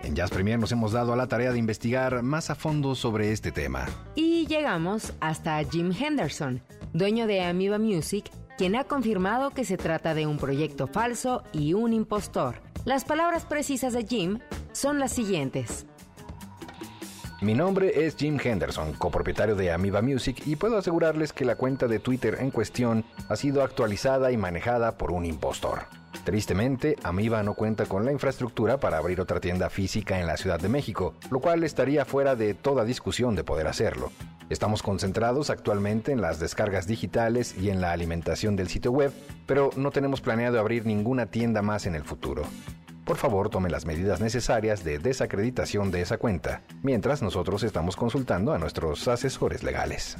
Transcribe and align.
en 0.03 0.13
Jazz 0.13 0.29
Premier 0.29 0.59
nos 0.59 0.71
hemos 0.71 0.91
dado 0.91 1.13
a 1.13 1.15
la 1.15 1.27
tarea 1.27 1.51
de 1.51 1.59
investigar 1.59 2.21
más 2.23 2.49
a 2.49 2.55
fondo 2.55 2.93
sobre 2.93 3.31
este 3.31 3.51
tema. 3.51 3.87
Y 4.13 4.45
llegamos 4.47 5.13
hasta 5.21 5.63
Jim 5.63 5.91
Henderson, 5.97 6.61
dueño 6.93 7.25
de 7.25 7.41
Amiba 7.41 7.79
Music, 7.79 8.29
quien 8.57 8.75
ha 8.75 8.83
confirmado 8.83 9.51
que 9.51 9.63
se 9.63 9.77
trata 9.77 10.13
de 10.13 10.27
un 10.27 10.37
proyecto 10.37 10.87
falso 10.87 11.43
y 11.53 11.73
un 11.73 11.93
impostor. 11.93 12.61
Las 12.83 13.05
palabras 13.05 13.45
precisas 13.45 13.93
de 13.93 14.05
Jim 14.05 14.39
son 14.73 14.99
las 14.99 15.13
siguientes. 15.13 15.85
Mi 17.41 17.55
nombre 17.55 18.05
es 18.05 18.17
Jim 18.17 18.37
Henderson, 18.41 18.93
copropietario 18.93 19.55
de 19.55 19.71
Amiba 19.71 20.03
Music, 20.03 20.43
y 20.45 20.57
puedo 20.57 20.77
asegurarles 20.77 21.33
que 21.33 21.43
la 21.43 21.55
cuenta 21.55 21.87
de 21.87 21.97
Twitter 21.97 22.37
en 22.39 22.51
cuestión 22.51 23.03
ha 23.29 23.35
sido 23.35 23.63
actualizada 23.63 24.31
y 24.31 24.37
manejada 24.37 24.95
por 24.95 25.11
un 25.11 25.25
impostor. 25.25 25.85
Tristemente, 26.23 26.97
Amiba 27.01 27.41
no 27.41 27.55
cuenta 27.55 27.87
con 27.87 28.05
la 28.05 28.11
infraestructura 28.11 28.79
para 28.79 28.99
abrir 28.99 29.19
otra 29.19 29.39
tienda 29.39 29.71
física 29.71 30.19
en 30.19 30.27
la 30.27 30.37
Ciudad 30.37 30.59
de 30.59 30.69
México, 30.69 31.15
lo 31.31 31.39
cual 31.39 31.63
estaría 31.63 32.05
fuera 32.05 32.35
de 32.35 32.53
toda 32.53 32.85
discusión 32.85 33.35
de 33.35 33.43
poder 33.43 33.65
hacerlo. 33.65 34.11
Estamos 34.51 34.83
concentrados 34.83 35.49
actualmente 35.49 36.11
en 36.11 36.21
las 36.21 36.39
descargas 36.39 36.85
digitales 36.85 37.57
y 37.57 37.71
en 37.71 37.81
la 37.81 37.91
alimentación 37.91 38.55
del 38.55 38.69
sitio 38.69 38.91
web, 38.91 39.11
pero 39.47 39.71
no 39.75 39.89
tenemos 39.89 40.21
planeado 40.21 40.59
abrir 40.59 40.85
ninguna 40.85 41.25
tienda 41.25 41.63
más 41.63 41.87
en 41.87 41.95
el 41.95 42.03
futuro. 42.03 42.43
Por 43.11 43.17
favor, 43.17 43.49
tome 43.49 43.69
las 43.69 43.85
medidas 43.85 44.21
necesarias 44.21 44.85
de 44.85 44.97
desacreditación 44.97 45.91
de 45.91 45.99
esa 45.99 46.17
cuenta, 46.17 46.61
mientras 46.81 47.21
nosotros 47.21 47.61
estamos 47.63 47.97
consultando 47.97 48.53
a 48.53 48.57
nuestros 48.57 49.05
asesores 49.09 49.63
legales. 49.63 50.15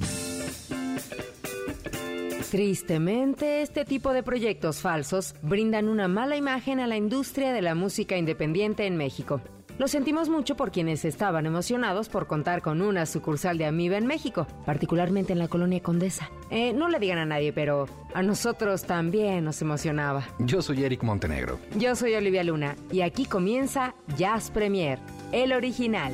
Tristemente, 2.52 3.62
este 3.62 3.86
tipo 3.86 4.12
de 4.12 4.23
proyectos 4.23 4.81
falsos 4.81 5.36
brindan 5.42 5.88
una 5.88 6.09
mala 6.09 6.36
imagen 6.36 6.81
a 6.81 6.88
la 6.88 6.97
industria 6.97 7.53
de 7.53 7.62
la 7.62 7.75
música 7.75 8.17
independiente 8.17 8.86
en 8.86 8.97
México. 8.97 9.39
Lo 9.77 9.88
sentimos 9.88 10.30
mucho 10.30 10.55
por 10.55 10.72
quienes 10.72 11.05
estaban 11.05 11.45
emocionados 11.45 12.09
por 12.09 12.27
contar 12.27 12.61
con 12.61 12.81
una 12.81 13.05
sucursal 13.05 13.58
de 13.58 13.66
Amiba 13.66 13.97
en 13.97 14.05
México, 14.05 14.45
particularmente 14.66 15.33
en 15.33 15.39
la 15.39 15.47
colonia 15.47 15.81
Condesa. 15.81 16.30
Eh, 16.50 16.73
no 16.73 16.89
le 16.89 17.00
digan 17.00 17.17
a 17.17 17.25
nadie, 17.25 17.52
pero 17.53 17.88
a 18.13 18.22
nosotros 18.22 18.83
también 18.83 19.44
nos 19.44 19.61
emocionaba. 19.61 20.23
Yo 20.39 20.61
soy 20.61 20.83
Eric 20.83 21.03
Montenegro. 21.03 21.59
Yo 21.78 21.95
soy 21.95 22.13
Olivia 22.13 22.44
Luna 22.44 22.75
y 22.91 23.02
aquí 23.02 23.25
comienza 23.25 23.95
Jazz 24.17 24.52
Premier, 24.52 25.00
el 25.31 25.53
original. 25.53 26.13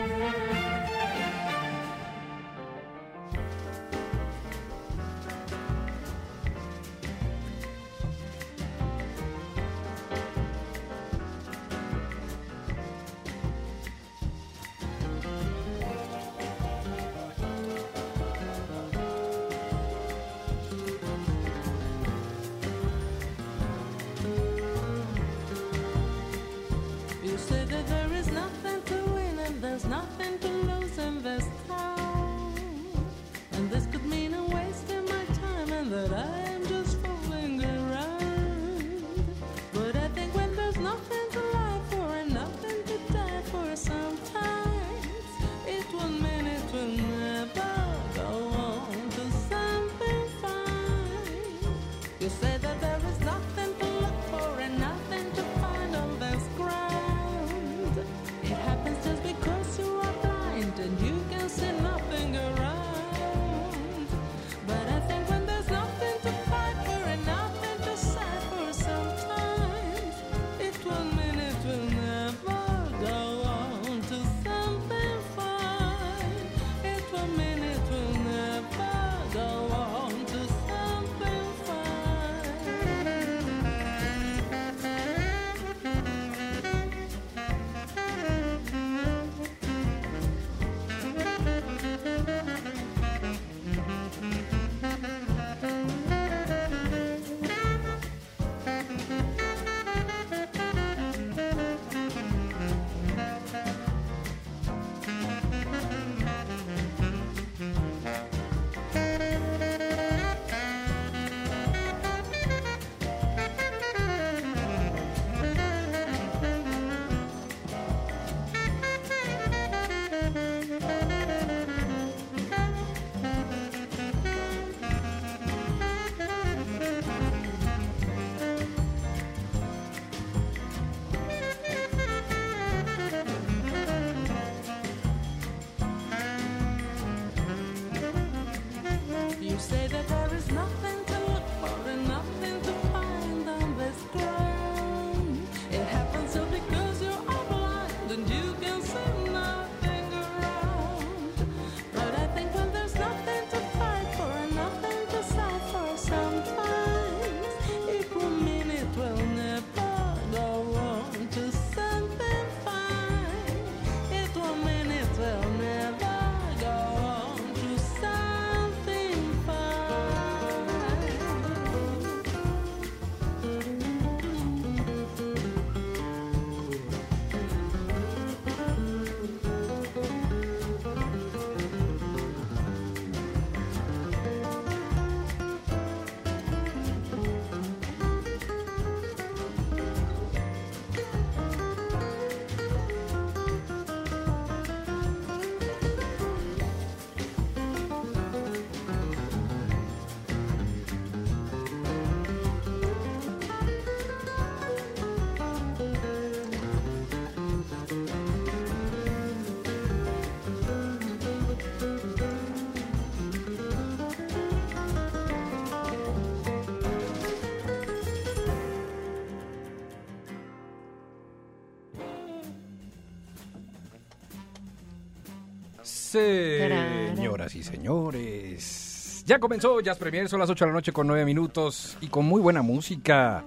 Señoras 226.11 227.55
y 227.55 227.63
señores, 227.63 229.23
ya 229.25 229.39
comenzó 229.39 229.79
Jazz 229.79 229.97
Premier, 229.97 230.27
son 230.27 230.41
las 230.41 230.49
8 230.49 230.65
de 230.65 230.69
la 230.71 230.73
noche 230.73 230.91
con 230.91 231.07
9 231.07 231.23
minutos 231.23 231.95
y 232.01 232.07
con 232.07 232.25
muy 232.25 232.41
buena 232.41 232.61
música. 232.61 233.45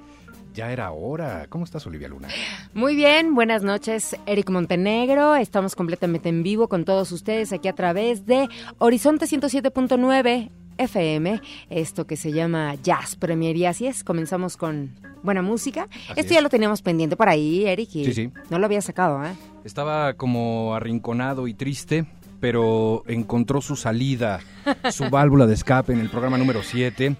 Ya 0.54 0.72
era 0.72 0.90
hora. 0.92 1.46
¿Cómo 1.50 1.64
estás, 1.66 1.86
Olivia 1.86 2.08
Luna? 2.08 2.28
Muy 2.72 2.96
bien, 2.96 3.34
buenas 3.34 3.62
noches, 3.64 4.16
Eric 4.24 4.48
Montenegro. 4.48 5.34
Estamos 5.36 5.76
completamente 5.76 6.30
en 6.30 6.42
vivo 6.42 6.68
con 6.68 6.86
todos 6.86 7.12
ustedes 7.12 7.52
aquí 7.52 7.68
a 7.68 7.74
través 7.74 8.24
de 8.24 8.48
Horizonte 8.78 9.26
107.9 9.26 10.50
FM, 10.78 11.40
esto 11.68 12.06
que 12.06 12.16
se 12.16 12.32
llama 12.32 12.76
Jazz 12.76 13.14
Premier. 13.16 13.56
Y 13.58 13.66
así 13.66 13.86
es, 13.86 14.02
comenzamos 14.04 14.56
con 14.56 14.94
buena 15.22 15.42
música. 15.42 15.88
Así 16.08 16.20
esto 16.20 16.32
ya 16.34 16.40
lo 16.40 16.48
teníamos 16.48 16.80
pendiente 16.80 17.14
por 17.16 17.28
ahí, 17.28 17.66
Eric, 17.66 17.90
y 17.94 18.04
Sí, 18.06 18.14
sí. 18.14 18.30
no 18.48 18.58
lo 18.58 18.64
había 18.66 18.80
sacado, 18.80 19.22
¿eh? 19.24 19.34
Estaba 19.64 20.14
como 20.14 20.74
arrinconado 20.74 21.48
y 21.48 21.54
triste, 21.54 22.04
pero 22.44 23.04
encontró 23.06 23.62
su 23.62 23.74
salida, 23.74 24.40
su 24.92 25.08
válvula 25.08 25.46
de 25.46 25.54
escape 25.54 25.94
en 25.94 26.00
el 26.00 26.10
programa 26.10 26.36
número 26.36 26.62
7, 26.62 27.16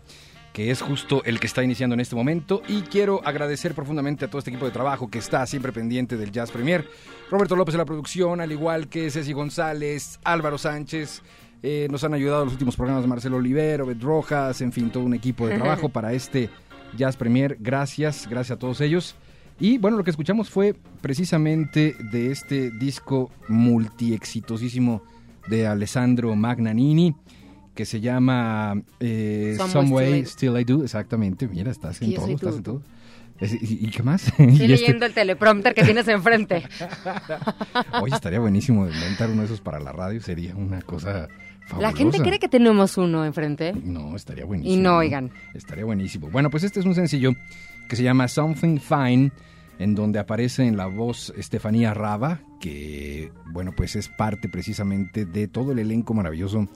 que 0.53 0.71
es 0.71 0.83
justo 0.83 1.25
el 1.25 1.41
que 1.41 1.47
está 1.47 1.65
iniciando 1.65 1.95
en 1.95 2.01
este 2.01 2.15
momento. 2.15 2.61
Y 2.69 2.83
quiero 2.83 3.27
agradecer 3.27 3.75
profundamente 3.75 4.27
a 4.27 4.29
todo 4.29 4.41
este 4.41 4.51
equipo 4.51 4.67
de 4.67 4.73
trabajo 4.73 5.09
que 5.09 5.19
está 5.19 5.47
siempre 5.47 5.73
pendiente 5.73 6.19
del 6.19 6.31
Jazz 6.31 6.51
Premier. 6.51 6.87
Roberto 7.31 7.57
López 7.57 7.75
en 7.75 7.79
la 7.79 7.87
producción, 7.87 8.43
al 8.43 8.53
igual 8.53 8.89
que 8.89 9.11
Ceci 9.11 9.33
González, 9.33 10.21
Álvaro 10.25 10.59
Sánchez. 10.59 11.23
eh, 11.63 11.89
nos 11.91 12.05
han 12.05 12.13
ayudado 12.13 12.45
los 12.45 12.53
últimos 12.53 12.77
programas 12.77 13.07
Marcelo 13.07 13.39
Olivero, 13.39 13.87
Bet 13.87 14.03
Rojas, 14.03 14.61
en 14.61 14.73
fin, 14.73 14.91
todo 14.91 15.05
un 15.05 15.15
equipo 15.15 15.47
de 15.47 15.57
trabajo 15.57 15.89
para 15.89 16.13
este 16.13 16.51
Jazz 16.99 17.17
Premier. 17.17 17.57
Gracias, 17.59 18.29
gracias 18.29 18.57
a 18.57 18.59
todos 18.59 18.83
ellos. 18.83 19.17
Y 19.59 19.79
bueno, 19.79 19.97
lo 19.97 20.05
que 20.05 20.11
escuchamos 20.11 20.51
fue 20.51 20.75
precisamente 21.01 21.97
de 22.13 22.31
este 22.31 22.71
disco 22.73 23.31
multiexitosísimo 23.49 25.14
de 25.49 25.67
Alessandro 25.67 26.35
Magnanini, 26.35 27.15
que 27.75 27.85
se 27.85 28.01
llama 28.01 28.81
eh, 29.01 29.55
Some 29.57 29.71
Some, 29.71 29.91
Way 29.91 30.11
Way 30.11 30.27
Still 30.27 30.59
I 30.59 30.65
Do. 30.65 30.83
Exactamente, 30.85 31.49
mira, 31.49 31.71
estás 31.71 32.01
en 32.03 32.15
todo, 32.15 32.29
estás 32.29 32.51
tú, 32.51 32.57
en 32.57 32.63
todo. 32.63 32.83
¿Y, 33.41 33.89
qué 33.91 34.03
más? 34.03 34.29
Estoy 34.29 34.47
este- 34.49 34.69
leyendo 34.69 35.07
el 35.07 35.13
teleprompter 35.13 35.75
que 35.75 35.83
tienes 35.83 36.07
enfrente. 36.09 36.63
Oye, 38.03 38.15
estaría 38.15 38.39
buenísimo 38.39 38.87
inventar 38.87 39.29
uno 39.31 39.41
de 39.41 39.47
esos 39.47 39.61
para 39.61 39.81
la 39.81 39.93
radio, 39.93 40.21
sería 40.21 40.55
una 40.55 40.83
cosa 40.83 41.29
fabulosa. 41.67 41.91
La 41.91 41.97
gente 41.97 42.21
cree 42.21 42.39
que 42.39 42.49
tenemos 42.49 42.97
uno 42.97 43.25
enfrente. 43.25 43.73
No, 43.73 44.15
estaría 44.15 44.45
buenísimo. 44.45 44.75
Y 44.75 44.81
no, 44.81 44.99
oigan. 44.99 45.33
Estaría 45.53 45.85
buenísimo. 45.85 46.29
Bueno, 46.31 46.49
pues 46.49 46.63
este 46.63 46.79
es 46.81 46.87
un 46.87 46.95
sencillo 46.95 47.33
que 47.89 47.97
se 47.97 48.03
llama 48.05 48.29
Something 48.29 48.79
Fine, 48.79 49.33
en 49.79 49.95
donde 49.95 50.19
aparece 50.19 50.67
en 50.67 50.77
la 50.77 50.87
voz 50.87 51.33
Estefanía 51.37 51.95
Rava, 51.95 52.41
que, 52.61 53.33
bueno, 53.53 53.73
pues 53.77 53.97
es 53.97 54.09
parte 54.09 54.49
precisamente 54.49 55.25
de 55.25 55.49
todo 55.49 55.73
el 55.73 55.79
elenco 55.79 56.15
maravilloso 56.15 56.69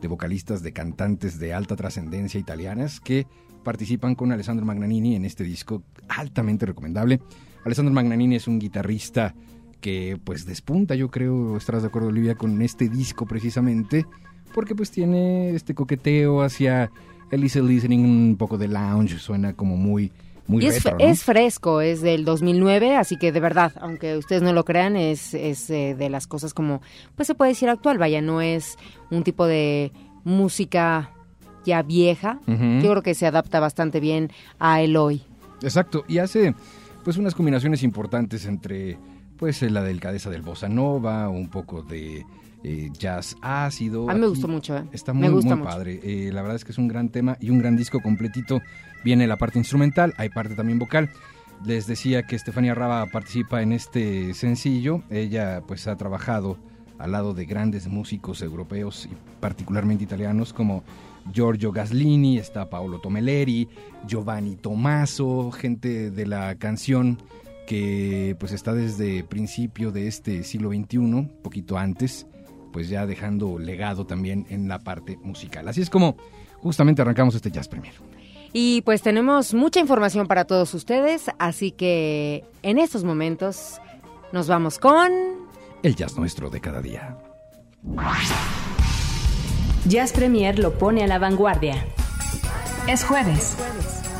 de 0.00 0.08
vocalistas, 0.08 0.62
de 0.62 0.72
cantantes 0.72 1.38
de 1.38 1.54
alta 1.54 1.76
trascendencia 1.76 2.40
italianas 2.40 3.00
que 3.00 3.26
participan 3.64 4.14
con 4.14 4.32
Alessandro 4.32 4.64
Magnanini 4.64 5.16
en 5.16 5.24
este 5.24 5.44
disco 5.44 5.82
altamente 6.08 6.66
recomendable. 6.66 7.20
Alessandro 7.64 7.92
Magnanini 7.92 8.36
es 8.36 8.46
un 8.46 8.58
guitarrista 8.58 9.34
que 9.80 10.18
pues 10.22 10.46
despunta, 10.46 10.94
yo 10.94 11.10
creo, 11.10 11.56
estarás 11.56 11.82
de 11.82 11.88
acuerdo 11.88 12.08
Olivia, 12.08 12.36
con 12.36 12.62
este 12.62 12.88
disco 12.88 13.26
precisamente, 13.26 14.06
porque 14.54 14.74
pues 14.74 14.90
tiene 14.90 15.50
este 15.50 15.74
coqueteo 15.74 16.42
hacia 16.42 16.90
el 17.30 17.40
listening, 17.40 18.04
un 18.04 18.36
poco 18.36 18.56
de 18.56 18.68
lounge, 18.68 19.18
suena 19.18 19.54
como 19.54 19.76
muy, 19.76 20.12
muy 20.46 20.64
Y 20.64 20.68
es, 20.68 20.84
retro, 20.84 20.98
¿no? 20.98 21.04
es 21.04 21.22
fresco, 21.22 21.80
es 21.80 22.00
del 22.02 22.24
2009, 22.24 22.96
así 22.96 23.16
que 23.16 23.32
de 23.32 23.40
verdad, 23.40 23.72
aunque 23.80 24.16
ustedes 24.16 24.42
no 24.42 24.52
lo 24.52 24.64
crean, 24.64 24.96
es, 24.96 25.34
es 25.34 25.68
eh, 25.70 25.94
de 25.98 26.08
las 26.08 26.26
cosas 26.26 26.54
como, 26.54 26.82
pues 27.14 27.26
se 27.26 27.34
puede 27.34 27.52
decir 27.52 27.68
actual, 27.68 27.98
vaya, 27.98 28.20
no 28.20 28.40
es 28.40 28.76
un 29.10 29.22
tipo 29.22 29.46
de 29.46 29.92
música 30.24 31.10
ya 31.64 31.82
vieja. 31.82 32.38
Yo 32.46 32.90
creo 32.90 33.02
que 33.02 33.14
se 33.14 33.26
adapta 33.26 33.60
bastante 33.60 33.98
bien 34.00 34.30
a 34.58 34.80
el 34.80 34.96
hoy. 34.96 35.22
Exacto, 35.62 36.04
y 36.06 36.18
hace 36.18 36.54
pues 37.04 37.16
unas 37.16 37.34
combinaciones 37.34 37.82
importantes 37.82 38.46
entre 38.46 38.98
pues 39.36 39.62
la 39.62 39.82
delicadeza 39.82 40.30
del 40.30 40.42
bossa 40.42 40.68
nova, 40.68 41.28
un 41.28 41.48
poco 41.48 41.82
de 41.82 42.24
eh, 42.68 42.90
jazz 42.98 43.36
ácido. 43.42 44.10
A 44.10 44.14
mí 44.14 44.18
me 44.18 44.26
Aquí 44.26 44.30
gustó 44.30 44.48
mucho, 44.48 44.76
¿eh? 44.76 44.84
Está 44.90 45.14
Me 45.14 45.20
muy, 45.20 45.30
gusta 45.36 45.54
muy 45.54 45.58
mucho. 45.64 45.70
padre. 45.70 46.00
Eh, 46.02 46.30
la 46.32 46.42
verdad 46.42 46.56
es 46.56 46.64
que 46.64 46.72
es 46.72 46.78
un 46.78 46.88
gran 46.88 47.10
tema 47.10 47.36
y 47.40 47.50
un 47.50 47.60
gran 47.60 47.76
disco 47.76 48.00
completito. 48.00 48.60
Viene 49.04 49.28
la 49.28 49.36
parte 49.36 49.60
instrumental, 49.60 50.14
hay 50.16 50.30
parte 50.30 50.56
también 50.56 50.80
vocal. 50.80 51.08
Les 51.64 51.86
decía 51.86 52.24
que 52.24 52.34
Estefanía 52.34 52.74
Rava 52.74 53.06
participa 53.06 53.62
en 53.62 53.70
este 53.70 54.34
sencillo. 54.34 55.02
Ella 55.10 55.62
pues 55.66 55.86
ha 55.86 55.94
trabajado 55.96 56.58
al 56.98 57.12
lado 57.12 57.34
de 57.34 57.44
grandes 57.44 57.86
músicos 57.86 58.42
europeos 58.42 59.08
y 59.10 59.14
particularmente 59.38 60.02
italianos 60.02 60.52
como 60.52 60.82
Giorgio 61.32 61.70
Gaslini, 61.70 62.38
está 62.38 62.68
Paolo 62.68 63.00
Tomelleri, 63.00 63.68
Giovanni 64.08 64.56
Tomaso, 64.56 65.52
gente 65.52 66.10
de 66.10 66.26
la 66.26 66.56
canción 66.56 67.18
que 67.66 68.36
pues 68.40 68.52
está 68.52 68.74
desde 68.74 69.24
principio 69.24 69.92
de 69.92 70.08
este 70.08 70.42
siglo 70.42 70.70
XXI, 70.70 71.28
poquito 71.42 71.76
antes, 71.76 72.26
pues 72.76 72.90
ya 72.90 73.06
dejando 73.06 73.58
legado 73.58 74.04
también 74.04 74.44
en 74.50 74.68
la 74.68 74.80
parte 74.80 75.18
musical. 75.22 75.66
Así 75.66 75.80
es 75.80 75.88
como 75.88 76.18
justamente 76.60 77.00
arrancamos 77.00 77.34
este 77.34 77.50
Jazz 77.50 77.68
Premier. 77.68 77.94
Y 78.52 78.82
pues 78.82 79.00
tenemos 79.00 79.54
mucha 79.54 79.80
información 79.80 80.26
para 80.26 80.44
todos 80.44 80.74
ustedes, 80.74 81.30
así 81.38 81.70
que 81.70 82.44
en 82.62 82.78
estos 82.78 83.02
momentos 83.02 83.80
nos 84.30 84.46
vamos 84.46 84.78
con... 84.78 85.10
El 85.82 85.96
jazz 85.96 86.18
nuestro 86.18 86.50
de 86.50 86.60
cada 86.60 86.82
día. 86.82 87.16
Jazz 89.86 90.12
Premier 90.12 90.58
lo 90.58 90.76
pone 90.76 91.02
a 91.02 91.06
la 91.06 91.18
vanguardia. 91.18 91.82
Es 92.86 93.04
jueves. 93.04 93.56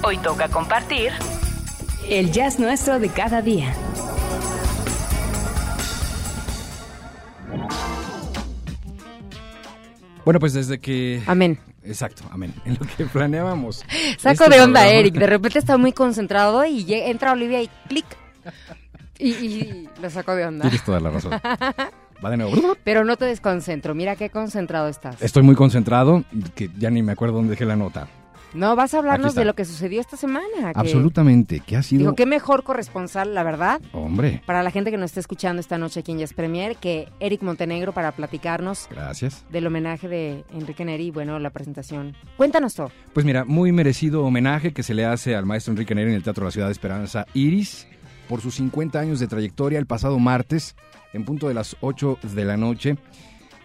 Hoy 0.02 0.16
toca 0.16 0.48
compartir 0.48 1.12
el 2.08 2.32
jazz 2.32 2.58
nuestro 2.58 3.00
de 3.00 3.10
cada 3.10 3.42
día. 3.42 3.74
Bueno, 10.26 10.40
pues 10.40 10.52
desde 10.54 10.80
que... 10.80 11.22
Amén. 11.26 11.56
Exacto, 11.84 12.24
amén. 12.32 12.52
En 12.64 12.74
lo 12.74 12.80
que 12.96 13.04
planeábamos. 13.06 13.84
Saco 14.18 14.44
este 14.44 14.56
de 14.56 14.62
onda, 14.62 14.80
programa- 14.80 14.88
Eric. 14.90 15.14
De 15.14 15.26
repente 15.28 15.58
está 15.60 15.76
muy 15.78 15.92
concentrado 15.92 16.66
y 16.66 16.84
entra 16.92 17.30
Olivia 17.32 17.62
y 17.62 17.70
clic. 17.88 18.04
Y, 19.18 19.30
y 19.30 19.88
lo 20.02 20.10
saco 20.10 20.34
de 20.34 20.44
onda. 20.44 20.62
Tienes 20.62 20.84
toda 20.84 20.98
la 20.98 21.10
razón. 21.10 21.32
Va 22.24 22.30
de 22.30 22.36
nuevo. 22.38 22.76
Pero 22.84 23.04
no 23.04 23.16
te 23.16 23.24
desconcentro. 23.26 23.94
Mira 23.94 24.16
qué 24.16 24.28
concentrado 24.28 24.88
estás. 24.88 25.22
Estoy 25.22 25.44
muy 25.44 25.54
concentrado, 25.54 26.24
que 26.56 26.70
ya 26.76 26.90
ni 26.90 27.02
me 27.04 27.12
acuerdo 27.12 27.36
dónde 27.36 27.50
dejé 27.50 27.64
la 27.64 27.76
nota. 27.76 28.08
No, 28.54 28.74
vas 28.74 28.94
a 28.94 28.98
hablarnos 28.98 29.34
de 29.34 29.44
lo 29.44 29.54
que 29.54 29.64
sucedió 29.64 30.00
esta 30.00 30.16
semana. 30.16 30.46
que- 30.72 30.78
Absolutamente, 30.80 31.60
que 31.60 31.76
ha 31.76 31.82
sido... 31.82 32.00
Digo, 32.00 32.14
qué 32.14 32.24
mejor 32.26 32.62
corresponsal, 32.62 33.34
la 33.34 33.42
verdad, 33.42 33.80
Hombre, 33.92 34.42
para 34.46 34.62
la 34.62 34.70
gente 34.70 34.90
que 34.90 34.96
nos 34.96 35.10
está 35.10 35.20
escuchando 35.20 35.60
esta 35.60 35.76
noche 35.78 36.00
aquí 36.00 36.12
en 36.12 36.18
Jazz 36.18 36.32
Premier, 36.32 36.76
que 36.76 37.08
Eric 37.20 37.42
Montenegro 37.42 37.92
para 37.92 38.12
platicarnos 38.12 38.86
gracias. 38.90 39.44
del 39.50 39.66
homenaje 39.66 40.08
de 40.08 40.44
Enrique 40.54 40.84
Neri 40.84 41.06
y, 41.06 41.10
bueno, 41.10 41.38
la 41.38 41.50
presentación. 41.50 42.14
Cuéntanos 42.36 42.74
todo. 42.74 42.90
Pues 43.12 43.26
mira, 43.26 43.44
muy 43.44 43.72
merecido 43.72 44.24
homenaje 44.24 44.72
que 44.72 44.82
se 44.82 44.94
le 44.94 45.04
hace 45.04 45.34
al 45.36 45.44
maestro 45.44 45.72
Enrique 45.72 45.94
Neri 45.94 46.10
en 46.10 46.16
el 46.16 46.22
Teatro 46.22 46.42
de 46.44 46.48
la 46.48 46.52
Ciudad 46.52 46.68
de 46.68 46.72
Esperanza 46.72 47.26
Iris 47.34 47.86
por 48.28 48.40
sus 48.40 48.54
50 48.56 48.98
años 48.98 49.20
de 49.20 49.26
trayectoria 49.28 49.78
el 49.78 49.86
pasado 49.86 50.18
martes 50.18 50.74
en 51.12 51.24
punto 51.24 51.46
de 51.48 51.54
las 51.54 51.76
8 51.80 52.18
de 52.34 52.44
la 52.44 52.56
noche. 52.56 52.96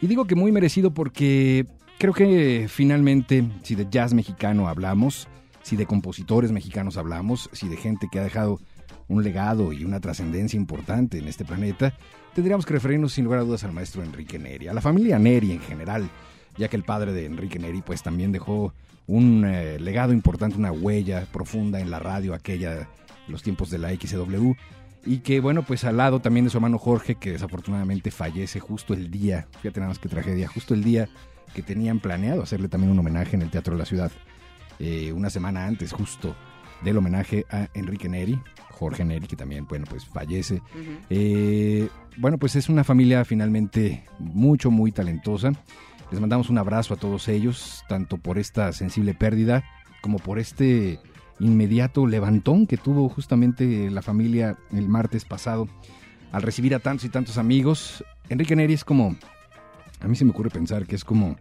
Y 0.02 0.08
digo 0.08 0.26
que 0.26 0.36
muy 0.36 0.52
merecido 0.52 0.92
porque 0.92 1.66
creo 2.01 2.13
que 2.15 2.65
finalmente 2.67 3.48
si 3.62 3.75
de 3.75 3.86
jazz 3.88 4.12
mexicano 4.15 4.67
hablamos, 4.67 5.27
si 5.62 5.75
de 5.75 5.86
compositores 5.86 6.51
mexicanos 6.51 6.98
hablamos, 6.98 7.48
si 7.53 7.70
de 7.70 7.77
gente 7.77 8.08
que 8.12 8.17
ha 8.17 8.24
dejado 8.24 8.60
un 9.08 9.24
legado 9.24 9.72
y 9.72 9.86
una 9.86 10.00
trascendencia 10.00 10.58
importante 10.58 11.20
en 11.20 11.27
este 11.27 11.46
planeta, 11.46 11.93
tendríamos 12.34 12.65
que 12.65 12.74
referirnos 12.74 13.13
sin 13.13 13.25
lugar 13.25 13.41
a 13.41 13.43
dudas 13.43 13.63
al 13.65 13.74
maestro 13.74 14.01
Enrique 14.01 14.39
Neri, 14.39 14.67
a 14.67 14.74
la 14.74 14.81
familia 14.81 15.20
Neri 15.20 15.51
en 15.51 15.60
general, 15.60 16.10
ya 16.58 16.70
que 16.70 16.75
el 16.75 16.84
padre 16.84 17.13
de 17.13 17.27
Enrique 17.27 17.60
Neri 17.60 17.84
pues 17.84 18.01
también 18.01 18.31
dejó 18.31 18.74
un 19.05 19.46
eh, 19.46 19.79
legado 19.79 20.12
importante, 20.12 20.58
una 20.58 20.72
huella 20.72 21.27
profunda 21.31 21.81
en 21.81 21.91
la 21.91 22.00
radio 22.00 22.34
aquella, 22.34 22.89
los 23.27 23.43
tiempos 23.43 23.70
de 23.70 23.77
la 23.77 23.91
XW, 23.91 24.53
y 25.05 25.20
que 25.20 25.39
bueno, 25.39 25.62
pues 25.62 25.84
al 25.84 25.98
lado 25.98 26.20
también 26.20 26.46
de 26.46 26.50
su 26.50 26.58
hermano 26.58 26.79
Jorge, 26.79 27.13
que 27.13 27.34
desafortunadamente 27.34 28.10
fallece 28.10 28.60
justo 28.60 28.96
el 28.96 29.12
día, 29.12 29.46
fíjate 29.62 29.81
nada 29.81 29.89
más 29.89 30.00
que 30.00 30.10
tragedia, 30.10 30.48
justo 30.48 30.74
el 30.74 30.84
día 30.84 31.08
que 31.53 31.62
tenían 31.62 32.00
planeado 32.00 32.43
hacerle 32.43 32.67
también 32.67 32.91
un 32.91 33.00
homenaje 33.00 33.36
en 33.36 33.41
el 33.41 33.50
Teatro 33.50 33.74
de 33.74 33.79
la 33.79 33.86
Ciudad, 33.86 34.12
eh, 34.79 35.12
una 35.12 35.29
semana 35.29 35.65
antes 35.65 35.91
justo 35.91 36.36
del 36.84 36.98
homenaje 36.98 37.46
a 37.50 37.67
Enrique 37.74 38.10
Neri, 38.10 38.39
Jorge 38.72 39.05
Neri, 39.05 39.27
que 39.27 39.36
también, 39.36 39.67
bueno, 39.67 39.86
pues 39.89 40.05
fallece. 40.05 40.62
Eh, 41.10 41.88
bueno, 42.17 42.38
pues 42.38 42.55
es 42.55 42.70
una 42.70 42.84
familia 42.84 43.24
finalmente 43.25 44.03
mucho, 44.20 44.72
muy 44.72 44.91
talentosa. 44.91 45.51
Les 46.12 46.20
mandamos 46.20 46.50
un 46.50 46.58
abrazo 46.58 46.96
a 46.96 46.98
todos 46.98 47.27
ellos, 47.27 47.84
tanto 47.88 48.17
por 48.17 48.38
esta 48.38 48.74
sensible 48.74 49.13
pérdida 49.13 49.63
como 50.01 50.17
por 50.17 50.39
este 50.39 51.00
inmediato 51.39 52.05
levantón 52.05 52.67
que 52.67 52.77
tuvo 52.77 53.08
justamente 53.10 53.89
la 53.89 54.01
familia 54.01 54.58
el 54.72 54.88
martes 54.88 55.25
pasado 55.25 55.67
al 56.31 56.41
recibir 56.41 56.75
a 56.75 56.79
tantos 56.79 57.05
y 57.05 57.10
tantos 57.10 57.38
amigos. 57.38 58.03
Enrique 58.29 58.55
Neri 58.55 58.74
es 58.74 58.84
como 58.84 59.15
A 60.01 60.08
mí 60.08 60.15
se 60.15 60.25
me 60.25 60.31
ocurre 60.31 60.50
pensar 60.50 60.86
que 60.86 60.96
es 60.96 61.05
como 61.05 61.38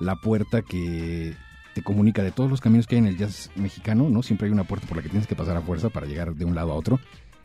la 0.00 0.16
puerta 0.16 0.62
que 0.62 1.34
te 1.74 1.82
comunica 1.82 2.22
de 2.22 2.32
todos 2.32 2.50
los 2.50 2.60
caminos 2.60 2.86
que 2.86 2.96
hay 2.96 3.00
en 3.00 3.06
el 3.06 3.16
jazz 3.16 3.50
mexicano, 3.56 4.08
¿no? 4.08 4.22
Siempre 4.22 4.46
hay 4.46 4.52
una 4.52 4.64
puerta 4.64 4.86
por 4.86 4.96
la 4.96 5.02
que 5.02 5.08
tienes 5.08 5.26
que 5.26 5.36
pasar 5.36 5.56
a 5.56 5.62
fuerza 5.62 5.90
para 5.90 6.06
llegar 6.06 6.34
de 6.34 6.44
un 6.44 6.54
lado 6.54 6.72
a 6.72 6.74
otro, 6.74 7.00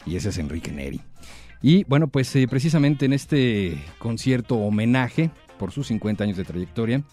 y 0.05 0.15
ese 0.15 0.29
es 0.29 0.37
Enrique 0.37 0.71
Neri. 0.71 1.01
Y 1.61 1.83
bueno, 1.85 2.07
pues 2.07 2.35
eh, 2.35 2.47
precisamente 2.47 3.05
en 3.05 3.13
este 3.13 3.83
concierto 3.99 4.55
homenaje 4.55 5.31
por 5.57 5.71
sus 5.71 5.87
50 5.87 6.23
años 6.23 6.37
de 6.37 6.43
trayectoria, 6.43 7.03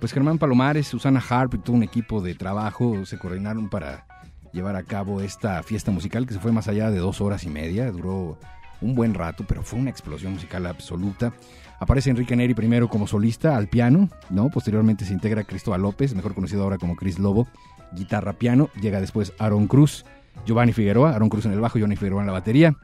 pues 0.00 0.12
Germán 0.12 0.38
Palomares, 0.38 0.86
Susana 0.86 1.22
Harp 1.26 1.54
y 1.54 1.58
todo 1.58 1.76
un 1.76 1.82
equipo 1.82 2.20
de 2.20 2.34
trabajo 2.34 3.06
se 3.06 3.18
coordinaron 3.18 3.68
para 3.68 4.06
llevar 4.52 4.76
a 4.76 4.82
cabo 4.82 5.20
esta 5.20 5.62
fiesta 5.62 5.90
musical 5.90 6.26
que 6.26 6.34
se 6.34 6.40
fue 6.40 6.52
más 6.52 6.68
allá 6.68 6.90
de 6.90 6.98
dos 6.98 7.20
horas 7.20 7.44
y 7.44 7.48
media, 7.48 7.90
duró 7.90 8.38
un 8.80 8.94
buen 8.94 9.14
rato, 9.14 9.44
pero 9.46 9.62
fue 9.62 9.78
una 9.78 9.90
explosión 9.90 10.32
musical 10.32 10.66
absoluta. 10.66 11.32
Aparece 11.78 12.10
Enrique 12.10 12.34
Neri 12.36 12.54
primero 12.54 12.88
como 12.88 13.06
solista 13.06 13.56
al 13.56 13.68
piano, 13.68 14.08
¿no? 14.30 14.48
Posteriormente 14.50 15.04
se 15.04 15.12
integra 15.12 15.44
Cristóbal 15.44 15.82
López, 15.82 16.14
mejor 16.14 16.34
conocido 16.34 16.62
ahora 16.62 16.78
como 16.78 16.96
Chris 16.96 17.18
Lobo, 17.18 17.46
guitarra 17.92 18.32
piano. 18.32 18.70
Llega 18.80 19.00
después 19.00 19.32
Aaron 19.38 19.66
Cruz, 19.66 20.04
Giovanni 20.46 20.72
Figueroa, 20.72 21.14
Aaron 21.14 21.28
Cruz 21.28 21.44
en 21.46 21.52
el 21.52 21.60
bajo, 21.60 21.78
Giovanni 21.78 21.96
Figueroa 21.96 22.22
en 22.22 22.26
la 22.26 22.32
batería. 22.32 22.74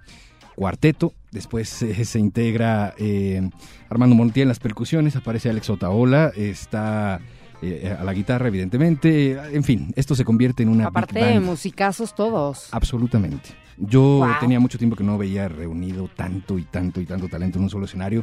Cuarteto, 0.55 1.15
después 1.31 1.83
eh, 1.83 2.05
se 2.05 2.19
integra 2.19 2.95
eh, 2.99 3.49
Armando 3.89 4.15
Montiel 4.15 4.43
en 4.45 4.49
las 4.49 4.59
percusiones, 4.61 5.17
aparece 5.17 5.49
Alex 5.49 5.71
Otaola, 5.71 6.31
está 6.37 7.21
eh, 7.63 7.97
a 7.99 8.05
la 8.05 8.13
guitarra, 8.13 8.49
evidentemente. 8.49 9.39
En 9.57 9.65
fin, 9.65 9.93
esto 9.97 10.15
se 10.15 10.25
convierte 10.25 10.63
en 10.63 10.69
una. 10.69 10.89
Aparte, 10.89 11.15
big 11.15 11.35
band. 11.35 11.47
musicazos 11.47 12.15
todos. 12.15 12.69
Absolutamente. 12.73 13.51
Yo 13.79 14.01
Wow. 14.19 14.29
tenía 14.41 14.61
mucho 14.61 14.77
tiempo 14.79 14.97
que 14.97 15.03
no 15.05 15.17
veía 15.17 15.49
reunido 15.49 16.09
tanto 16.15 16.59
y 16.59 16.65
tanto 16.65 17.01
y 17.01 17.07
tanto 17.07 17.29
talento 17.29 17.59
en 17.59 17.65
un 17.65 17.71
solo 17.71 17.87
escenario. 17.87 18.23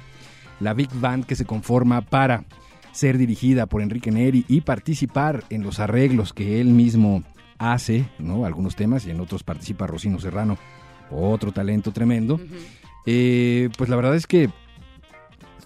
La 0.60 0.74
Big 0.74 0.90
Band 0.94 1.26
que 1.26 1.36
se 1.36 1.46
conforma 1.46 2.02
para 2.02 2.44
ser 2.92 3.18
dirigida 3.18 3.66
por 3.66 3.82
Enrique 3.82 4.12
Neri 4.12 4.46
y 4.48 4.62
participar 4.62 5.44
en 5.50 5.64
los 5.64 5.80
arreglos 5.80 6.34
que 6.34 6.60
él 6.60 6.68
mismo 6.68 7.24
hace, 7.58 8.06
¿no? 8.20 8.46
Algunos 8.46 8.76
temas 8.76 9.06
y 9.06 9.12
en 9.12 9.20
otros 9.20 9.44
participa 9.44 9.86
Rocino 9.88 10.20
Serrano, 10.20 10.58
otro 11.12 11.52
talento 11.52 11.92
tremendo. 11.92 12.40
Eh, 13.06 13.70
pues 13.78 13.90
la 13.90 13.96
verdad 13.96 14.16
es 14.16 14.28
que 14.28 14.50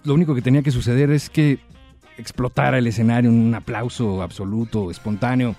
lo 0.04 0.14
único 0.14 0.34
que 0.34 0.42
tenía 0.42 0.62
que 0.62 0.70
suceder 0.70 1.10
es 1.10 1.30
que 1.30 1.58
explotara 2.18 2.78
el 2.78 2.86
escenario 2.86 3.30
en 3.30 3.38
un 3.40 3.54
aplauso 3.54 4.22
absoluto, 4.22 4.90
espontáneo. 4.90 5.56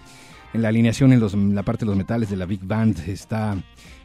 En 0.54 0.62
la 0.62 0.70
alineación, 0.70 1.12
en, 1.12 1.20
los- 1.20 1.34
en 1.34 1.54
la 1.54 1.64
parte 1.64 1.84
de 1.84 1.88
los 1.88 1.98
metales 1.98 2.30
de 2.30 2.38
la 2.38 2.46
Big 2.46 2.62
Band, 2.64 3.00
está 3.10 3.58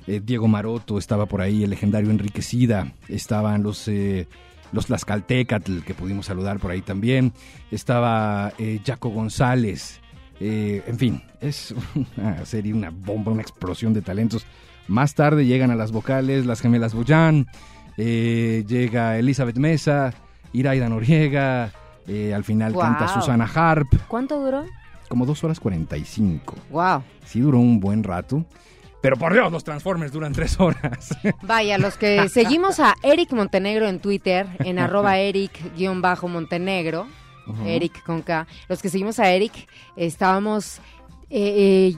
eh, 0.08 0.20
Diego 0.24 0.48
Maroto, 0.48 0.98
estaba 0.98 1.26
por 1.26 1.40
ahí 1.42 1.62
el 1.62 1.70
legendario 1.70 2.10
Enrique 2.10 2.42
Sida, 2.42 2.92
estaban 3.08 3.62
los, 3.62 3.86
eh, 3.86 4.26
los 4.72 4.86
Tlaxcaltecatl, 4.86 5.80
que 5.80 5.94
pudimos 5.94 6.26
saludar 6.26 6.58
por 6.58 6.70
ahí 6.70 6.82
también, 6.82 7.32
estaba 7.70 8.52
eh, 8.58 8.80
Jaco 8.84 9.10
González, 9.10 10.00
eh, 10.40 10.82
en 10.86 10.98
fin, 10.98 11.22
es 11.40 11.74
una 12.16 12.44
serie, 12.46 12.72
una 12.74 12.90
bomba, 12.90 13.32
una 13.32 13.42
explosión 13.42 13.92
de 13.92 14.02
talentos. 14.02 14.46
Más 14.88 15.14
tarde 15.14 15.46
llegan 15.46 15.70
a 15.70 15.76
las 15.76 15.92
vocales 15.92 16.46
las 16.46 16.60
gemelas 16.60 16.94
Boyan, 16.94 17.46
eh, 17.96 18.64
llega 18.66 19.18
Elizabeth 19.18 19.58
Mesa, 19.58 20.14
Iraida 20.52 20.88
Noriega, 20.88 21.72
eh, 22.08 22.32
al 22.34 22.44
final 22.44 22.72
Guau. 22.72 22.86
canta 22.86 23.08
Susana 23.12 23.48
Harp, 23.52 23.88
¿Cuánto 24.08 24.40
duró? 24.42 24.64
como 25.08 25.26
dos 25.26 25.42
horas 25.44 25.60
45. 25.60 26.54
Wow. 26.70 27.02
Sí 27.24 27.40
duró 27.40 27.58
un 27.58 27.80
buen 27.80 28.02
rato. 28.04 28.44
Pero 29.00 29.16
por 29.16 29.32
Dios, 29.32 29.50
los 29.50 29.64
Transformers 29.64 30.12
duran 30.12 30.32
tres 30.32 30.60
horas. 30.60 31.16
Vaya, 31.42 31.78
los 31.78 31.96
que 31.96 32.28
seguimos 32.28 32.80
a 32.80 32.94
Eric 33.02 33.32
Montenegro 33.32 33.88
en 33.88 34.00
Twitter, 34.00 34.46
en 34.58 34.78
arroba 34.80 35.18
Eric-Montenegro, 35.18 37.06
Eric 37.64 38.04
con 38.04 38.22
K, 38.22 38.46
los 38.68 38.80
que 38.80 38.88
seguimos 38.90 39.18
a 39.18 39.30
Eric, 39.30 39.52
estábamos 39.96 40.78
eh, 41.30 41.94
eh, 41.94 41.96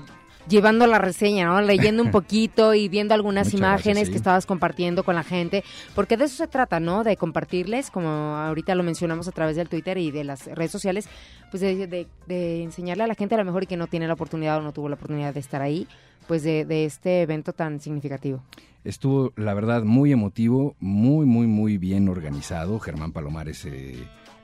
llevando 0.48 0.86
la 0.86 0.98
reseña, 0.98 1.46
¿no? 1.46 1.60
Leyendo 1.60 2.02
un 2.02 2.10
poquito 2.12 2.74
y 2.74 2.88
viendo 2.88 3.14
algunas 3.14 3.46
Muchas 3.48 3.58
imágenes 3.60 3.84
gracias, 3.84 4.06
sí. 4.06 4.12
que 4.12 4.16
estabas 4.18 4.46
compartiendo 4.46 5.02
con 5.04 5.14
la 5.14 5.22
gente, 5.22 5.64
porque 5.94 6.16
de 6.16 6.24
eso 6.24 6.36
se 6.36 6.48
trata, 6.48 6.80
¿no? 6.80 7.04
De 7.04 7.16
compartirles, 7.16 7.90
como 7.90 8.08
ahorita 8.08 8.74
lo 8.74 8.82
mencionamos 8.82 9.28
a 9.28 9.32
través 9.32 9.56
del 9.56 9.68
Twitter 9.68 9.98
y 9.98 10.10
de 10.10 10.24
las 10.24 10.46
redes 10.46 10.70
sociales, 10.70 11.08
pues 11.50 11.60
de, 11.60 11.86
de- 11.86 12.06
de 12.26 12.62
enseñarle 12.62 13.04
a 13.04 13.06
la 13.06 13.14
gente 13.14 13.34
a 13.34 13.38
lo 13.38 13.44
mejor 13.44 13.64
y 13.64 13.66
que 13.66 13.76
no 13.76 13.86
tiene 13.86 14.06
la 14.06 14.14
oportunidad 14.14 14.58
o 14.58 14.62
no 14.62 14.72
tuvo 14.72 14.88
la 14.88 14.94
oportunidad 14.96 15.34
de 15.34 15.40
estar 15.40 15.62
ahí, 15.62 15.86
pues 16.26 16.42
de, 16.42 16.64
de 16.64 16.84
este 16.84 17.22
evento 17.22 17.52
tan 17.52 17.80
significativo. 17.80 18.42
Estuvo, 18.84 19.32
la 19.36 19.54
verdad, 19.54 19.84
muy 19.84 20.10
emotivo, 20.12 20.74
muy, 20.80 21.24
muy, 21.24 21.46
muy 21.46 21.78
bien 21.78 22.08
organizado. 22.08 22.80
Germán 22.80 23.12
Palomares 23.12 23.64
eh, 23.64 23.96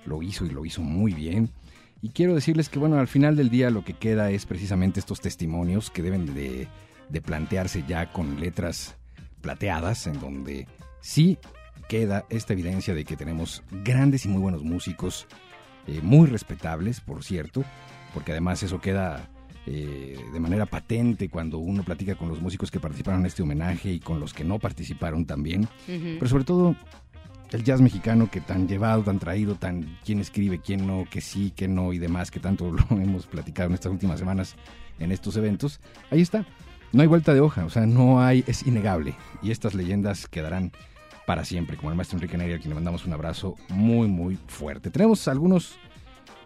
lo 0.07 0.23
hizo 0.23 0.45
y 0.47 0.51
lo 0.51 0.65
hizo 0.65 0.81
muy 0.83 1.13
bien. 1.13 1.51
Y 2.01 2.11
quiero 2.11 2.35
decirles 2.35 2.69
que, 2.69 2.79
bueno, 2.79 2.99
al 2.99 3.09
final 3.09 3.37
del 3.37 3.51
día 3.51 3.71
lo 3.71 3.85
que 3.85 3.95
queda 3.95 4.31
es 4.31 4.47
precisamente 4.47 5.01
estos 5.01 5.21
testimonios 5.21 5.91
que 5.91 6.03
deben 6.03 6.33
de, 6.35 6.69
de 7.09 7.21
plantearse 7.21 7.85
ya 7.89 8.13
con 8.13 8.39
letras 8.41 8.97
plateadas, 9.41 10.07
en 10.07 10.21
donde 10.21 10.67
sí 11.01 11.39
queda 11.89 12.27
esta 12.29 12.53
evidencia 12.53 12.95
de 12.95 13.05
que 13.05 13.17
tenemos 13.17 13.63
grandes 13.71 14.27
y 14.27 14.29
muy 14.29 14.41
buenos 14.41 14.63
músicos, 14.63 15.27
eh, 15.87 16.01
muy 16.03 16.29
respetables, 16.29 17.01
por 17.01 17.25
cierto, 17.25 17.65
porque 18.15 18.33
además 18.33 18.63
eso 18.63 18.81
queda 18.81 19.29
eh, 19.67 20.19
de 20.33 20.41
manera 20.41 20.67
patente 20.67 21.29
cuando 21.29 21.59
uno 21.59 21.83
platica 21.83 22.15
con 22.15 22.29
los 22.29 22.41
músicos 22.41 22.71
que 22.71 22.79
participaron 22.79 23.21
en 23.21 23.27
este 23.27 23.43
homenaje 23.43 23.91
y 23.93 24.01
con 24.01 24.21
los 24.21 24.33
que 24.33 24.45
no 24.45 24.59
participaron 24.59 25.27
también. 25.27 25.69
Pero 25.87 26.27
sobre 26.29 26.45
todo 26.45 26.77
el 27.53 27.65
jazz 27.65 27.81
mexicano 27.81 28.31
que 28.31 28.41
tan 28.41 28.69
llevado, 28.69 29.03
tan 29.03 29.19
traído, 29.19 29.55
tan 29.55 29.99
quién 30.05 30.21
escribe, 30.21 30.61
quién 30.61 30.87
no, 30.87 31.05
que 31.11 31.21
sí, 31.21 31.53
que 31.55 31.69
no 31.69 31.93
y 31.93 31.99
demás, 31.99 32.31
que 32.31 32.41
tanto 32.41 32.71
lo 32.91 33.01
hemos 33.01 33.27
platicado 33.27 33.69
en 33.69 33.75
estas 33.75 33.93
últimas 33.93 34.19
semanas 34.19 34.55
en 34.99 35.13
estos 35.13 35.37
eventos, 35.37 35.81
ahí 36.11 36.21
está. 36.21 36.45
No 36.93 37.03
hay 37.03 37.09
vuelta 37.09 37.35
de 37.35 37.41
hoja, 37.41 37.65
o 37.65 37.71
sea, 37.71 37.87
no 37.87 38.21
hay, 38.21 38.45
es 38.47 38.67
innegable. 38.67 39.15
Y 39.43 39.51
estas 39.51 39.75
leyendas 39.75 40.27
quedarán 40.27 40.73
para 41.27 41.45
siempre, 41.45 41.77
como 41.77 41.91
el 41.91 41.97
maestro 41.97 42.17
Enrique 42.17 42.39
Neri, 42.39 42.55
a 42.55 42.59
quien 42.59 42.71
le 42.71 42.75
mandamos 42.75 43.05
un 43.05 43.13
abrazo 43.13 43.57
muy, 43.69 44.09
muy 44.09 44.39
fuerte. 44.47 44.91
Tenemos 44.91 45.29
algunos 45.29 45.79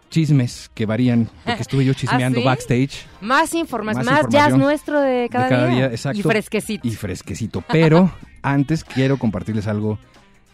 chismes 0.09 0.69
que 0.73 0.85
varían, 0.85 1.29
porque 1.45 1.61
estuve 1.61 1.85
yo 1.85 1.93
chismeando 1.95 2.39
sí? 2.39 2.45
backstage. 2.45 3.05
Más 3.21 3.55
información, 3.55 4.05
Más 4.05 4.23
más, 4.23 4.31
jazz 4.31 4.55
nuestro 4.57 4.99
de 4.99 5.29
cada, 5.31 5.45
de 5.45 5.49
cada 5.49 5.67
día. 5.67 5.75
día, 5.75 5.85
exacto. 5.87 6.19
Y 6.19 6.23
fresquecito. 6.23 6.87
Y 6.87 6.91
fresquecito. 6.91 7.63
Pero 7.71 8.11
antes 8.41 8.83
quiero 8.83 9.17
compartirles 9.17 9.67
algo 9.67 9.97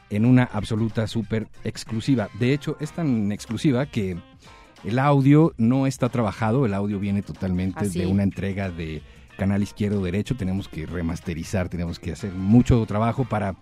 en 0.09 0.25
una 0.25 0.43
absoluta 0.43 1.07
súper 1.07 1.47
exclusiva. 1.63 2.29
De 2.39 2.53
hecho, 2.53 2.77
es 2.79 2.91
tan 2.91 3.31
exclusiva 3.31 3.85
que 3.85 4.17
el 4.83 4.99
audio 4.99 5.53
no 5.57 5.87
está 5.87 6.09
trabajado, 6.09 6.65
el 6.65 6.73
audio 6.73 6.99
viene 6.99 7.21
totalmente 7.21 7.85
¿Ah, 7.85 7.87
de 7.87 8.07
una 8.07 8.23
entrega 8.23 8.69
de 8.69 9.01
canal 9.37 9.63
izquierdo 9.63 10.03
derecho. 10.03 10.35
Tenemos 10.35 10.67
que 10.67 10.85
remasterizar, 10.85 11.69
tenemos 11.69 11.99
que 11.99 12.11
hacer 12.11 12.31
mucho 12.33 12.85
trabajo 12.85 13.25
para 13.25 13.55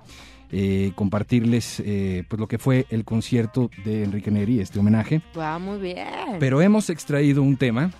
eh, 0.51 0.91
compartirles 0.95 1.81
eh, 1.85 2.23
pues 2.27 2.39
lo 2.39 2.47
que 2.47 2.57
fue 2.57 2.85
el 2.89 3.03
concierto 3.03 3.69
de 3.83 4.03
Enrique 4.03 4.31
Neri, 4.31 4.59
este 4.59 4.79
homenaje. 4.79 5.21
Wow, 5.33 5.59
muy 5.59 5.79
bien. 5.79 6.37
Pero 6.39 6.61
hemos 6.61 6.89
extraído 6.89 7.41
un 7.43 7.57
tema, 7.57 7.91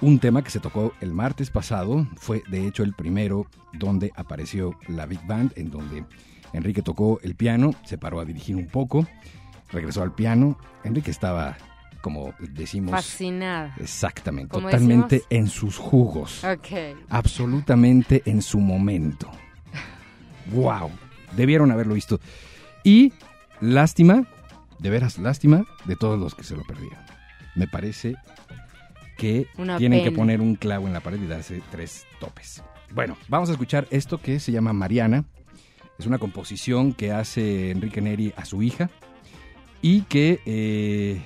un 0.00 0.18
tema 0.18 0.42
que 0.42 0.50
se 0.50 0.60
tocó 0.60 0.92
el 1.00 1.12
martes 1.12 1.50
pasado, 1.50 2.06
fue 2.16 2.42
de 2.48 2.66
hecho 2.66 2.82
el 2.82 2.94
primero 2.94 3.46
donde 3.72 4.12
apareció 4.16 4.78
la 4.88 5.06
Big 5.06 5.24
Band, 5.26 5.52
en 5.56 5.70
donde 5.70 6.04
Enrique 6.54 6.80
tocó 6.82 7.20
el 7.22 7.34
piano, 7.34 7.74
se 7.84 7.98
paró 7.98 8.20
a 8.20 8.24
dirigir 8.24 8.56
un 8.56 8.66
poco, 8.66 9.06
regresó 9.70 10.02
al 10.02 10.14
piano, 10.14 10.58
Enrique 10.84 11.10
estaba, 11.10 11.56
como 12.00 12.32
decimos, 12.38 12.92
Fascinada. 12.92 13.74
exactamente, 13.80 14.52
totalmente 14.52 15.16
decimos. 15.16 15.26
en 15.30 15.48
sus 15.48 15.76
jugos, 15.78 16.42
Ok. 16.44 16.96
absolutamente 17.10 18.22
en 18.26 18.40
su 18.40 18.60
momento. 18.60 19.30
¡Wow! 20.52 20.90
Debieron 21.36 21.70
haberlo 21.72 21.94
visto. 21.94 22.20
Y 22.84 23.12
lástima, 23.60 24.24
de 24.78 24.90
veras 24.90 25.18
lástima, 25.18 25.64
de 25.86 25.96
todos 25.96 26.18
los 26.18 26.34
que 26.34 26.44
se 26.44 26.54
lo 26.56 26.62
perdieron. 26.64 26.98
Me 27.56 27.66
parece 27.66 28.14
que 29.16 29.46
Una 29.56 29.78
tienen 29.78 30.04
que 30.04 30.12
poner 30.12 30.40
un 30.40 30.54
clavo 30.56 30.86
en 30.86 30.92
la 30.92 31.00
pared 31.00 31.20
y 31.20 31.26
darse 31.26 31.62
tres 31.70 32.04
topes. 32.20 32.62
Bueno, 32.92 33.16
vamos 33.28 33.48
a 33.48 33.52
escuchar 33.52 33.86
esto 33.90 34.18
que 34.18 34.38
se 34.40 34.52
llama 34.52 34.72
Mariana. 34.72 35.24
Es 35.98 36.06
una 36.06 36.18
composición 36.18 36.92
que 36.92 37.12
hace 37.12 37.70
Enrique 37.70 38.00
Neri 38.00 38.32
a 38.36 38.44
su 38.44 38.62
hija 38.62 38.90
y 39.80 40.02
que 40.02 40.40
eh, 40.46 41.22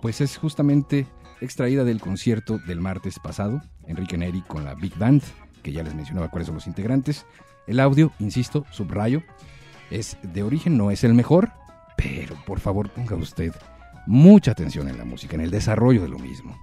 pues 0.00 0.20
es 0.20 0.36
justamente 0.36 1.06
extraída 1.40 1.84
del 1.84 2.00
concierto 2.00 2.58
del 2.58 2.80
martes 2.80 3.18
pasado, 3.18 3.62
Enrique 3.86 4.16
Neri 4.16 4.42
con 4.42 4.64
la 4.64 4.74
Big 4.74 4.96
Band, 4.96 5.22
que 5.62 5.72
ya 5.72 5.82
les 5.82 5.94
mencionaba 5.94 6.30
cuáles 6.30 6.46
son 6.46 6.54
los 6.54 6.66
integrantes. 6.66 7.26
El 7.66 7.80
audio, 7.80 8.12
insisto, 8.18 8.64
subrayo, 8.70 9.22
es 9.90 10.16
de 10.22 10.42
origen, 10.42 10.76
no 10.76 10.90
es 10.90 11.04
el 11.04 11.14
mejor, 11.14 11.50
pero 11.96 12.34
por 12.46 12.60
favor 12.60 12.90
ponga 12.90 13.16
usted 13.16 13.52
mucha 14.06 14.52
atención 14.52 14.88
en 14.88 14.96
la 14.96 15.04
música, 15.04 15.34
en 15.34 15.42
el 15.42 15.50
desarrollo 15.50 16.02
de 16.02 16.08
lo 16.08 16.18
mismo. 16.18 16.56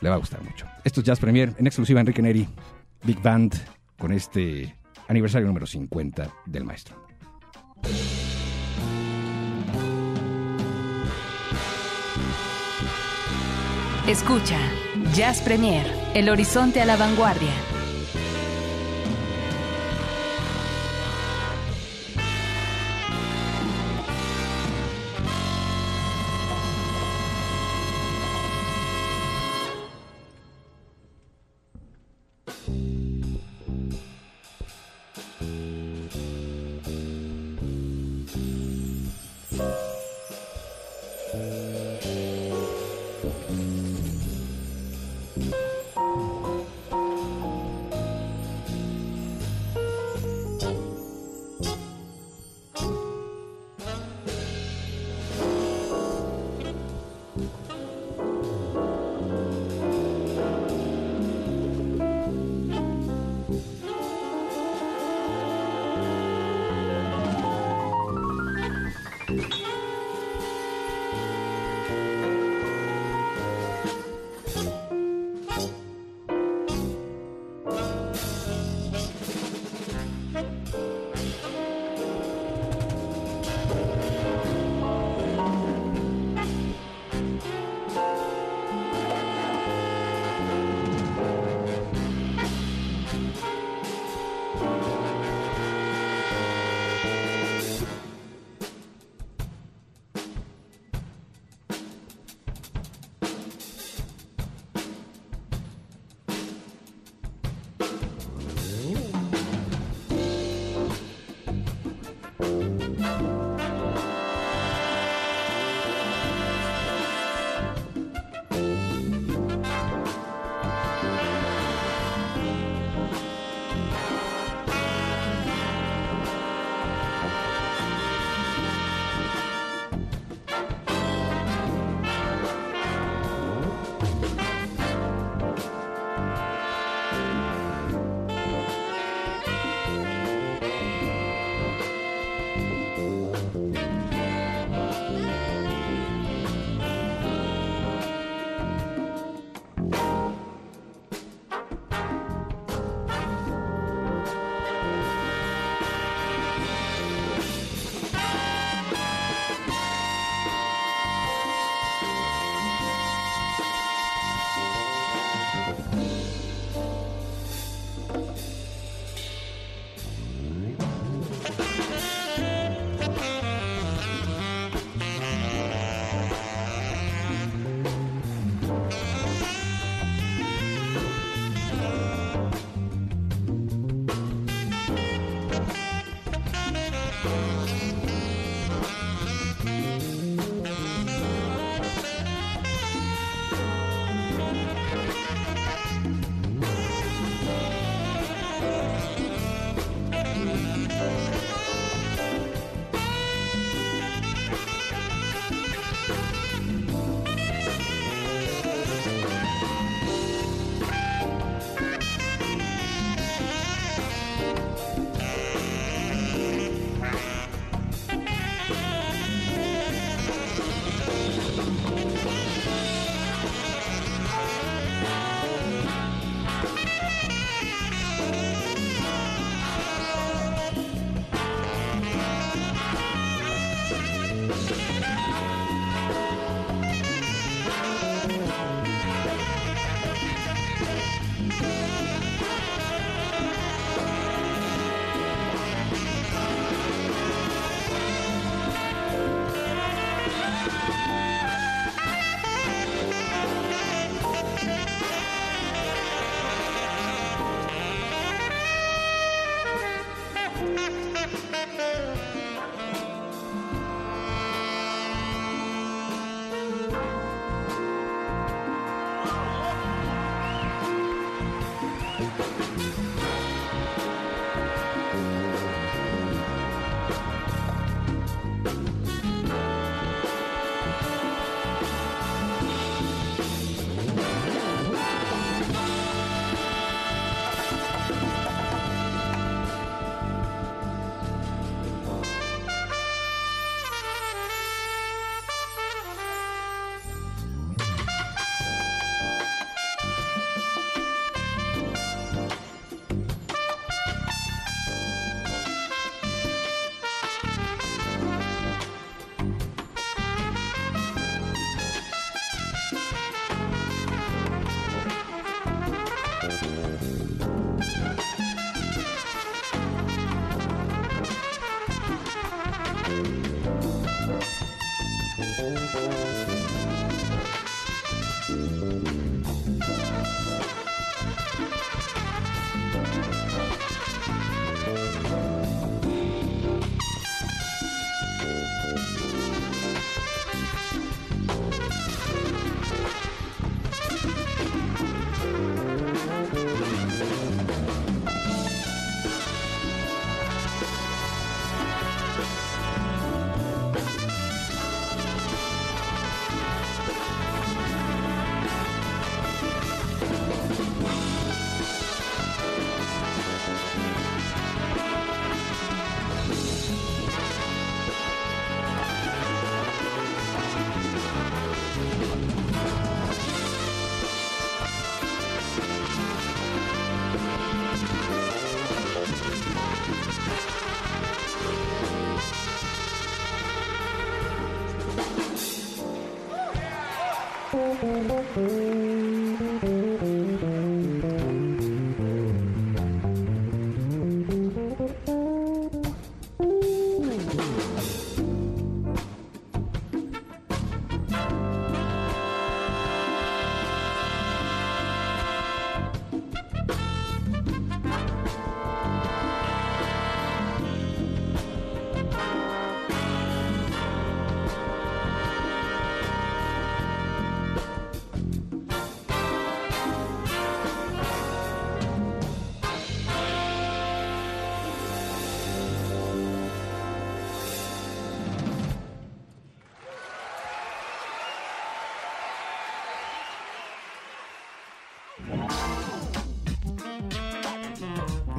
Le 0.00 0.08
va 0.08 0.14
a 0.14 0.18
gustar 0.18 0.42
mucho. 0.42 0.66
Esto 0.84 1.00
es 1.00 1.06
Jazz 1.06 1.20
Premier, 1.20 1.54
en 1.58 1.66
exclusiva 1.66 2.00
Enrique 2.00 2.22
Neri, 2.22 2.48
Big 3.04 3.20
Band, 3.20 3.54
con 3.98 4.12
este 4.12 4.74
aniversario 5.10 5.48
número 5.48 5.66
50 5.66 6.32
del 6.46 6.64
maestro. 6.64 6.96
Escucha, 14.06 14.58
Jazz 15.12 15.42
Premier, 15.42 15.86
El 16.14 16.28
Horizonte 16.28 16.80
a 16.80 16.84
la 16.84 16.96
Vanguardia. 16.96 17.79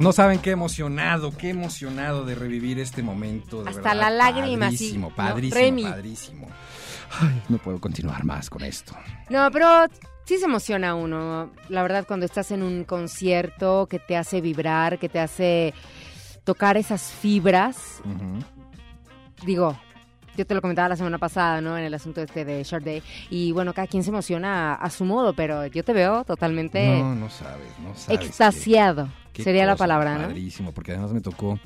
No 0.02 0.12
saben 0.12 0.38
qué 0.40 0.50
emocionado, 0.50 1.36
qué 1.36 1.50
emocionado 1.50 2.24
de 2.24 2.34
revivir 2.34 2.78
este 2.78 3.02
momento. 3.02 3.62
De 3.62 3.70
Hasta 3.70 3.80
verdad, 3.94 3.96
la 4.00 4.10
lágrima, 4.10 4.70
sí. 4.70 4.76
Padrísimo, 4.76 5.08
No, 5.10 5.14
padrísimo, 5.16 5.60
Remy. 5.60 5.82
padrísimo. 5.84 6.48
Ay, 7.20 7.42
no 7.48 7.58
puedo 7.58 7.78
continuar 7.80 8.24
más 8.24 8.48
con 8.50 8.62
esto. 8.64 8.94
No, 9.30 9.50
pero 9.50 9.86
sí 10.24 10.38
se 10.38 10.46
emociona 10.46 10.94
uno. 10.94 11.50
La 11.68 11.82
verdad, 11.82 12.04
cuando 12.06 12.26
estás 12.26 12.50
en 12.50 12.62
un 12.62 12.84
concierto 12.84 13.86
que 13.88 13.98
te 13.98 14.16
hace 14.16 14.40
vibrar, 14.40 14.98
que 14.98 15.08
te 15.08 15.20
hace 15.20 15.74
tocar 16.44 16.76
esas 16.76 17.02
fibras. 17.12 18.00
Digo, 19.44 19.78
yo 20.36 20.46
te 20.46 20.54
lo 20.54 20.62
comentaba 20.62 20.88
la 20.88 20.96
semana 20.96 21.18
pasada, 21.18 21.60
¿no? 21.60 21.76
En 21.76 21.84
el 21.84 21.94
asunto 21.94 22.22
este 22.22 22.44
de 22.44 22.62
Short 22.64 22.84
Day. 22.84 23.02
Y 23.30 23.52
bueno, 23.52 23.74
cada 23.74 23.86
quien 23.86 24.02
se 24.02 24.10
emociona 24.10 24.72
a, 24.72 24.76
a 24.76 24.90
su 24.90 25.04
modo, 25.04 25.34
pero 25.34 25.66
yo 25.66 25.84
te 25.84 25.92
veo 25.92 26.24
totalmente 26.24 26.98
No, 26.98 27.14
no 27.14 27.30
sabes, 27.30 27.68
no 27.82 27.94
sabes. 27.94 28.20
extasiado. 28.26 29.08
Qué 29.32 29.42
Sería 29.42 29.66
la 29.66 29.76
palabra, 29.76 30.32
porque 30.74 30.92
además 30.92 31.12
me 31.12 31.20
tocó, 31.20 31.58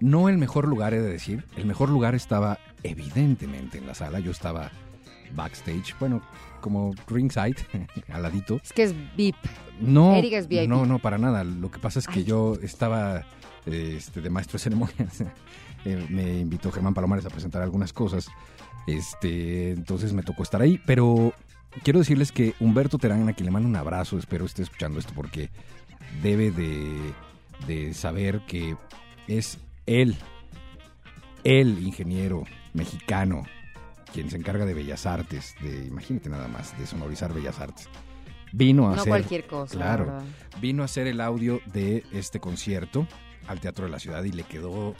no 0.00 0.28
el 0.28 0.38
mejor 0.38 0.68
lugar, 0.68 0.94
he 0.94 1.00
de 1.00 1.10
decir, 1.10 1.44
el 1.56 1.66
mejor 1.66 1.88
lugar 1.88 2.14
estaba 2.14 2.58
evidentemente 2.82 3.78
en 3.78 3.86
la 3.86 3.94
sala, 3.94 4.20
yo 4.20 4.30
estaba 4.30 4.70
backstage, 5.34 5.94
bueno, 5.98 6.22
como 6.60 6.94
ringside, 7.08 7.56
al 8.08 8.22
ladito. 8.22 8.60
Es 8.62 8.72
que 8.72 8.84
es 8.84 8.94
VIP. 9.16 9.36
No, 9.80 10.14
Eric 10.14 10.32
es 10.34 10.48
VIP. 10.48 10.68
no, 10.68 10.86
no, 10.86 10.98
para 10.98 11.18
nada. 11.18 11.44
Lo 11.44 11.70
que 11.70 11.78
pasa 11.78 11.98
es 11.98 12.06
que 12.06 12.20
Ay. 12.20 12.24
yo 12.24 12.54
estaba 12.62 13.24
este, 13.66 14.20
de 14.20 14.30
maestro 14.30 14.58
de 14.58 14.62
ceremonias. 14.62 15.24
Eh, 15.86 16.06
me 16.08 16.40
invitó 16.40 16.72
Germán 16.72 16.94
Palomares 16.94 17.26
a 17.26 17.28
presentar 17.28 17.60
algunas 17.60 17.92
cosas. 17.92 18.30
Este, 18.86 19.72
entonces 19.72 20.14
me 20.14 20.22
tocó 20.22 20.42
estar 20.42 20.62
ahí. 20.62 20.80
Pero 20.86 21.34
quiero 21.82 21.98
decirles 21.98 22.32
que 22.32 22.54
Humberto 22.58 22.96
Terán, 22.96 23.28
a 23.28 23.34
quien 23.34 23.44
le 23.44 23.50
mando 23.50 23.68
un 23.68 23.76
abrazo, 23.76 24.16
espero 24.16 24.46
esté 24.46 24.62
escuchando 24.62 24.98
esto 24.98 25.12
porque 25.14 25.50
debe 26.22 26.50
de, 26.50 27.12
de 27.66 27.94
saber 27.94 28.40
que 28.46 28.76
es 29.28 29.58
él, 29.86 30.16
el 31.44 31.82
ingeniero 31.84 32.44
mexicano, 32.72 33.44
quien 34.12 34.30
se 34.30 34.36
encarga 34.36 34.64
de 34.64 34.74
Bellas 34.74 35.06
Artes, 35.06 35.54
de, 35.60 35.86
imagínate 35.86 36.28
nada 36.28 36.48
más, 36.48 36.76
de 36.78 36.86
sonorizar 36.86 37.32
Bellas 37.34 37.58
Artes. 37.60 37.88
Vino 38.52 38.86
a 38.86 38.94
No 38.94 39.00
hacer 39.00 39.08
cualquier 39.10 39.46
cosa. 39.46 39.76
la 39.78 39.84
Claro. 39.84 40.22
vino 40.60 40.82
a 40.82 40.84
hacer 40.86 41.06
el 41.08 41.20
audio 41.20 41.60
de 41.66 42.04
este 42.12 42.38
concierto 42.40 43.06
al 43.48 43.60
Teatro 43.60 43.84
de 43.86 43.90
la 43.90 43.98
Ciudad 43.98 44.22
y 44.24 44.30
le 44.32 44.44
quedó, 44.44 44.94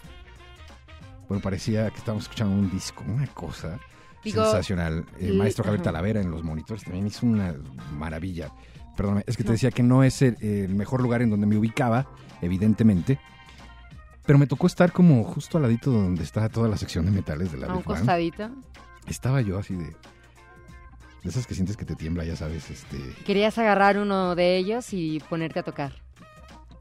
bueno, 1.29 1.40
parecía 1.43 1.88
que 1.90 1.99
estábamos 1.99 2.25
escuchando 2.25 2.55
un 2.55 2.71
disco, 2.71 3.05
una 3.07 3.27
cosa 3.29 3.79
Digo, 4.25 4.43
sensacional. 4.43 5.05
El 5.21 5.35
maestro 5.37 5.64
Javier. 5.64 5.83
Talavera 5.83 6.21
en 6.21 6.31
los 6.31 6.43
monitores 6.43 6.83
también 6.83 7.07
hizo 7.07 7.25
una 7.27 7.55
maravilla. 7.93 8.51
Perdóname, 8.96 9.24
es 9.26 9.37
que 9.37 9.44
te 9.44 9.52
decía 9.52 9.70
que 9.70 9.83
no 9.83 10.04
es 10.04 10.22
el, 10.22 10.37
el 10.40 10.74
mejor 10.74 11.02
lugar 11.02 11.22
en 11.22 11.30
donde 11.30 11.46
me 11.46 11.57
ubicaba, 11.57 12.07
evidentemente, 12.42 13.18
pero 14.24 14.38
me 14.38 14.46
tocó 14.46 14.66
estar 14.66 14.92
como 14.92 15.24
justo 15.24 15.59
al 15.59 15.64
ladito 15.64 15.90
donde 15.90 16.22
está 16.22 16.48
toda 16.48 16.68
la 16.68 16.76
sección 16.76 17.04
de 17.04 17.11
metales 17.11 17.52
de 17.52 17.59
la 17.59 17.66
A 17.66 17.76
un 17.76 17.83
costadito. 17.83 18.50
Estaba 19.07 19.40
yo 19.40 19.59
así 19.59 19.74
de... 19.74 19.85
De 21.22 21.30
esas 21.30 21.46
que 21.46 21.54
sientes 21.54 21.78
que 21.78 21.87
te 21.87 21.96
tiembla, 21.96 22.24
ya 22.24 22.37
sabes, 22.37 22.70
este... 22.70 22.98
Querías 23.24 23.57
agarrar 23.57 23.96
uno 23.98 24.35
de 24.35 24.59
ellos 24.59 24.92
y 24.92 25.20
ponerte 25.28 25.61
a 25.61 25.62
tocar. 25.62 25.92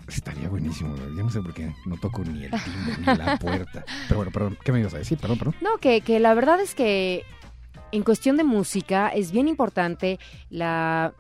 Estaría 0.06 0.50
buenísimo, 0.50 0.98
yo 0.98 1.24
no 1.24 1.30
sé 1.30 1.42
por 1.42 1.54
qué 1.54 1.74
no 1.86 1.96
toco 1.96 2.26
ni 2.26 2.44
el 2.44 2.52
timbre 2.52 2.98
ni 3.00 3.06
la 3.06 3.40
puerta. 3.40 3.86
Pero 4.10 4.18
bueno, 4.18 4.32
perdón, 4.34 4.58
¿qué 4.62 4.74
me 4.74 4.82
ibas 4.82 4.94
a 4.94 4.98
decir? 4.98 5.18
Perdón, 5.18 5.38
perdón. 5.38 5.56
No, 5.62 5.78
que, 5.78 6.02
que 6.02 6.20
la 6.20 6.34
verdad 6.34 6.60
es 6.60 6.76
que 6.76 7.24
en 7.94 8.04
cuestión 8.04 8.36
de 8.36 8.44
música 8.44 9.08
es 9.08 9.32
bien 9.32 9.48
importante 9.48 10.20
la 10.50 11.14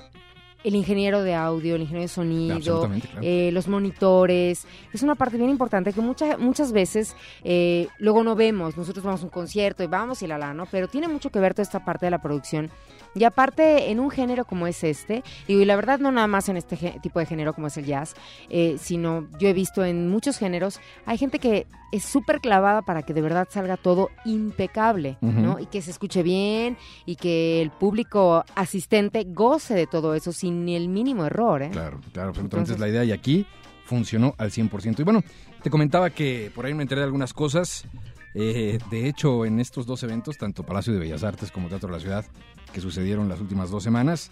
el 0.63 0.75
ingeniero 0.75 1.23
de 1.23 1.33
audio, 1.35 1.75
el 1.75 1.81
ingeniero 1.81 2.03
de 2.03 2.07
sonido, 2.07 2.81
claro. 2.87 3.01
eh, 3.21 3.49
los 3.51 3.67
monitores. 3.67 4.65
Es 4.93 5.03
una 5.03 5.15
parte 5.15 5.37
bien 5.37 5.49
importante 5.49 5.91
que 5.93 6.01
mucha- 6.01 6.37
muchas 6.37 6.71
veces 6.71 7.15
eh, 7.43 7.87
luego 7.99 8.23
no 8.23 8.35
vemos. 8.35 8.77
Nosotros 8.77 9.03
vamos 9.03 9.21
a 9.21 9.25
un 9.25 9.29
concierto 9.29 9.83
y 9.83 9.87
vamos 9.87 10.21
y 10.21 10.27
la 10.27 10.37
la, 10.37 10.53
¿no? 10.53 10.65
Pero 10.67 10.87
tiene 10.87 11.07
mucho 11.07 11.29
que 11.29 11.39
ver 11.39 11.53
toda 11.53 11.63
esta 11.63 11.83
parte 11.83 12.05
de 12.05 12.11
la 12.11 12.21
producción. 12.21 12.69
Y 13.15 13.23
aparte, 13.25 13.91
en 13.91 13.99
un 13.99 14.09
género 14.09 14.45
como 14.45 14.67
es 14.67 14.83
este, 14.83 15.23
digo, 15.47 15.61
y 15.61 15.65
la 15.65 15.75
verdad 15.75 15.99
no 15.99 16.11
nada 16.11 16.27
más 16.27 16.49
en 16.49 16.57
este 16.57 16.75
tipo 17.01 17.19
de 17.19 17.25
género 17.25 17.53
como 17.53 17.67
es 17.67 17.77
el 17.77 17.85
jazz, 17.85 18.15
eh, 18.49 18.77
sino 18.79 19.27
yo 19.39 19.47
he 19.47 19.53
visto 19.53 19.85
en 19.85 20.09
muchos 20.09 20.37
géneros, 20.37 20.79
hay 21.05 21.17
gente 21.17 21.39
que 21.39 21.67
es 21.91 22.03
súper 22.03 22.39
clavada 22.39 22.81
para 22.81 23.03
que 23.03 23.13
de 23.13 23.21
verdad 23.21 23.47
salga 23.51 23.77
todo 23.77 24.09
impecable. 24.25 25.17
¿no? 25.21 25.59
Y 25.59 25.65
que 25.67 25.81
se 25.81 25.91
escuche 25.91 26.23
bien 26.23 26.77
y 27.05 27.15
que 27.15 27.61
el 27.61 27.71
público 27.71 28.43
asistente 28.55 29.25
goce 29.27 29.73
de 29.73 29.87
todo 29.87 30.13
eso 30.15 30.31
sin 30.31 30.65
ni 30.65 30.75
el 30.75 30.87
mínimo 30.87 31.25
error, 31.25 31.61
¿eh? 31.61 31.69
Claro, 31.71 31.99
claro, 32.11 32.29
absolutamente 32.29 32.41
Entonces- 32.41 32.75
es 32.75 32.79
la 32.79 32.89
idea 32.89 33.03
y 33.03 33.11
aquí 33.11 33.45
funcionó 33.85 34.33
al 34.37 34.51
100%. 34.51 35.01
Y 35.01 35.03
bueno, 35.03 35.21
te 35.61 35.69
comentaba 35.69 36.09
que 36.09 36.51
por 36.55 36.65
ahí 36.65 36.73
me 36.73 36.83
enteré 36.83 37.01
de 37.01 37.05
algunas 37.05 37.33
cosas. 37.33 37.85
Eh, 38.33 38.79
de 38.89 39.07
hecho, 39.07 39.45
en 39.45 39.59
estos 39.59 39.85
dos 39.85 40.01
eventos, 40.03 40.37
tanto 40.37 40.63
Palacio 40.63 40.93
de 40.93 40.99
Bellas 40.99 41.23
Artes 41.23 41.51
como 41.51 41.67
Teatro 41.69 41.89
de 41.89 41.93
la 41.95 41.99
Ciudad, 41.99 42.25
que 42.73 42.81
sucedieron 42.81 43.29
las 43.29 43.39
últimas 43.39 43.69
dos 43.71 43.83
semanas, 43.83 44.31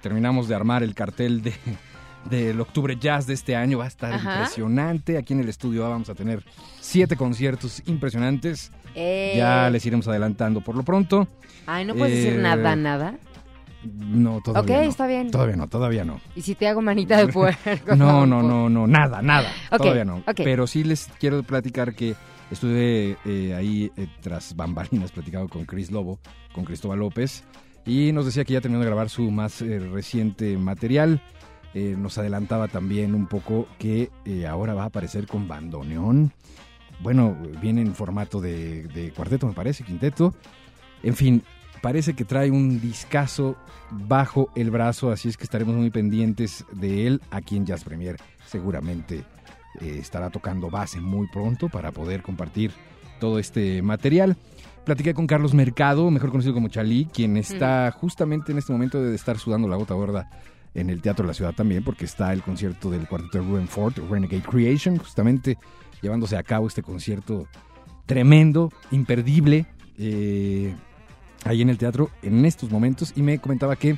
terminamos 0.00 0.48
de 0.48 0.54
armar 0.56 0.82
el 0.82 0.94
cartel 0.94 1.42
de 1.42 1.54
del 2.28 2.60
Octubre 2.60 2.96
Jazz 3.00 3.26
de 3.26 3.34
este 3.34 3.56
año. 3.56 3.78
Va 3.78 3.84
a 3.84 3.88
estar 3.88 4.12
Ajá. 4.12 4.34
impresionante. 4.34 5.18
Aquí 5.18 5.32
en 5.32 5.40
el 5.40 5.48
estudio 5.48 5.84
A 5.84 5.88
vamos 5.88 6.08
a 6.08 6.14
tener 6.14 6.44
siete 6.80 7.16
conciertos 7.16 7.82
impresionantes. 7.86 8.70
Eh, 8.94 9.34
Ya 9.36 9.68
les 9.70 9.84
iremos 9.86 10.06
adelantando 10.06 10.60
por 10.60 10.76
lo 10.76 10.84
pronto. 10.84 11.26
Ay, 11.66 11.84
no 11.84 11.94
puedes 11.96 12.14
Eh, 12.16 12.24
decir 12.28 12.40
nada, 12.40 12.76
nada. 12.76 13.18
No, 13.84 14.40
todavía 14.40 14.76
Ok, 14.76 14.82
no. 14.84 14.88
está 14.88 15.06
bien. 15.08 15.30
Todavía 15.32 15.56
no, 15.56 15.66
todavía 15.66 16.04
no. 16.04 16.20
Y 16.36 16.42
si 16.42 16.54
te 16.54 16.68
hago 16.68 16.80
manita 16.80 17.16
de 17.16 17.26
puerco. 17.26 17.58
No, 17.96 18.24
no, 18.24 18.40
no, 18.40 18.68
no, 18.68 18.86
nada, 18.86 19.20
nada. 19.20 19.50
Ok, 19.72 19.78
Todavía 19.78 20.04
no. 20.04 20.18
ok. 20.18 20.42
Pero 20.44 20.68
sí 20.68 20.84
les 20.84 21.08
quiero 21.18 21.42
platicar 21.42 21.92
que 21.92 22.14
estuve 22.52 23.16
eh, 23.24 23.54
ahí 23.56 23.90
eh, 23.96 24.06
tras 24.20 24.54
bambalinas 24.54 25.10
platicando 25.10 25.48
con 25.48 25.64
Chris 25.64 25.90
Lobo, 25.90 26.20
con 26.52 26.64
Cristóbal 26.64 27.00
López, 27.00 27.42
Y 27.84 28.12
nos 28.12 28.26
decía 28.26 28.44
que 28.44 28.52
ya 28.52 28.60
terminó 28.60 28.80
de 28.80 28.86
grabar 28.86 29.08
su 29.08 29.30
más 29.30 29.60
eh, 29.60 29.78
reciente 29.78 30.56
material. 30.56 31.20
Eh, 31.74 31.96
nos 31.98 32.18
adelantaba 32.18 32.68
también 32.68 33.14
un 33.14 33.26
poco 33.26 33.66
que 33.78 34.10
eh, 34.24 34.46
ahora 34.46 34.74
va 34.74 34.84
a 34.84 34.86
aparecer 34.86 35.26
con 35.26 35.48
bandoneón. 35.48 36.32
Bueno, 37.00 37.36
viene 37.60 37.80
en 37.80 37.94
formato 37.94 38.40
de, 38.40 39.12
cuarteto, 39.16 39.48
me 39.48 39.54
parece, 39.54 39.82
quinteto. 39.82 40.34
En 41.02 41.16
fin, 41.16 41.42
parece 41.80 42.14
que 42.14 42.24
trae 42.24 42.50
un 42.50 42.80
discazo 42.80 43.56
bajo 43.90 44.50
el 44.54 44.70
brazo, 44.70 45.10
así 45.10 45.28
es 45.28 45.36
que 45.36 45.42
estaremos 45.42 45.74
muy 45.74 45.90
pendientes 45.90 46.64
de 46.72 47.08
él 47.08 47.20
aquí 47.32 47.56
en 47.56 47.66
Jazz 47.66 47.82
Premier. 47.82 48.16
Seguramente 48.46 49.24
estará 49.80 50.30
tocando 50.30 50.70
base 50.70 51.00
muy 51.00 51.26
pronto 51.28 51.68
para 51.68 51.90
poder 51.90 52.22
compartir 52.22 52.70
todo 53.18 53.40
este 53.40 53.82
material. 53.82 54.36
Platiqué 54.84 55.14
con 55.14 55.28
Carlos 55.28 55.54
Mercado, 55.54 56.10
mejor 56.10 56.30
conocido 56.30 56.54
como 56.54 56.68
Chalí, 56.68 57.06
quien 57.06 57.36
está 57.36 57.90
justamente 57.92 58.50
en 58.50 58.58
este 58.58 58.72
momento 58.72 59.00
de 59.00 59.14
estar 59.14 59.38
sudando 59.38 59.68
la 59.68 59.76
gota 59.76 59.94
gorda 59.94 60.28
en 60.74 60.90
el 60.90 61.00
Teatro 61.00 61.22
de 61.22 61.28
la 61.28 61.34
Ciudad 61.34 61.54
también, 61.54 61.84
porque 61.84 62.04
está 62.04 62.32
el 62.32 62.42
concierto 62.42 62.90
del 62.90 63.06
cuarteto 63.06 63.38
de 63.38 63.44
Ruben 63.44 63.68
Ford, 63.68 63.94
Renegade 64.10 64.42
Creation, 64.42 64.96
justamente 64.96 65.56
llevándose 66.00 66.36
a 66.36 66.42
cabo 66.42 66.66
este 66.66 66.82
concierto 66.82 67.46
tremendo, 68.06 68.72
imperdible, 68.90 69.66
eh, 69.98 70.74
ahí 71.44 71.62
en 71.62 71.70
el 71.70 71.78
teatro 71.78 72.10
en 72.22 72.44
estos 72.44 72.70
momentos. 72.70 73.12
Y 73.14 73.22
me 73.22 73.38
comentaba 73.38 73.76
que 73.76 73.96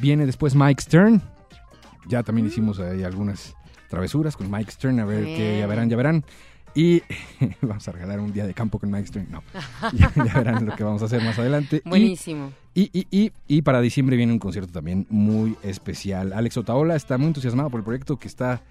viene 0.00 0.24
después 0.24 0.54
Mike 0.54 0.82
Stern. 0.82 1.22
Ya 2.08 2.22
también 2.22 2.46
hicimos 2.46 2.80
ahí 2.80 3.02
algunas 3.02 3.54
travesuras 3.90 4.36
con 4.36 4.50
Mike 4.50 4.70
Stern, 4.70 5.00
a 5.00 5.04
ver 5.04 5.24
qué, 5.24 5.58
ya 5.60 5.66
verán, 5.66 5.90
ya 5.90 5.96
verán. 5.96 6.24
Y 6.74 7.02
vamos 7.62 7.86
a 7.88 7.92
regalar 7.92 8.20
un 8.20 8.32
día 8.32 8.46
de 8.46 8.54
campo 8.54 8.78
con 8.78 8.90
Mike. 8.90 9.26
No, 9.30 9.42
ya, 9.92 10.12
ya 10.14 10.34
verán 10.34 10.66
lo 10.66 10.76
que 10.76 10.84
vamos 10.84 11.02
a 11.02 11.06
hacer 11.06 11.22
más 11.22 11.38
adelante. 11.38 11.82
Buenísimo. 11.84 12.52
y, 12.74 12.90
y, 12.92 13.06
y, 13.10 13.32
y 13.48 13.62
para 13.62 13.80
diciembre 13.80 14.16
viene 14.16 14.32
un 14.32 14.38
concierto 14.38 14.72
también 14.72 15.06
muy 15.10 15.56
especial. 15.62 16.32
Alex 16.32 16.56
Otaola 16.58 16.94
está 16.96 17.18
muy 17.18 17.28
entusiasmado 17.28 17.70
por 17.70 17.80
el 17.80 17.84
proyecto 17.84 18.16
que 18.18 18.28
está 18.28 18.62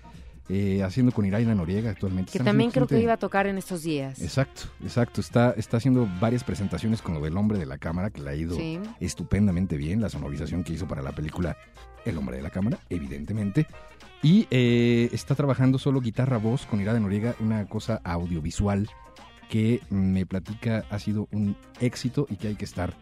eh, 0.49 0.81
haciendo 0.83 1.12
con 1.12 1.25
Iraida 1.25 1.53
Noriega 1.53 1.89
actualmente. 1.89 2.31
Que 2.31 2.38
Están 2.38 2.51
también 2.53 2.71
creo 2.71 2.88
que 2.88 2.95
bastante- 2.95 3.03
iba 3.03 3.13
a 3.13 3.17
tocar 3.17 3.47
en 3.47 3.57
estos 3.57 3.83
días. 3.83 4.21
Exacto, 4.21 4.63
exacto. 4.81 5.19
Está, 5.19 5.51
está 5.57 5.77
haciendo 5.77 6.07
varias 6.21 6.43
presentaciones 6.45 7.01
con 7.01 7.15
lo 7.15 7.19
del 7.21 7.36
hombre 7.36 7.57
de 7.57 7.65
la 7.65 7.77
cámara, 7.77 8.10
que 8.12 8.21
le 8.21 8.29
ha 8.29 8.36
ido 8.36 8.55
Sí. 8.55 8.79
estupendamente 9.01 9.75
bien. 9.75 9.99
La 10.01 10.07
sonorización 10.10 10.63
que 10.63 10.73
hizo 10.73 10.88
para 10.88 11.01
la 11.01 11.12
película 11.12 11.57
El 12.05 12.17
hombre 12.17 12.38
de 12.38 12.43
la 12.43 12.49
cámara, 12.51 12.79
evidentemente. 12.89 13.67
Y 14.23 14.47
eh, 14.49 15.10
está 15.12 15.36
trabajando 15.36 15.77
solo 15.77 16.01
guitarra-voz 16.01 16.65
con 16.65 16.82
Iraida 16.82 16.99
Noriega, 16.99 17.36
una 17.39 17.65
cosa 17.67 18.01
audiovisual 18.03 18.89
que 19.49 19.80
me 19.89 20.25
platica 20.25 20.84
ha 20.89 20.99
sido 20.99 21.27
un 21.32 21.56
éxito 21.80 22.25
y 22.30 22.36
que 22.36 22.47
hay 22.49 22.56
que 22.56 22.65
estar, 22.65 22.93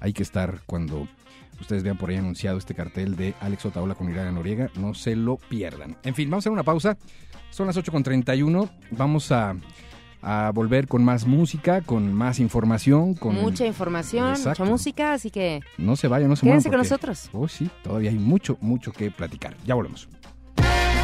hay 0.00 0.12
que 0.12 0.22
estar 0.22 0.60
cuando 0.66 1.06
ustedes 1.60 1.82
vean 1.84 1.96
por 1.98 2.10
ahí 2.10 2.16
anunciado 2.16 2.58
este 2.58 2.74
cartel 2.74 3.14
de 3.16 3.34
Alex 3.40 3.66
Otaola 3.66 3.94
con 3.94 4.10
Iraida 4.10 4.32
Noriega, 4.32 4.70
no 4.74 4.94
se 4.94 5.14
lo 5.14 5.36
pierdan. 5.36 5.96
En 6.02 6.14
fin, 6.14 6.28
vamos 6.30 6.42
a 6.42 6.44
hacer 6.44 6.52
una 6.52 6.64
pausa. 6.64 6.96
Son 7.50 7.66
las 7.66 7.76
8.31, 7.76 8.68
vamos 8.92 9.30
a, 9.30 9.54
a 10.22 10.50
volver 10.54 10.88
con 10.88 11.04
más 11.04 11.26
música, 11.26 11.82
con 11.82 12.12
más 12.14 12.40
información, 12.40 13.14
con... 13.14 13.34
Mucha 13.34 13.66
información, 13.66 14.30
Exacto. 14.30 14.62
mucha 14.62 14.72
música, 14.72 15.12
así 15.12 15.30
que 15.30 15.60
No 15.76 15.94
se 15.96 16.08
vayan, 16.08 16.30
no 16.30 16.34
se 16.36 16.46
muevan. 16.46 16.62
quédense 16.62 16.70
con 16.70 16.78
nosotros. 16.78 17.28
Oh, 17.32 17.46
sí, 17.46 17.68
todavía 17.84 18.10
hay 18.10 18.18
mucho, 18.18 18.56
mucho 18.62 18.90
que 18.90 19.10
platicar. 19.10 19.54
Ya 19.66 19.74
volvemos. 19.74 20.08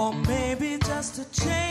Or 0.00 0.14
maybe 0.26 0.78
just 0.78 1.18
a 1.18 1.30
change 1.30 1.69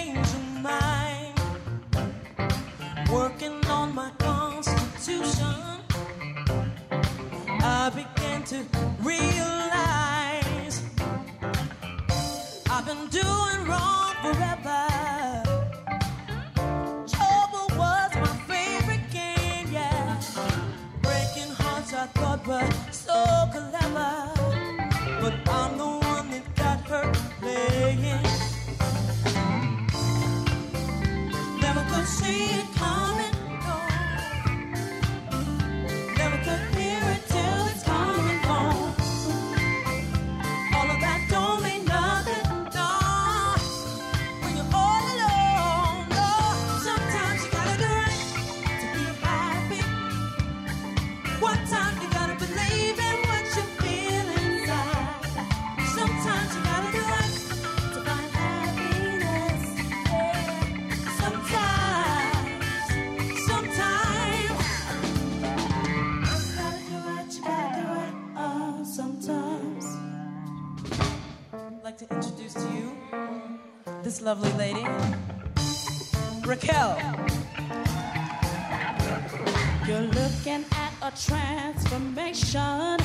a 81.09 81.17
transformation 81.17 82.97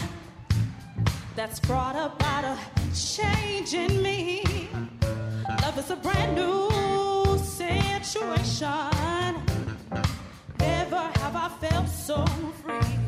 that's 1.35 1.61
brought 1.61 1.97
about 1.97 2.45
a 2.45 2.59
change 2.95 3.73
in 3.73 4.03
me. 4.03 4.43
Love 5.63 5.79
is 5.79 5.91
a 5.91 5.97
brand 5.97 6.35
new 6.37 7.39
situation. 7.39 8.69
Never 10.59 11.11
have 11.21 11.37
I 11.37 11.49
felt 11.61 11.89
so 11.89 12.27
free. 12.63 13.04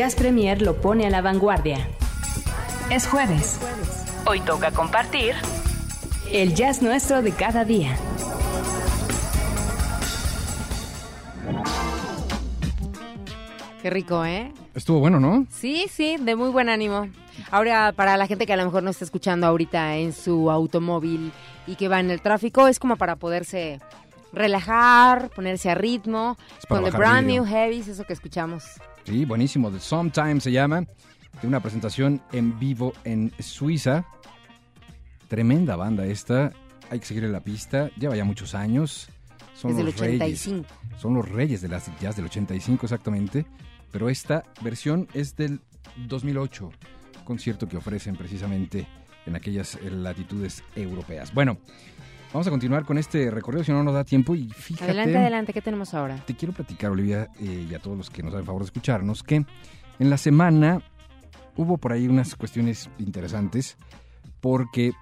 Jazz 0.00 0.14
Premier 0.14 0.62
lo 0.62 0.80
pone 0.80 1.06
a 1.06 1.10
la 1.10 1.20
vanguardia. 1.20 1.86
Es 2.88 3.06
jueves. 3.06 3.60
Hoy 4.24 4.40
toca 4.40 4.70
compartir 4.70 5.34
el 6.32 6.54
jazz 6.54 6.80
nuestro 6.80 7.20
de 7.20 7.32
cada 7.32 7.66
día. 7.66 7.94
Qué 13.82 13.90
rico, 13.90 14.24
¿eh? 14.24 14.50
Estuvo 14.74 15.00
bueno, 15.00 15.20
¿no? 15.20 15.44
Sí, 15.50 15.84
sí, 15.92 16.16
de 16.18 16.34
muy 16.34 16.48
buen 16.48 16.70
ánimo. 16.70 17.10
Ahora, 17.50 17.92
para 17.92 18.16
la 18.16 18.26
gente 18.26 18.46
que 18.46 18.54
a 18.54 18.56
lo 18.56 18.64
mejor 18.64 18.82
no 18.82 18.88
está 18.88 19.04
escuchando 19.04 19.46
ahorita 19.46 19.96
en 19.96 20.14
su 20.14 20.50
automóvil 20.50 21.30
y 21.66 21.74
que 21.74 21.88
va 21.88 22.00
en 22.00 22.10
el 22.10 22.22
tráfico, 22.22 22.68
es 22.68 22.78
como 22.78 22.96
para 22.96 23.16
poderse 23.16 23.80
relajar, 24.32 25.28
ponerse 25.28 25.68
a 25.68 25.74
ritmo, 25.74 26.38
con 26.70 26.84
The 26.84 26.90
Brand. 26.90 27.26
New 27.26 27.44
Heavies, 27.44 27.88
eso 27.88 28.04
que 28.04 28.14
escuchamos. 28.14 28.64
Sí, 29.04 29.24
buenísimo. 29.24 29.70
The 29.70 29.80
Sometimes 29.80 30.44
se 30.44 30.52
llama. 30.52 30.84
De 31.40 31.46
una 31.48 31.60
presentación 31.60 32.20
en 32.32 32.58
vivo 32.58 32.92
en 33.04 33.32
Suiza. 33.38 34.04
Tremenda 35.28 35.76
banda 35.76 36.06
esta. 36.06 36.52
Hay 36.90 37.00
que 37.00 37.06
seguirle 37.06 37.28
la 37.28 37.40
pista. 37.40 37.90
Lleva 37.96 38.16
ya 38.16 38.24
muchos 38.24 38.54
años. 38.54 39.08
Son 39.54 39.70
Desde 39.70 39.80
el 39.80 39.86
los 39.86 39.98
reyes. 39.98 40.46
85. 40.46 40.68
Son 40.98 41.14
los 41.14 41.28
reyes 41.28 41.60
de 41.60 41.68
las 41.68 41.90
jazz 42.00 42.16
del 42.16 42.26
85 42.26 42.86
exactamente. 42.86 43.46
Pero 43.90 44.08
esta 44.08 44.44
versión 44.62 45.08
es 45.14 45.36
del 45.36 45.60
2008. 46.08 46.70
Concierto 47.24 47.68
que 47.68 47.76
ofrecen 47.76 48.16
precisamente 48.16 48.86
en 49.26 49.36
aquellas 49.36 49.78
latitudes 49.82 50.62
europeas. 50.74 51.32
Bueno, 51.32 51.58
vamos 52.32 52.46
a 52.46 52.50
continuar 52.50 52.84
con 52.84 52.98
este 52.98 53.30
recorrido 53.30 53.64
si 53.64 53.72
no 53.72 53.82
nos 53.82 53.94
da 53.94 54.04
tiempo. 54.04 54.34
Y 54.34 54.48
fíjate 54.48 54.84
Adelante, 54.84 55.18
adelante, 55.18 55.52
¿qué 55.52 55.62
tenemos 55.62 55.94
ahora? 55.94 56.16
te 56.26 56.34
quiero 56.34 56.52
platicar, 56.54 56.90
Olivia, 56.90 57.28
eh, 57.40 57.66
y 57.70 57.74
a 57.74 57.78
todos 57.78 57.96
los 57.96 58.10
que 58.10 58.22
nos 58.22 58.34
hacen 58.34 58.46
favor 58.46 58.62
de 58.62 58.66
escucharnos, 58.66 59.22
que 59.22 59.44
en 59.98 60.10
la 60.10 60.16
semana 60.16 60.82
hubo 61.56 61.78
por 61.78 61.92
ahí 61.92 62.08
unas 62.08 62.36
cuestiones 62.36 62.88
interesantes, 62.98 63.76
porque 64.40 64.92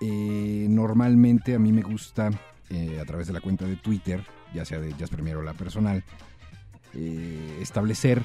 eh, 0.00 0.66
normalmente 0.68 1.54
a 1.54 1.58
mí 1.58 1.72
me 1.72 1.82
gusta, 1.82 2.30
eh, 2.70 2.98
a 3.00 3.04
través 3.04 3.26
de 3.26 3.32
la 3.32 3.40
cuenta 3.40 3.64
de 3.64 3.76
Twitter, 3.76 4.22
ya 4.52 4.64
sea 4.64 4.78
de 4.80 4.92
Jazz 4.94 5.10
Premier 5.10 5.36
o 5.36 5.42
la 5.42 5.54
personal, 5.54 6.04
eh, 6.94 7.58
establecer 7.60 8.22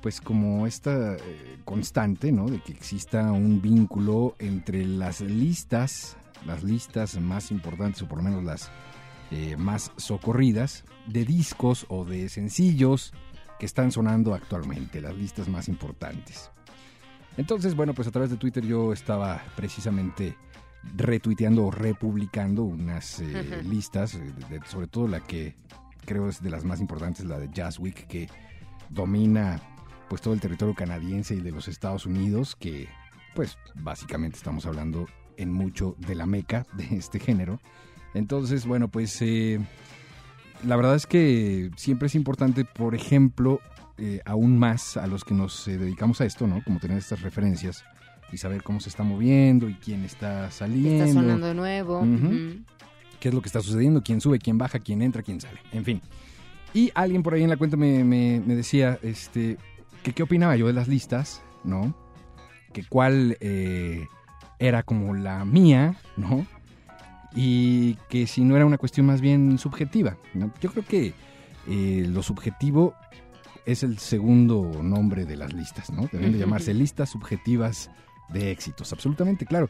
pues 0.00 0.20
como 0.20 0.66
esta 0.68 1.14
eh, 1.16 1.58
constante, 1.64 2.30
¿no? 2.30 2.46
De 2.46 2.60
que 2.60 2.72
exista 2.72 3.32
un 3.32 3.60
vínculo 3.60 4.36
entre 4.38 4.84
las 4.84 5.20
listas, 5.20 6.16
las 6.46 6.62
listas 6.64 7.18
más 7.20 7.50
importantes 7.50 8.02
o 8.02 8.08
por 8.08 8.18
lo 8.18 8.24
menos 8.24 8.44
las 8.44 8.70
eh, 9.30 9.56
más 9.56 9.90
socorridas 9.96 10.84
de 11.06 11.24
discos 11.24 11.84
o 11.88 12.04
de 12.04 12.28
sencillos 12.28 13.12
que 13.58 13.66
están 13.66 13.90
sonando 13.90 14.34
actualmente, 14.34 15.00
las 15.00 15.14
listas 15.16 15.48
más 15.48 15.68
importantes. 15.68 16.50
Entonces, 17.36 17.74
bueno, 17.74 17.92
pues 17.94 18.08
a 18.08 18.10
través 18.10 18.30
de 18.30 18.36
Twitter 18.36 18.64
yo 18.64 18.92
estaba 18.92 19.42
precisamente 19.56 20.36
retuiteando 20.96 21.66
o 21.66 21.70
republicando 21.70 22.62
unas 22.62 23.20
eh, 23.20 23.62
listas, 23.64 24.14
eh, 24.14 24.20
de- 24.20 24.58
de- 24.60 24.66
sobre 24.66 24.86
todo 24.86 25.08
la 25.08 25.20
que 25.20 25.56
creo 26.04 26.28
es 26.28 26.40
de 26.42 26.50
las 26.50 26.64
más 26.64 26.80
importantes, 26.80 27.24
la 27.24 27.38
de 27.38 27.50
Jazz 27.52 27.78
Week, 27.80 28.06
que 28.06 28.28
domina 28.90 29.60
pues 30.08 30.22
todo 30.22 30.34
el 30.34 30.40
territorio 30.40 30.74
canadiense 30.74 31.34
y 31.34 31.40
de 31.40 31.50
los 31.50 31.66
Estados 31.66 32.06
Unidos, 32.06 32.54
que 32.54 32.88
pues 33.34 33.58
básicamente 33.74 34.36
estamos 34.38 34.64
hablando 34.64 35.06
en 35.36 35.52
mucho 35.52 35.96
de 35.98 36.14
la 36.14 36.26
meca 36.26 36.66
de 36.76 36.96
este 36.96 37.18
género. 37.18 37.60
Entonces, 38.14 38.66
bueno, 38.66 38.88
pues 38.88 39.20
eh, 39.22 39.58
la 40.64 40.76
verdad 40.76 40.94
es 40.94 41.06
que 41.06 41.70
siempre 41.76 42.06
es 42.06 42.14
importante, 42.14 42.64
por 42.64 42.94
ejemplo, 42.94 43.60
eh, 43.98 44.20
aún 44.24 44.58
más 44.58 44.96
a 44.96 45.06
los 45.06 45.24
que 45.24 45.34
nos 45.34 45.66
eh, 45.68 45.76
dedicamos 45.78 46.20
a 46.20 46.24
esto, 46.26 46.46
¿no? 46.46 46.62
Como 46.64 46.80
tener 46.80 46.98
estas 46.98 47.22
referencias 47.22 47.84
y 48.32 48.38
saber 48.38 48.62
cómo 48.62 48.80
se 48.80 48.88
está 48.88 49.02
moviendo 49.04 49.68
y 49.68 49.74
quién 49.74 50.04
está 50.04 50.50
saliendo 50.50 51.04
Está 51.04 51.20
sonando 51.20 51.46
de 51.46 51.54
nuevo. 51.54 52.00
Qué 53.20 53.28
es 53.28 53.34
lo 53.34 53.40
que 53.40 53.48
está 53.48 53.60
sucediendo, 53.62 54.02
quién 54.02 54.20
sube, 54.20 54.38
quién 54.38 54.58
baja, 54.58 54.78
quién 54.78 55.00
entra, 55.02 55.22
quién 55.22 55.40
sale, 55.40 55.60
en 55.72 55.84
fin. 55.84 56.02
Y 56.74 56.90
alguien 56.94 57.22
por 57.22 57.32
ahí 57.34 57.42
en 57.42 57.48
la 57.50 57.56
cuenta 57.56 57.76
me, 57.76 58.04
me- 58.04 58.42
me 58.44 58.54
decía 58.54 58.98
este, 59.02 59.56
que 60.02 60.12
qué 60.12 60.22
opinaba 60.22 60.56
yo 60.56 60.66
de 60.66 60.74
las 60.74 60.88
listas, 60.88 61.42
¿no? 61.64 61.94
Que 62.74 62.84
cuál 62.84 63.38
eh, 63.40 64.06
era 64.58 64.82
como 64.82 65.14
la 65.14 65.44
mía, 65.44 65.96
¿no? 66.16 66.46
Y 67.34 67.94
que 68.08 68.26
si 68.26 68.44
no 68.44 68.56
era 68.56 68.64
una 68.64 68.78
cuestión 68.78 69.06
más 69.06 69.20
bien 69.20 69.58
subjetiva, 69.58 70.16
¿no? 70.34 70.52
Yo 70.60 70.70
creo 70.70 70.84
que 70.84 71.14
eh, 71.68 72.06
lo 72.08 72.22
subjetivo 72.22 72.94
es 73.66 73.82
el 73.82 73.98
segundo 73.98 74.80
nombre 74.82 75.24
de 75.26 75.36
las 75.36 75.52
listas, 75.52 75.90
¿no? 75.90 76.08
Deben 76.12 76.32
de 76.32 76.38
llamarse 76.38 76.72
listas 76.72 77.10
subjetivas 77.10 77.90
de 78.28 78.50
éxitos, 78.50 78.92
absolutamente 78.92 79.44
claro. 79.44 79.68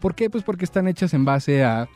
¿Por 0.00 0.14
qué? 0.14 0.30
Pues 0.30 0.42
porque 0.42 0.64
están 0.64 0.88
hechas 0.88 1.14
en 1.14 1.24
base 1.24 1.64
a 1.64 1.88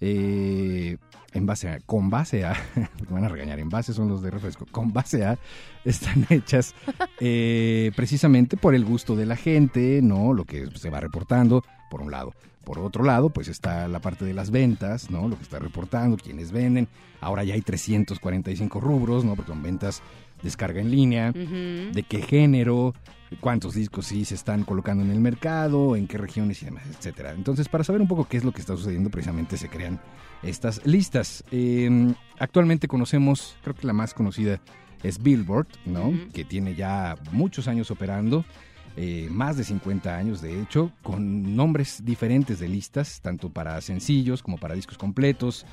eh, 0.00 0.96
en 1.32 1.46
base 1.46 1.68
a, 1.68 1.80
con 1.80 2.10
base 2.10 2.44
a, 2.44 2.54
me 2.76 3.14
van 3.14 3.24
a 3.24 3.28
regañar, 3.28 3.58
en 3.58 3.68
base 3.68 3.92
son 3.92 4.08
los 4.08 4.22
de 4.22 4.30
refresco, 4.30 4.66
con 4.70 4.92
base 4.92 5.24
a, 5.24 5.38
están 5.84 6.26
hechas 6.30 6.74
eh, 7.20 7.90
precisamente 7.96 8.56
por 8.56 8.74
el 8.74 8.84
gusto 8.84 9.16
de 9.16 9.26
la 9.26 9.36
gente, 9.36 10.00
¿no? 10.02 10.32
Lo 10.32 10.44
que 10.44 10.66
se 10.74 10.90
va 10.90 11.00
reportando, 11.00 11.64
por 11.92 12.00
un 12.00 12.10
lado. 12.10 12.32
Por 12.64 12.78
otro 12.78 13.04
lado, 13.04 13.28
pues 13.28 13.48
está 13.48 13.86
la 13.86 14.00
parte 14.00 14.24
de 14.24 14.32
las 14.32 14.50
ventas, 14.50 15.10
¿no? 15.10 15.28
Lo 15.28 15.36
que 15.36 15.42
está 15.42 15.58
reportando, 15.58 16.16
quienes 16.16 16.50
venden. 16.50 16.88
Ahora 17.20 17.44
ya 17.44 17.52
hay 17.52 17.60
345 17.60 18.80
rubros, 18.80 19.26
¿no? 19.26 19.36
Porque 19.36 19.50
son 19.50 19.62
ventas, 19.62 20.00
descarga 20.42 20.80
en 20.80 20.90
línea, 20.90 21.32
de 21.32 22.02
qué 22.08 22.22
género, 22.22 22.94
cuántos 23.40 23.74
discos 23.74 24.06
sí 24.06 24.24
se 24.24 24.36
están 24.36 24.64
colocando 24.64 25.04
en 25.04 25.10
el 25.10 25.20
mercado, 25.20 25.96
en 25.96 26.06
qué 26.06 26.16
regiones 26.16 26.62
y 26.62 26.64
demás, 26.64 26.84
etcétera. 26.88 27.32
Entonces, 27.32 27.68
para 27.68 27.84
saber 27.84 28.00
un 28.00 28.08
poco 28.08 28.26
qué 28.26 28.38
es 28.38 28.44
lo 28.44 28.52
que 28.52 28.60
está 28.60 28.74
sucediendo, 28.74 29.10
precisamente 29.10 29.58
se 29.58 29.68
crean 29.68 30.00
estas 30.42 30.86
listas. 30.86 31.44
Eh, 31.50 32.14
actualmente 32.38 32.88
conocemos, 32.88 33.54
creo 33.62 33.76
que 33.76 33.86
la 33.86 33.92
más 33.92 34.14
conocida 34.14 34.60
es 35.02 35.22
Billboard, 35.22 35.66
¿no? 35.84 36.10
Que 36.32 36.44
tiene 36.44 36.74
ya 36.74 37.16
muchos 37.32 37.68
años 37.68 37.90
operando. 37.90 38.46
Eh, 38.96 39.28
más 39.30 39.56
de 39.56 39.64
50 39.64 40.14
años 40.14 40.42
de 40.42 40.60
hecho, 40.60 40.92
con 41.02 41.56
nombres 41.56 42.04
diferentes 42.04 42.60
de 42.60 42.68
listas, 42.68 43.20
tanto 43.22 43.48
para 43.48 43.80
sencillos 43.80 44.42
como 44.42 44.58
para 44.58 44.74
discos 44.74 44.98
completos. 44.98 45.64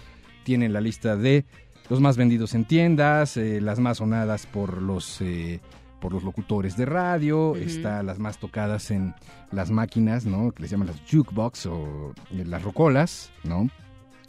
Tienen 0.44 0.72
la 0.72 0.80
lista 0.80 1.18
de 1.18 1.46
los 1.90 2.00
más 2.00 2.16
vendidos 2.16 2.54
en 2.54 2.64
tiendas, 2.64 3.36
eh, 3.36 3.60
las 3.60 3.80
más 3.80 3.98
sonadas 3.98 4.46
por 4.46 4.82
los 4.82 5.20
eh, 5.22 5.60
por 6.00 6.14
los 6.14 6.24
locutores 6.24 6.78
de 6.78 6.86
radio, 6.86 7.58
está 7.58 8.04
las 8.04 8.20
más 8.20 8.38
tocadas 8.38 8.90
en 8.90 9.14
las 9.52 9.70
máquinas, 9.70 10.26
¿no? 10.26 10.54
Que 10.54 10.62
les 10.62 10.72
llaman 10.72 10.88
las 10.88 11.02
jukebox 11.12 11.66
o 11.66 12.14
las 12.32 12.64
rocolas, 12.64 13.34
¿no? 13.44 13.70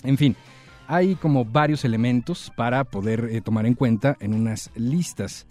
En 0.02 0.18
fin, 0.18 0.34
hay 0.88 1.14
como 1.14 1.44
varios 1.44 1.84
elementos 1.84 2.50
para 2.56 2.82
poder 2.82 3.40
tomar 3.42 3.66
en 3.66 3.74
cuenta 3.74 4.16
en 4.18 4.34
unas 4.34 4.72
listas. 4.74 5.46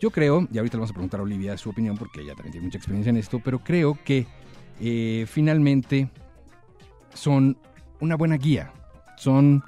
Yo 0.00 0.10
creo, 0.10 0.46
y 0.52 0.58
ahorita 0.58 0.76
le 0.76 0.80
vamos 0.80 0.90
a 0.90 0.94
preguntar 0.94 1.20
a 1.20 1.22
Olivia 1.22 1.56
su 1.56 1.70
opinión 1.70 1.96
porque 1.96 2.20
ella 2.20 2.34
también 2.34 2.52
tiene 2.52 2.66
mucha 2.66 2.78
experiencia 2.78 3.10
en 3.10 3.16
esto, 3.16 3.40
pero 3.42 3.60
creo 3.60 3.98
que 4.04 4.26
eh, 4.80 5.24
finalmente 5.28 6.10
son 7.14 7.56
una 8.00 8.14
buena 8.14 8.36
guía, 8.36 8.72
son 9.16 9.64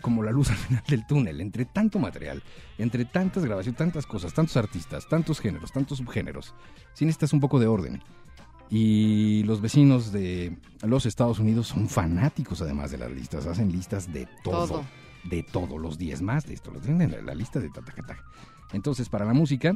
como 0.00 0.22
la 0.22 0.30
luz 0.30 0.50
al 0.50 0.56
final 0.56 0.82
del 0.88 1.06
túnel, 1.06 1.40
entre 1.42 1.66
tanto 1.66 1.98
material, 1.98 2.42
entre 2.78 3.04
tantas 3.04 3.44
grabaciones, 3.44 3.76
tantas 3.76 4.06
cosas, 4.06 4.32
tantos 4.32 4.56
artistas, 4.56 5.06
tantos 5.08 5.40
géneros, 5.40 5.72
tantos 5.72 5.98
subgéneros, 5.98 6.54
sí 6.94 7.04
necesitas 7.04 7.34
un 7.34 7.40
poco 7.40 7.58
de 7.58 7.66
orden. 7.66 8.02
Y 8.70 9.42
los 9.44 9.60
vecinos 9.60 10.12
de 10.12 10.56
los 10.82 11.04
Estados 11.04 11.38
Unidos 11.40 11.66
son 11.66 11.88
fanáticos 11.88 12.62
además 12.62 12.92
de 12.92 12.98
las 12.98 13.10
listas, 13.10 13.46
hacen 13.46 13.70
listas 13.72 14.12
de 14.12 14.26
todo, 14.44 14.66
Todo. 14.68 14.84
de 15.24 15.42
todo, 15.42 15.76
los 15.76 15.98
10 15.98 16.22
más 16.22 16.46
de 16.46 16.54
esto, 16.54 16.70
los 16.70 16.80
tienen 16.80 17.02
en 17.02 17.10
la, 17.10 17.20
la 17.20 17.34
lista 17.34 17.58
de 17.58 17.68
tatacata. 17.68 18.16
Entonces, 18.72 19.08
para 19.08 19.24
la 19.24 19.32
música, 19.32 19.74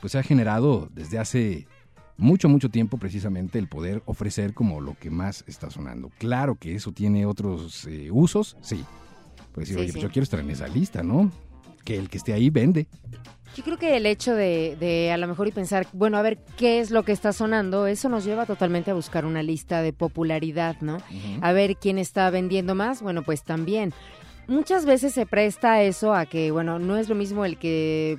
pues 0.00 0.12
se 0.12 0.18
ha 0.18 0.22
generado 0.22 0.88
desde 0.94 1.18
hace 1.18 1.66
mucho, 2.16 2.48
mucho 2.48 2.68
tiempo 2.68 2.98
precisamente 2.98 3.58
el 3.58 3.68
poder 3.68 4.02
ofrecer 4.06 4.52
como 4.54 4.80
lo 4.80 4.94
que 4.98 5.10
más 5.10 5.44
está 5.46 5.70
sonando. 5.70 6.10
Claro 6.18 6.56
que 6.56 6.74
eso 6.74 6.92
tiene 6.92 7.26
otros 7.26 7.86
eh, 7.86 8.10
usos, 8.10 8.56
sí. 8.60 8.84
Pues 9.52 9.68
decir, 9.68 9.74
Sí, 9.76 9.80
oye, 9.82 9.92
pues 9.92 9.94
sí. 9.94 10.00
yo 10.00 10.10
quiero 10.12 10.24
estar 10.24 10.40
en 10.40 10.50
esa 10.50 10.66
lista, 10.68 11.02
¿no? 11.02 11.30
Que 11.84 11.96
el 11.96 12.08
que 12.08 12.18
esté 12.18 12.32
ahí 12.32 12.48
vende. 12.50 12.86
Yo 13.54 13.62
creo 13.64 13.76
que 13.76 13.96
el 13.98 14.06
hecho 14.06 14.34
de, 14.34 14.76
de 14.80 15.12
a 15.12 15.18
lo 15.18 15.26
mejor 15.28 15.46
y 15.46 15.52
pensar, 15.52 15.86
bueno, 15.92 16.16
a 16.16 16.22
ver 16.22 16.38
qué 16.56 16.80
es 16.80 16.90
lo 16.90 17.02
que 17.04 17.12
está 17.12 17.34
sonando, 17.34 17.86
eso 17.86 18.08
nos 18.08 18.24
lleva 18.24 18.46
totalmente 18.46 18.90
a 18.90 18.94
buscar 18.94 19.26
una 19.26 19.42
lista 19.42 19.82
de 19.82 19.92
popularidad, 19.92 20.76
¿no? 20.80 20.98
A 21.42 21.52
ver 21.52 21.76
quién 21.76 21.98
está 21.98 22.30
vendiendo 22.30 22.74
más, 22.74 23.02
bueno, 23.02 23.22
pues 23.22 23.42
también. 23.42 23.92
Muchas 24.48 24.84
veces 24.84 25.12
se 25.14 25.26
presta 25.26 25.82
eso 25.82 26.14
a 26.14 26.26
que, 26.26 26.50
bueno, 26.50 26.78
no 26.78 26.96
es 26.96 27.08
lo 27.08 27.14
mismo 27.14 27.44
el 27.44 27.58
que 27.58 28.18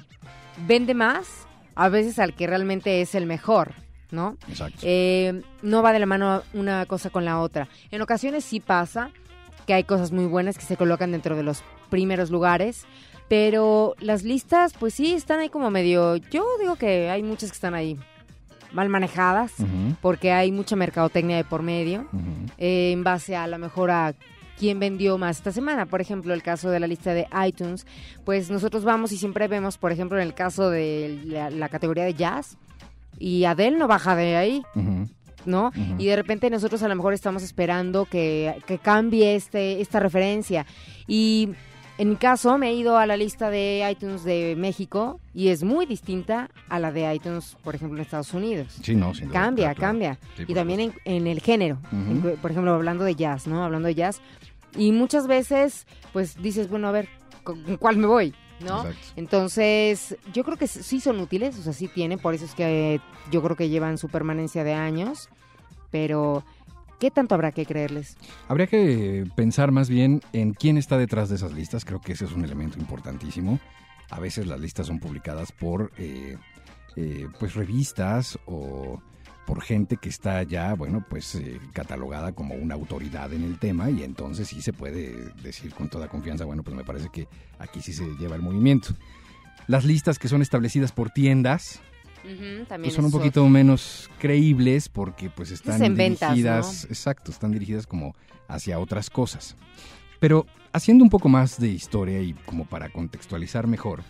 vende 0.68 0.94
más, 0.94 1.48
a 1.76 1.90
veces 1.90 2.20
al 2.20 2.34
que 2.34 2.48
realmente 2.48 3.02
es 3.02 3.16
el 3.16 3.26
mejor, 3.26 3.74
¿no? 4.12 4.38
Exacto. 4.48 4.80
Eh, 4.82 5.42
no 5.62 5.82
va 5.82 5.94
de 5.94 6.00
la 6.00 6.06
mano 6.06 6.44
una 6.54 6.86
cosa 6.86 7.10
con 7.10 7.26
la 7.26 7.40
otra. 7.40 7.68
En 7.92 8.02
ocasiones 8.02 8.46
sí 8.46 8.60
pasa 8.60 9.12
que 9.66 9.74
hay 9.74 9.84
cosas 9.84 10.12
muy 10.12 10.26
buenas 10.26 10.58
que 10.58 10.66
se 10.66 10.78
colocan 10.78 11.12
dentro 11.12 11.36
de 11.36 11.44
los 11.44 11.64
primeros 11.90 12.30
lugares. 12.30 12.86
Pero 13.30 13.96
las 14.00 14.24
listas, 14.24 14.74
pues 14.74 14.94
sí, 14.94 15.14
están 15.14 15.40
ahí 15.40 15.50
como 15.50 15.72
medio... 15.72 16.18
Yo 16.18 16.46
digo 16.60 16.76
que 16.76 17.10
hay 17.10 17.24
muchas 17.24 17.50
que 17.50 17.56
están 17.56 17.74
ahí 17.74 17.98
mal 18.74 18.90
manejadas, 18.90 19.54
porque 20.02 20.32
hay 20.32 20.52
mucha 20.52 20.76
mercadotecnia 20.76 21.38
de 21.38 21.44
por 21.44 21.62
medio, 21.62 22.08
eh, 22.58 22.92
en 22.92 23.04
base 23.04 23.36
a 23.36 23.48
lo 23.48 23.60
mejor 23.60 23.92
a 23.92 24.16
quién 24.58 24.80
vendió 24.80 25.18
más 25.18 25.38
esta 25.38 25.52
semana. 25.52 25.86
Por 25.86 26.02
ejemplo, 26.02 26.34
el 26.34 26.44
caso 26.44 26.70
de 26.70 26.80
la 26.80 26.88
lista 26.88 27.14
de 27.14 27.28
iTunes, 27.46 27.86
pues 28.26 28.50
nosotros 28.50 28.84
vamos 28.84 29.12
y 29.12 29.18
siempre 29.18 29.48
vemos, 29.48 29.78
por 29.78 29.92
ejemplo, 29.92 30.18
en 30.20 30.28
el 30.28 30.34
caso 30.34 30.70
de 30.70 31.22
la, 31.26 31.50
la 31.50 31.70
categoría 31.70 32.04
de 32.04 32.14
jazz, 32.14 32.58
y 33.20 33.46
Adele 33.46 33.78
no 33.78 33.88
baja 33.88 34.16
de 34.16 34.36
ahí. 34.36 34.64
¿no? 35.46 35.72
Y 35.98 36.06
de 36.06 36.16
repente 36.16 36.50
nosotros 36.50 36.84
a 36.84 36.88
lo 36.88 36.96
mejor 36.96 37.14
estamos 37.14 37.44
esperando 37.44 38.06
que, 38.06 38.62
que 38.66 38.78
cambie 38.78 39.36
este, 39.36 39.82
esta 39.82 40.00
referencia. 40.00 40.66
Y 41.08 41.50
en 41.98 42.10
mi 42.10 42.16
caso 42.16 42.58
me 42.58 42.70
he 42.70 42.74
ido 42.74 42.98
a 42.98 43.06
la 43.06 43.16
lista 43.18 43.50
de 43.50 43.88
iTunes 43.92 44.24
de 44.24 44.56
México 44.58 45.20
y 45.34 45.50
es 45.50 45.64
muy 45.64 45.86
distinta 45.86 46.50
a 46.70 46.80
la 46.80 46.92
de 46.92 47.14
iTunes, 47.14 47.56
por 47.64 47.76
ejemplo, 47.76 47.98
en 47.98 48.02
Estados 48.04 48.34
Unidos. 48.34 48.78
Sí, 48.82 48.96
no, 48.96 49.14
sin 49.14 49.28
duda, 49.28 49.40
Cambia, 49.42 49.66
claro, 49.74 49.80
cambia. 49.82 50.20
Sí, 50.38 50.44
y 50.48 50.54
también 50.54 50.80
en, 50.80 50.94
en 51.06 51.28
el 51.28 51.40
género. 51.40 51.78
En- 51.92 52.22
por 52.42 52.52
ejemplo, 52.52 52.74
hablando 52.74 53.04
de 53.04 53.16
jazz, 53.16 53.46
¿no? 53.48 53.64
Hablando 53.64 53.88
de 53.88 53.96
jazz. 53.96 54.22
Y 54.76 54.92
muchas 54.92 55.28
veces, 55.28 55.86
pues 56.14 56.42
dices, 56.42 56.70
bueno, 56.70 56.88
a 56.88 56.92
ver, 56.92 57.08
¿con 57.44 57.78
cuál 57.78 57.98
me 57.98 58.08
voy? 58.08 58.34
¿No? 58.60 58.78
Exacto. 58.86 59.08
Entonces, 59.18 60.18
yo 60.34 60.44
creo 60.44 60.58
que 60.58 60.68
sí 60.68 61.00
son 61.00 61.20
útiles, 61.20 61.58
o 61.60 61.62
sea, 61.64 61.74
sí 61.74 61.88
tienen, 61.88 62.18
por 62.18 62.34
eso 62.34 62.46
es 62.46 62.56
que 62.56 63.02
yo 63.32 63.42
creo 63.44 63.56
que 63.56 63.70
llevan 63.70 63.98
su 63.98 64.10
permanencia 64.10 64.64
de 64.64 64.74
años, 64.74 65.30
pero 65.92 66.44
¿qué 67.00 67.12
tanto 67.12 67.36
habrá 67.36 67.52
que 67.52 67.66
creerles? 67.66 68.18
Habría 68.48 68.68
que 68.68 69.26
pensar 69.36 69.72
más 69.72 69.90
bien 69.90 70.22
en 70.34 70.54
quién 70.54 70.78
está 70.78 70.98
detrás 70.98 71.30
de 71.30 71.36
esas 71.36 71.54
listas. 71.54 71.86
Creo 71.86 72.02
que 72.02 72.14
ese 72.14 72.26
es 72.26 72.32
un 72.32 72.44
elemento 72.44 72.80
importantísimo. 72.80 73.60
A 74.10 74.20
veces 74.20 74.48
las 74.48 74.60
listas 74.60 74.88
son 74.88 75.00
publicadas 75.00 75.52
por 75.52 75.92
eh, 75.98 76.38
eh, 76.96 77.28
pues 77.40 77.56
revistas 77.56 78.38
o 78.46 79.02
por 79.46 79.62
gente 79.62 79.98
que 79.98 80.10
está 80.10 80.44
ya, 80.44 80.74
bueno, 80.74 81.06
pues 81.10 81.36
eh, 81.36 81.60
catalogada 81.74 82.32
como 82.32 82.56
una 82.56 82.76
autoridad 82.76 83.34
en 83.34 83.44
el 83.44 83.60
tema 83.60 83.90
y 83.90 84.04
entonces 84.04 84.48
sí 84.48 84.62
se 84.62 84.74
puede 84.74 85.32
decir 85.42 85.74
con 85.74 85.90
toda 85.90 86.08
confianza, 86.08 86.46
bueno, 86.46 86.64
pues 86.64 86.76
me 86.76 86.84
parece 86.84 87.10
que 87.10 87.28
aquí 87.60 87.82
sí 87.82 87.94
se 87.94 88.06
lleva 88.20 88.36
el 88.36 88.42
movimiento. 88.42 88.90
Las 89.68 89.86
listas 89.86 90.20
que 90.20 90.28
son 90.28 90.42
establecidas 90.42 90.92
por 90.92 91.10
tiendas, 91.10 91.82
también 92.24 92.68
pues 92.68 92.94
son 92.94 93.06
un 93.06 93.12
poquito 93.12 93.48
menos 93.48 94.10
creíbles 94.20 94.90
porque 94.90 95.30
pues 95.30 95.52
están 95.52 95.96
ventas, 95.96 96.30
dirigidas, 96.30 96.86
exacto, 96.86 97.32
están 97.32 97.52
dirigidas 97.52 97.86
como 97.86 98.16
hacia 98.48 98.80
otras 98.80 99.10
cosas. 99.10 99.56
Pero 100.20 100.46
haciendo 100.72 101.04
un 101.04 101.10
poco 101.10 101.30
más 101.30 101.60
de 101.60 101.68
historia 101.68 102.22
y 102.22 102.34
como 102.46 102.66
para 102.66 102.90
contextualizar 102.90 103.68
mejor, 103.68 104.04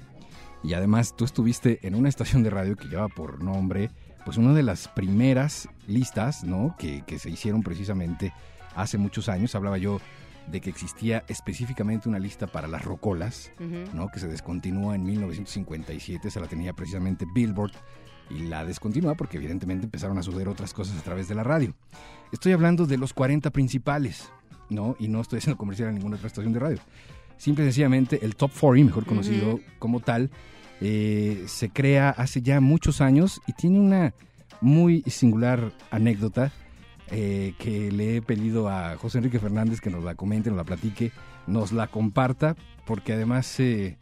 y 0.63 0.73
además 0.73 1.15
tú 1.15 1.25
estuviste 1.25 1.79
en 1.81 1.95
una 1.95 2.09
estación 2.09 2.43
de 2.43 2.49
radio 2.49 2.75
que 2.75 2.87
lleva 2.87 3.07
por 3.09 3.43
nombre, 3.43 3.89
pues 4.23 4.37
una 4.37 4.53
de 4.53 4.63
las 4.63 4.87
primeras 4.87 5.67
listas, 5.87 6.43
¿no? 6.43 6.75
Que, 6.77 7.03
que 7.05 7.19
se 7.19 7.29
hicieron 7.29 7.63
precisamente 7.63 8.31
hace 8.75 8.97
muchos 8.97 9.27
años. 9.27 9.55
Hablaba 9.55 9.77
yo 9.77 9.99
de 10.47 10.61
que 10.61 10.69
existía 10.69 11.23
específicamente 11.27 12.09
una 12.09 12.19
lista 12.19 12.47
para 12.47 12.67
las 12.67 12.83
rocolas. 12.83 13.51
¿no? 13.93 14.09
que 14.09 14.19
se 14.19 14.27
descontinúa 14.27 14.95
en 14.95 15.05
1957, 15.05 16.29
se 16.29 16.39
la 16.39 16.47
tenía 16.47 16.73
precisamente 16.73 17.25
Billboard 17.33 17.73
y 18.29 18.43
la 18.43 18.65
descontinúa 18.65 19.15
porque 19.15 19.37
evidentemente 19.37 19.85
empezaron 19.85 20.17
a 20.17 20.23
suceder 20.23 20.47
otras 20.47 20.73
cosas 20.73 20.97
a 20.97 21.03
través 21.03 21.27
de 21.27 21.35
la 21.35 21.43
radio. 21.43 21.73
Estoy 22.31 22.51
hablando 22.51 22.85
de 22.85 22.97
los 22.97 23.13
40 23.13 23.51
principales, 23.51 24.29
¿no? 24.69 24.95
Y 24.99 25.07
no 25.07 25.21
estoy 25.21 25.39
haciendo 25.39 25.57
comercial 25.57 25.89
en 25.89 25.95
ninguna 25.95 26.15
otra 26.15 26.27
estación 26.27 26.53
de 26.53 26.59
radio. 26.59 26.79
Simple 27.37 27.63
y 27.63 27.67
sencillamente 27.67 28.23
el 28.23 28.35
Top 28.35 28.51
40, 28.57 28.85
mejor 28.85 29.05
conocido 29.05 29.59
como 29.79 29.99
tal, 29.99 30.31
eh, 30.81 31.43
se 31.47 31.69
crea 31.69 32.09
hace 32.09 32.41
ya 32.41 32.59
muchos 32.59 33.01
años 33.01 33.41
y 33.47 33.53
tiene 33.53 33.79
una 33.79 34.13
muy 34.61 35.01
singular 35.03 35.71
anécdota 35.91 36.51
eh, 37.11 37.53
que 37.59 37.91
le 37.91 38.17
he 38.17 38.21
pedido 38.21 38.69
a 38.69 38.95
José 38.97 39.19
Enrique 39.19 39.39
Fernández 39.39 39.81
que 39.81 39.89
nos 39.89 40.03
la 40.03 40.15
comente, 40.15 40.49
nos 40.49 40.57
la 40.57 40.63
platique, 40.63 41.11
nos 41.47 41.71
la 41.71 41.87
comparta, 41.87 42.55
porque 42.85 43.13
además 43.13 43.59
eh, 43.59 43.97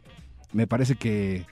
me 0.52 0.66
parece 0.66 0.94
que 0.96 1.44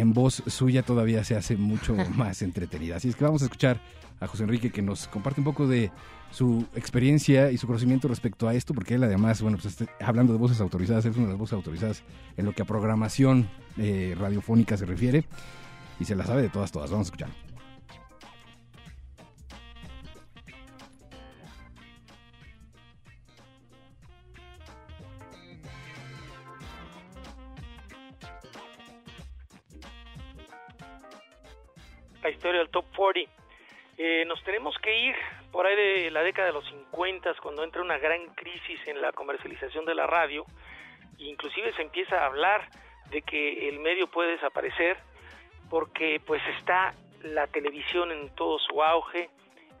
en 0.00 0.12
voz 0.12 0.42
suya 0.46 0.82
todavía 0.82 1.24
se 1.24 1.36
hace 1.36 1.56
mucho 1.56 1.94
más 2.14 2.42
entretenida. 2.42 2.96
Así 2.96 3.08
es 3.08 3.16
que 3.16 3.24
vamos 3.24 3.42
a 3.42 3.46
escuchar 3.46 3.80
a 4.20 4.26
José 4.26 4.44
Enrique 4.44 4.70
que 4.70 4.82
nos 4.82 5.08
comparte 5.08 5.40
un 5.40 5.44
poco 5.44 5.66
de 5.66 5.90
su 6.30 6.66
experiencia 6.74 7.50
y 7.50 7.58
su 7.58 7.66
conocimiento 7.66 8.08
respecto 8.08 8.48
a 8.48 8.54
esto, 8.54 8.74
porque 8.74 8.94
él 8.94 9.04
además, 9.04 9.42
bueno, 9.42 9.58
pues 9.58 9.80
este- 9.80 9.88
hablando 10.04 10.32
de 10.32 10.38
voces 10.38 10.60
autorizadas, 10.60 11.04
él 11.04 11.12
es 11.12 11.16
una 11.16 11.26
de 11.26 11.32
las 11.32 11.38
voces 11.38 11.54
autorizadas 11.54 12.02
en 12.36 12.44
lo 12.46 12.52
que 12.52 12.62
a 12.62 12.64
programación 12.64 13.48
eh, 13.78 14.14
radiofónica 14.18 14.76
se 14.76 14.86
refiere 14.86 15.24
y 16.00 16.04
se 16.04 16.14
la 16.16 16.24
sabe 16.24 16.42
de 16.42 16.48
todas, 16.48 16.72
todas. 16.72 16.90
Vamos 16.90 17.06
a 17.06 17.08
escuchar. 17.08 17.45
La 32.26 32.32
historia 32.32 32.58
del 32.58 32.70
Top 32.70 32.84
40. 32.96 33.30
Eh, 33.98 34.24
nos 34.26 34.42
tenemos 34.42 34.76
que 34.78 34.98
ir 34.98 35.14
por 35.52 35.64
ahí 35.64 35.76
de 35.76 36.10
la 36.10 36.22
década 36.22 36.48
de 36.48 36.54
los 36.54 36.66
50, 36.66 37.34
cuando 37.40 37.62
entra 37.62 37.80
una 37.82 37.98
gran 37.98 38.26
crisis 38.34 38.80
en 38.86 39.00
la 39.00 39.12
comercialización 39.12 39.84
de 39.84 39.94
la 39.94 40.08
radio, 40.08 40.44
e 41.20 41.24
inclusive 41.24 41.72
se 41.74 41.82
empieza 41.82 42.18
a 42.18 42.26
hablar 42.26 42.68
de 43.10 43.22
que 43.22 43.68
el 43.68 43.78
medio 43.78 44.08
puede 44.08 44.32
desaparecer 44.32 44.96
porque 45.70 46.20
pues 46.26 46.42
está 46.58 46.94
la 47.22 47.46
televisión 47.46 48.10
en 48.10 48.34
todo 48.34 48.58
su 48.58 48.82
auge 48.82 49.30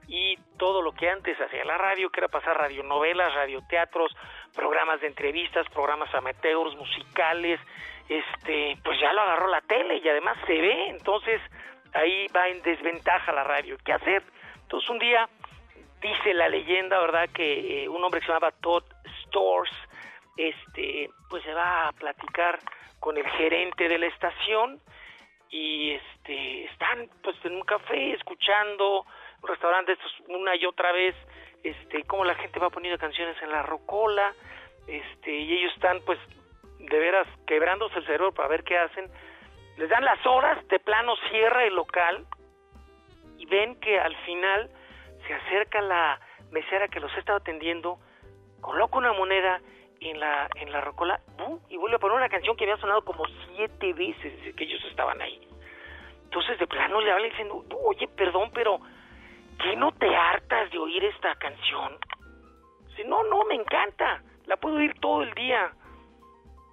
y 0.06 0.36
todo 0.56 0.82
lo 0.82 0.92
que 0.92 1.10
antes 1.10 1.36
hacía 1.40 1.64
la 1.64 1.78
radio, 1.78 2.10
que 2.10 2.20
era 2.20 2.28
pasar 2.28 2.56
radionovelas, 2.56 3.34
radioteatros, 3.34 4.16
programas 4.54 5.00
de 5.00 5.08
entrevistas, 5.08 5.68
programas 5.70 6.14
amateurs, 6.14 6.76
musicales, 6.76 7.58
este, 8.08 8.78
pues 8.84 9.00
ya 9.00 9.12
lo 9.12 9.22
agarró 9.22 9.48
la 9.48 9.62
tele 9.62 9.96
y 9.96 10.08
además 10.08 10.36
se 10.46 10.52
ve, 10.52 10.90
entonces 10.90 11.40
ahí 11.94 12.26
va 12.34 12.48
en 12.48 12.62
desventaja 12.62 13.32
la 13.32 13.44
radio. 13.44 13.76
¿Qué 13.84 13.92
hacer? 13.92 14.22
Entonces 14.62 14.90
un 14.90 14.98
día 14.98 15.28
dice 16.00 16.34
la 16.34 16.48
leyenda, 16.48 17.00
¿verdad? 17.00 17.28
Que 17.30 17.84
eh, 17.84 17.88
un 17.88 18.02
hombre 18.02 18.20
que 18.20 18.26
se 18.26 18.32
llamaba 18.32 18.52
Todd 18.60 18.84
Stores, 19.22 19.74
este, 20.36 21.10
pues 21.28 21.42
se 21.44 21.54
va 21.54 21.88
a 21.88 21.92
platicar 21.92 22.58
con 23.00 23.16
el 23.16 23.28
gerente 23.30 23.88
de 23.88 23.98
la 23.98 24.06
estación 24.06 24.80
y 25.48 25.92
este 25.92 26.64
están 26.64 27.08
pues 27.22 27.36
en 27.44 27.54
un 27.54 27.62
café 27.62 28.12
escuchando 28.14 29.06
un 29.42 29.48
restaurante 29.48 29.96
una 30.28 30.56
y 30.56 30.66
otra 30.66 30.90
vez 30.92 31.14
este 31.62 32.02
cómo 32.04 32.24
la 32.24 32.34
gente 32.34 32.58
va 32.58 32.70
poniendo 32.70 32.98
canciones 32.98 33.40
en 33.42 33.52
la 33.52 33.62
rocola 33.62 34.34
este 34.88 35.30
y 35.30 35.58
ellos 35.58 35.72
están 35.74 36.00
pues 36.04 36.18
de 36.80 36.98
veras 36.98 37.28
quebrándose 37.46 37.98
el 37.98 38.06
cerebro 38.06 38.32
para 38.32 38.48
ver 38.48 38.64
qué 38.64 38.76
hacen 38.76 39.08
les 39.76 39.88
dan 39.88 40.04
las 40.04 40.24
horas 40.26 40.66
de 40.68 40.78
plano 40.78 41.14
cierra 41.30 41.64
el 41.64 41.74
local 41.74 42.26
y 43.38 43.46
ven 43.46 43.78
que 43.80 43.98
al 43.98 44.16
final 44.24 44.70
se 45.26 45.34
acerca 45.34 45.80
la 45.80 46.20
mesera 46.50 46.88
que 46.88 47.00
los 47.00 47.14
estaba 47.16 47.38
atendiendo 47.38 47.98
coloca 48.60 48.98
una 48.98 49.12
moneda 49.12 49.60
en 50.00 50.20
la 50.20 50.48
en 50.56 50.72
la 50.72 50.80
rocola 50.80 51.20
y 51.68 51.76
vuelve 51.76 51.96
a 51.96 51.98
poner 51.98 52.16
una 52.16 52.28
canción 52.28 52.56
que 52.56 52.64
había 52.64 52.76
sonado 52.76 53.04
como 53.04 53.24
siete 53.54 53.92
veces 53.92 54.36
desde 54.38 54.54
que 54.54 54.64
ellos 54.64 54.84
estaban 54.90 55.20
ahí 55.20 55.48
entonces 56.24 56.58
de 56.58 56.66
plano 56.66 57.00
le 57.00 57.12
habla 57.12 57.26
diciendo 57.26 57.64
oye 57.84 58.08
perdón 58.08 58.50
pero 58.52 58.80
¿qué 59.58 59.76
no 59.76 59.92
te 59.92 60.14
hartas 60.14 60.70
de 60.70 60.78
oír 60.78 61.04
esta 61.04 61.34
canción? 61.36 61.98
Dice, 62.88 63.04
no, 63.04 63.24
no, 63.24 63.44
me 63.44 63.54
encanta, 63.54 64.22
la 64.46 64.56
puedo 64.56 64.76
oír 64.76 64.94
todo 65.00 65.22
el 65.22 65.32
día. 65.34 65.72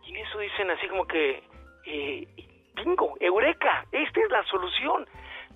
Y 0.05 0.17
eso 0.17 0.39
dicen 0.39 0.69
así 0.71 0.87
como 0.87 1.05
que, 1.05 1.43
eh, 1.85 2.27
bingo, 2.73 3.15
eureka, 3.19 3.85
esta 3.91 4.19
es 4.19 4.29
la 4.31 4.43
solución. 4.45 5.07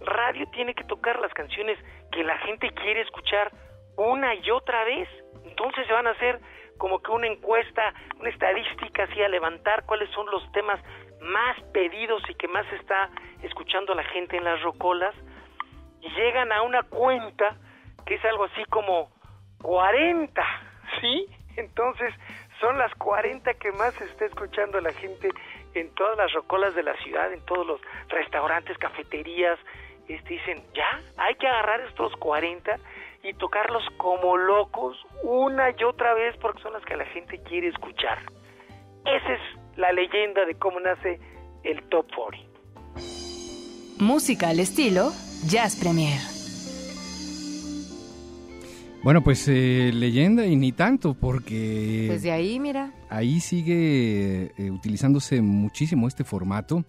Radio 0.02 0.46
tiene 0.52 0.74
que 0.74 0.84
tocar 0.84 1.20
las 1.20 1.34
canciones 1.34 1.78
que 2.12 2.24
la 2.24 2.38
gente 2.40 2.70
quiere 2.72 3.02
escuchar 3.02 3.52
una 3.98 4.36
y 4.36 4.52
otra 4.52 4.84
vez. 4.84 5.10
Entonces 5.46 5.88
se 5.88 5.94
van 5.94 6.08
a 6.08 6.12
hacer 6.12 6.40
como 6.78 7.00
que 7.00 7.12
una 7.12 7.28
encuesta, 7.28 7.94
una 8.20 8.30
estadística 8.30 9.04
así 9.04 9.22
a 9.22 9.30
levantar 9.30 9.86
cuáles 9.86 10.10
son 10.12 10.28
los 10.28 10.52
temas 10.52 10.80
más 11.22 11.60
pedidos 11.74 12.22
y 12.30 12.36
que 12.36 12.48
más 12.48 12.66
está 12.74 13.10
escuchando 13.42 13.96
la 13.96 14.04
gente 14.04 14.38
en 14.38 14.44
las 14.44 14.62
rocolas 14.62 15.16
y 16.02 16.10
llegan 16.10 16.52
a 16.52 16.62
una 16.62 16.84
cuenta 16.84 17.58
que 18.06 18.16
es 18.16 18.26
algo 18.26 18.46
así 18.46 18.64
como 18.66 19.10
40, 19.62 20.44
¿sí? 21.02 21.28
Entonces 21.58 22.14
son 22.60 22.78
las 22.78 22.94
40 22.96 23.54
que 23.56 23.72
más 23.72 24.00
está 24.02 24.26
escuchando 24.26 24.80
la 24.80 24.94
gente 24.94 25.30
en 25.80 25.90
todas 25.96 26.18
las 26.18 26.32
rocolas 26.34 26.76
de 26.76 26.84
la 26.84 26.96
ciudad, 27.04 27.32
en 27.32 27.42
todos 27.46 27.66
los 27.66 27.82
restaurantes, 28.10 28.78
cafeterías, 28.78 29.58
este, 30.08 30.36
dicen, 30.36 30.64
ya, 30.74 31.02
hay 31.18 31.36
que 31.36 31.48
agarrar 31.48 31.82
estos 31.82 32.14
40 32.18 32.78
y 33.24 33.34
tocarlos 33.34 33.84
como 33.98 34.38
locos 34.38 34.98
una 35.24 35.72
y 35.78 35.84
otra 35.84 36.14
vez 36.14 36.36
porque 36.38 36.62
son 36.62 36.74
las 36.74 36.84
que 36.86 36.96
la 36.96 37.06
gente 37.06 37.40
quiere 37.44 37.68
escuchar. 37.68 38.20
Esa 39.06 39.34
es 39.34 39.42
la 39.78 39.92
leyenda 39.92 40.46
de 40.46 40.56
cómo 40.56 40.80
nace 40.80 41.20
el 41.64 41.82
Top 41.90 42.08
40. 42.16 42.48
Música 44.00 44.50
al 44.50 44.60
estilo 44.60 45.12
Jazz 45.46 45.76
Premier. 45.76 46.37
Bueno, 49.08 49.24
pues 49.24 49.48
eh, 49.48 49.92
leyenda 49.94 50.46
y 50.46 50.58
ni 50.58 50.74
tanto, 50.74 51.14
porque 51.14 52.10
Desde 52.12 52.30
ahí, 52.30 52.60
mira. 52.60 52.94
ahí 53.10 53.40
sigue 53.40 54.52
eh, 54.58 54.70
utilizándose 54.70 55.42
muchísimo 55.42 56.10
este 56.10 56.26
formato. 56.26 56.84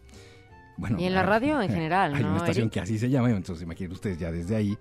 Bueno, 0.76 0.98
Y 0.98 1.04
en 1.04 1.14
la 1.14 1.22
radio 1.22 1.62
en 1.62 1.70
general, 1.72 2.16
Hay 2.16 2.24
¿no, 2.24 2.30
una 2.30 2.38
estación 2.38 2.64
Eric? 2.64 2.72
que 2.72 2.80
así 2.80 2.98
se 2.98 3.08
llama, 3.08 3.30
entonces 3.30 3.62
imaginen 3.62 3.92
ustedes 3.92 4.18
ya 4.18 4.32
desde 4.32 4.56
ahí. 4.56 4.76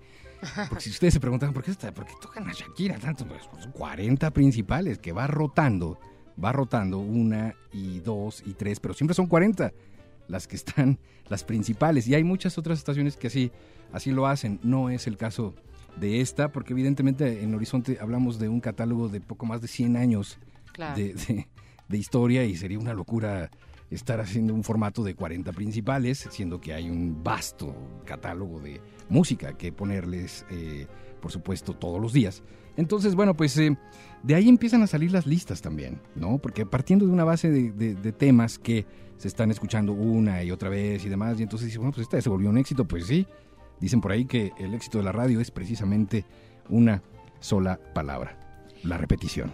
Porque 0.68 0.82
si 0.82 0.90
ustedes 0.90 1.14
se 1.14 1.20
preguntan, 1.20 1.52
¿por 1.52 1.62
qué, 1.62 1.70
está, 1.70 1.94
por 1.94 2.06
qué 2.06 2.14
tocan 2.20 2.48
a 2.48 2.52
Shakira 2.52 2.98
tanto? 2.98 3.24
Pues 3.24 3.42
pues, 3.52 3.68
40 3.68 4.32
principales 4.32 4.98
que 4.98 5.12
va 5.12 5.28
rotando, 5.28 6.00
va 6.42 6.50
rotando 6.50 6.98
una 6.98 7.54
y 7.72 8.00
dos 8.00 8.42
y 8.46 8.54
tres, 8.54 8.80
pero 8.80 8.94
siempre 8.94 9.14
son 9.14 9.28
40 9.28 9.72
las 10.26 10.48
que 10.48 10.56
están, 10.56 10.98
las 11.28 11.44
principales. 11.44 12.08
Y 12.08 12.16
hay 12.16 12.24
muchas 12.24 12.58
otras 12.58 12.78
estaciones 12.78 13.16
que 13.16 13.28
así, 13.28 13.52
así 13.92 14.10
lo 14.10 14.26
hacen. 14.26 14.58
No 14.64 14.90
es 14.90 15.06
el 15.06 15.16
caso 15.16 15.54
de 16.00 16.20
esta, 16.20 16.50
porque 16.52 16.72
evidentemente 16.72 17.42
en 17.42 17.54
Horizonte 17.54 17.98
hablamos 18.00 18.38
de 18.38 18.48
un 18.48 18.60
catálogo 18.60 19.08
de 19.08 19.20
poco 19.20 19.46
más 19.46 19.60
de 19.60 19.68
100 19.68 19.96
años 19.96 20.38
Claro. 20.72 20.96
de, 20.96 21.14
de- 21.14 21.48
de 21.88 21.96
historia 21.98 22.44
y 22.44 22.54
sería 22.56 22.78
una 22.78 22.92
locura 22.94 23.50
estar 23.90 24.20
haciendo 24.20 24.52
un 24.52 24.62
formato 24.62 25.02
de 25.02 25.14
40 25.14 25.52
principales, 25.52 26.28
siendo 26.30 26.60
que 26.60 26.74
hay 26.74 26.90
un 26.90 27.24
vasto 27.24 27.74
catálogo 28.04 28.60
de 28.60 28.80
música 29.08 29.56
que 29.56 29.72
ponerles, 29.72 30.44
eh, 30.50 30.86
por 31.22 31.32
supuesto, 31.32 31.72
todos 31.74 31.98
los 32.00 32.12
días. 32.12 32.42
Entonces, 32.76 33.14
bueno, 33.14 33.34
pues 33.34 33.56
eh, 33.56 33.74
de 34.22 34.34
ahí 34.34 34.48
empiezan 34.48 34.82
a 34.82 34.86
salir 34.86 35.10
las 35.10 35.26
listas 35.26 35.62
también, 35.62 35.98
¿no? 36.14 36.36
Porque 36.38 36.66
partiendo 36.66 37.06
de 37.06 37.12
una 37.12 37.24
base 37.24 37.50
de, 37.50 37.72
de- 37.72 37.94
de 37.94 38.12
temas 38.12 38.58
que 38.58 38.84
se 39.16 39.26
están 39.26 39.50
escuchando 39.50 39.92
una 39.94 40.44
y 40.44 40.50
otra 40.50 40.68
vez 40.68 41.04
y 41.06 41.08
demás, 41.08 41.40
y 41.40 41.42
entonces 41.44 41.66
dice, 41.66 41.78
bueno, 41.78 41.92
pues 41.92 42.02
esta 42.02 42.20
se 42.20 42.28
volvió 42.28 42.50
un 42.50 42.58
éxito, 42.58 42.84
pues 42.86 43.06
sí. 43.06 43.26
Dicen 43.80 44.00
por 44.00 44.12
ahí 44.12 44.24
que 44.24 44.52
el 44.58 44.74
éxito 44.74 44.98
de 44.98 45.04
la 45.04 45.12
radio 45.12 45.40
es 45.40 45.50
precisamente 45.50 46.24
una 46.68 47.02
sola 47.40 47.78
palabra, 47.94 48.36
la 48.82 48.98
repetición. 48.98 49.52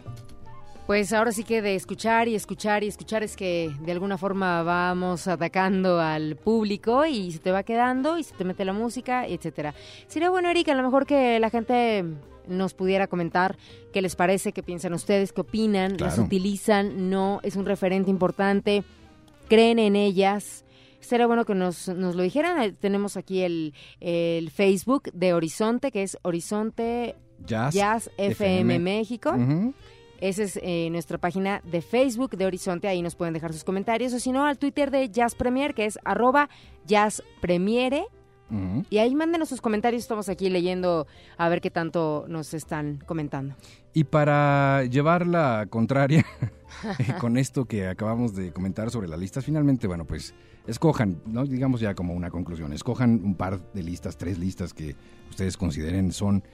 Pues 0.86 1.14
ahora 1.14 1.32
sí 1.32 1.44
que 1.44 1.62
de 1.62 1.76
escuchar 1.76 2.28
y 2.28 2.34
escuchar 2.34 2.84
y 2.84 2.88
escuchar 2.88 3.22
es 3.22 3.36
que 3.36 3.70
de 3.80 3.92
alguna 3.92 4.18
forma 4.18 4.62
vamos 4.62 5.26
atacando 5.28 5.98
al 5.98 6.36
público 6.36 7.06
y 7.06 7.32
se 7.32 7.38
te 7.38 7.52
va 7.52 7.62
quedando 7.62 8.18
y 8.18 8.22
se 8.22 8.34
te 8.34 8.44
mete 8.44 8.66
la 8.66 8.74
música, 8.74 9.26
etcétera. 9.26 9.74
Sería 10.08 10.28
bueno, 10.28 10.50
Erika, 10.50 10.72
a 10.72 10.74
lo 10.74 10.82
mejor 10.82 11.06
que 11.06 11.40
la 11.40 11.48
gente 11.48 12.04
nos 12.46 12.74
pudiera 12.74 13.06
comentar 13.06 13.56
qué 13.94 14.02
les 14.02 14.14
parece, 14.14 14.52
qué 14.52 14.62
piensan 14.62 14.92
ustedes, 14.92 15.32
qué 15.32 15.40
opinan, 15.40 15.96
las 15.96 16.18
utilizan, 16.18 17.08
no, 17.08 17.40
es 17.42 17.56
un 17.56 17.64
referente 17.64 18.10
importante, 18.10 18.84
creen 19.48 19.78
en 19.78 19.96
ellas. 19.96 20.63
Sería 21.04 21.26
bueno 21.26 21.44
que 21.44 21.54
nos, 21.54 21.88
nos 21.88 22.14
lo 22.14 22.22
dijeran. 22.22 22.60
Eh, 22.62 22.72
Tenemos 22.72 23.16
aquí 23.16 23.42
el, 23.42 23.74
el 24.00 24.50
Facebook 24.50 25.10
de 25.12 25.34
Horizonte, 25.34 25.90
que 25.90 26.02
es 26.02 26.18
Horizonte 26.22 27.16
Jazz, 27.44 27.74
Jazz 27.74 28.10
FM, 28.16 28.78
México. 28.78 29.34
Esa 30.20 30.42
es 30.44 30.58
eh, 30.62 30.88
nuestra 30.90 31.18
página 31.18 31.60
de 31.64 31.82
Facebook 31.82 32.36
de 32.36 32.46
Horizonte. 32.46 32.88
Ahí 32.88 33.02
nos 33.02 33.14
pueden 33.14 33.34
dejar 33.34 33.52
sus 33.52 33.64
comentarios. 33.64 34.12
O 34.12 34.18
si 34.18 34.32
no, 34.32 34.46
al 34.46 34.58
Twitter 34.58 34.90
de 34.90 35.10
Jazz 35.10 35.34
Premier, 35.34 35.74
que 35.74 35.84
es 35.84 35.98
arroba 36.04 36.48
Jazz 36.86 37.22
Premiere. 37.40 38.06
Y 38.88 38.98
ahí 38.98 39.12
mándenos 39.16 39.48
sus 39.48 39.60
comentarios. 39.60 40.02
Estamos 40.02 40.28
aquí 40.28 40.48
leyendo 40.48 41.08
a 41.38 41.48
ver 41.48 41.60
qué 41.60 41.70
tanto 41.70 42.24
nos 42.28 42.54
están 42.54 43.02
comentando. 43.04 43.56
Y 43.92 44.04
para 44.04 44.84
llevar 44.84 45.26
la 45.26 45.66
contraria 45.68 46.24
con 47.20 47.36
esto 47.36 47.64
que 47.64 47.88
acabamos 47.88 48.36
de 48.36 48.52
comentar 48.52 48.90
sobre 48.90 49.08
las 49.08 49.18
listas, 49.18 49.44
finalmente, 49.44 49.88
bueno, 49.88 50.04
pues 50.04 50.34
escojan, 50.66 51.20
¿no? 51.26 51.44
digamos 51.44 51.80
ya 51.80 51.94
como 51.94 52.14
una 52.14 52.30
conclusión, 52.30 52.72
escojan 52.72 53.20
un 53.24 53.34
par 53.34 53.72
de 53.72 53.82
listas, 53.82 54.16
tres 54.16 54.38
listas 54.38 54.72
que 54.72 54.96
ustedes 55.30 55.56
consideren 55.56 56.12
son 56.12 56.44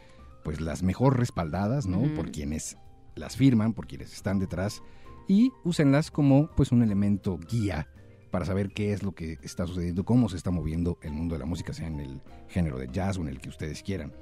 pues 0.43 0.61
las 0.61 0.83
mejor 0.83 1.19
respaldadas, 1.19 1.87
¿no? 1.87 2.03
Por 2.15 2.31
quienes 2.31 2.79
las 3.15 3.37
firman, 3.37 3.75
por 3.75 3.87
quienes 3.87 4.13
están 4.13 4.39
detrás 4.39 4.83
y 5.29 5.53
úsenlas 5.65 6.11
como 6.11 6.51
pues 6.57 6.73
un 6.73 6.83
elemento 6.83 7.39
guía 7.39 7.89
para 8.31 8.45
saber 8.45 8.71
qué 8.71 8.93
es 8.93 9.03
lo 9.03 9.13
que 9.13 9.39
está 9.43 9.67
sucediendo, 9.67 10.05
cómo 10.05 10.29
se 10.29 10.37
está 10.37 10.51
moviendo 10.51 10.99
el 11.03 11.13
mundo 11.13 11.35
de 11.35 11.41
la 11.41 11.47
música, 11.47 11.73
sea 11.73 11.89
en 11.89 12.01
el 12.01 12.21
género 12.49 12.79
de 12.79 12.89
jazz 12.91 13.19
o 13.19 13.23
en 13.23 13.29
el 13.29 13.41
que 13.41 13.49
ustedes 13.49 13.83
quieran. 13.83 14.13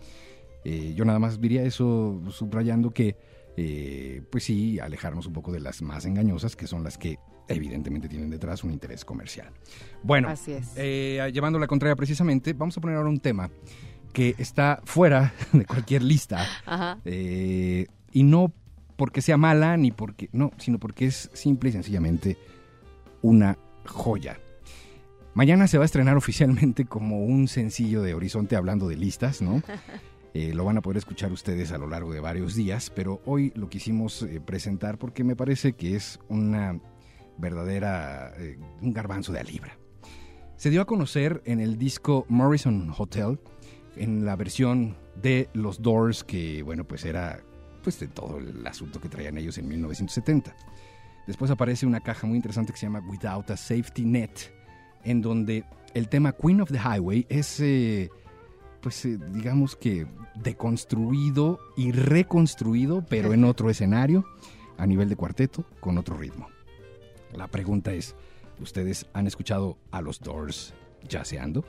Eh, 0.64 0.94
yo 0.94 1.04
nada 1.04 1.18
más 1.18 1.40
diría 1.40 1.62
eso 1.62 2.20
subrayando 2.30 2.90
que, 2.90 3.16
eh, 3.56 4.22
pues 4.30 4.44
sí, 4.44 4.80
alejarnos 4.80 5.26
un 5.26 5.32
poco 5.32 5.52
de 5.52 5.60
las 5.60 5.82
más 5.82 6.04
engañosas, 6.04 6.56
que 6.56 6.66
son 6.66 6.82
las 6.84 6.98
que 6.98 7.18
evidentemente 7.48 8.08
tienen 8.08 8.30
detrás 8.30 8.62
un 8.64 8.72
interés 8.72 9.04
comercial. 9.04 9.48
Bueno, 10.02 10.28
Así 10.28 10.52
es. 10.52 10.72
eh, 10.76 11.30
llevando 11.32 11.58
la 11.58 11.66
contraria 11.66 11.96
precisamente, 11.96 12.52
vamos 12.52 12.76
a 12.76 12.80
poner 12.80 12.96
ahora 12.96 13.08
un 13.08 13.20
tema 13.20 13.50
que 14.12 14.34
está 14.38 14.80
fuera 14.84 15.32
de 15.52 15.64
cualquier 15.64 16.02
lista, 16.02 16.46
Ajá. 16.66 16.98
eh, 17.04 17.86
y 18.12 18.22
no 18.22 18.52
porque 18.96 19.22
sea 19.22 19.36
mala, 19.36 19.76
ni 19.76 19.92
porque, 19.92 20.28
no, 20.32 20.50
sino 20.58 20.78
porque 20.78 21.06
es 21.06 21.30
simple 21.32 21.70
y 21.70 21.72
sencillamente 21.72 22.36
una 23.22 23.56
joya. 23.86 24.38
Mañana 25.34 25.68
se 25.68 25.78
va 25.78 25.84
a 25.84 25.86
estrenar 25.86 26.16
oficialmente 26.16 26.84
como 26.84 27.24
un 27.24 27.46
sencillo 27.46 28.02
de 28.02 28.14
Horizonte 28.14 28.56
hablando 28.56 28.88
de 28.88 28.96
listas, 28.96 29.40
¿no? 29.42 29.62
Eh, 30.34 30.52
lo 30.54 30.62
van 30.64 30.76
a 30.76 30.82
poder 30.82 30.98
escuchar 30.98 31.32
ustedes 31.32 31.72
a 31.72 31.78
lo 31.78 31.88
largo 31.88 32.12
de 32.12 32.20
varios 32.20 32.54
días, 32.54 32.92
pero 32.94 33.22
hoy 33.24 33.50
lo 33.56 33.70
quisimos 33.70 34.22
eh, 34.22 34.40
presentar 34.44 34.98
porque 34.98 35.24
me 35.24 35.34
parece 35.34 35.72
que 35.72 35.96
es 35.96 36.20
una 36.28 36.78
verdadera, 37.38 38.34
eh, 38.36 38.58
un 38.82 38.92
garbanzo 38.92 39.32
de 39.32 39.40
a 39.40 39.44
libra. 39.44 39.78
Se 40.56 40.70
dio 40.70 40.82
a 40.82 40.86
conocer 40.86 41.42
en 41.44 41.60
el 41.60 41.78
disco 41.78 42.26
Morrison 42.28 42.92
Hotel, 42.96 43.38
en 43.96 44.24
la 44.24 44.36
versión 44.36 44.96
de 45.22 45.48
los 45.54 45.80
Doors, 45.80 46.24
que 46.24 46.62
bueno, 46.62 46.84
pues 46.84 47.04
era 47.04 47.40
pues 47.82 48.00
de 48.00 48.08
todo 48.08 48.38
el 48.38 48.66
asunto 48.66 49.00
que 49.00 49.08
traían 49.08 49.38
ellos 49.38 49.56
en 49.58 49.68
1970. 49.68 50.54
Después 51.26 51.50
aparece 51.50 51.86
una 51.86 52.00
caja 52.00 52.26
muy 52.26 52.36
interesante 52.36 52.72
que 52.72 52.78
se 52.78 52.86
llama 52.86 53.02
Without 53.06 53.50
a 53.50 53.56
Safety 53.56 54.04
Net, 54.04 54.52
en 55.04 55.22
donde 55.22 55.64
el 55.94 56.08
tema 56.08 56.32
Queen 56.32 56.60
of 56.60 56.70
the 56.70 56.78
Highway 56.78 57.26
es, 57.28 57.60
eh, 57.60 58.10
pues 58.80 59.04
eh, 59.04 59.18
digamos 59.32 59.76
que 59.76 60.06
deconstruido 60.36 61.60
y 61.76 61.92
reconstruido, 61.92 63.04
pero 63.08 63.32
en 63.32 63.44
otro 63.44 63.70
escenario, 63.70 64.24
a 64.76 64.86
nivel 64.86 65.08
de 65.08 65.16
cuarteto, 65.16 65.64
con 65.80 65.98
otro 65.98 66.16
ritmo. 66.16 66.48
La 67.34 67.46
pregunta 67.46 67.92
es, 67.92 68.14
¿ustedes 68.60 69.06
han 69.12 69.26
escuchado 69.26 69.78
a 69.90 70.00
los 70.00 70.20
Doors 70.20 70.72
jazzeando? 71.08 71.64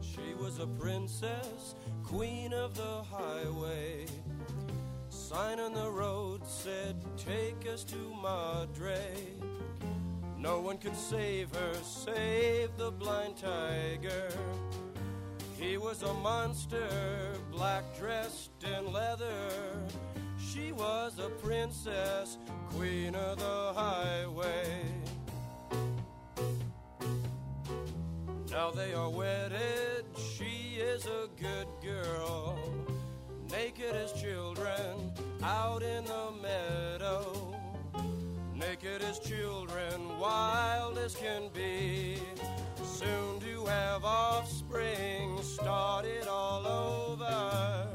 She 0.00 0.34
was 0.40 0.58
a 0.58 0.66
princess, 0.78 1.74
queen 2.04 2.52
of 2.52 2.74
the 2.74 3.02
highway. 3.02 4.06
Sign 5.08 5.60
on 5.60 5.72
the 5.72 5.90
road 5.90 6.46
said, 6.46 6.96
Take 7.16 7.68
us 7.72 7.84
to 7.84 7.96
Madre. 8.20 9.14
No 10.40 10.58
one 10.58 10.78
could 10.78 10.96
save 10.96 11.54
her, 11.54 11.74
save 11.82 12.74
the 12.78 12.90
blind 12.90 13.36
tiger. 13.36 14.28
He 15.58 15.76
was 15.76 16.02
a 16.02 16.14
monster, 16.14 16.88
black 17.52 17.84
dressed 17.98 18.50
in 18.64 18.90
leather. 18.90 19.50
She 20.38 20.72
was 20.72 21.18
a 21.18 21.28
princess, 21.28 22.38
queen 22.70 23.14
of 23.14 23.38
the 23.38 23.72
highway. 23.74 24.82
Now 28.50 28.70
they 28.70 28.94
are 28.94 29.10
wedded, 29.10 30.06
she 30.16 30.78
is 30.80 31.04
a 31.04 31.28
good 31.38 31.68
girl. 31.82 32.58
Naked 33.50 33.94
as 33.94 34.14
children 34.14 35.12
out 35.42 35.82
in 35.82 36.04
the 36.06 36.32
meadow. 36.40 37.49
Naked 38.82 39.02
as 39.02 39.18
children, 39.18 40.18
wild 40.18 40.96
as 40.96 41.14
can 41.14 41.50
be. 41.52 42.16
Soon 42.82 43.38
to 43.40 43.66
have 43.66 44.04
offspring, 44.04 45.42
start 45.42 46.06
it 46.06 46.26
all 46.26 46.66
over. 46.66 47.86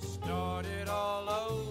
Start 0.00 0.66
it 0.66 0.88
all 0.88 1.28
over. 1.28 1.67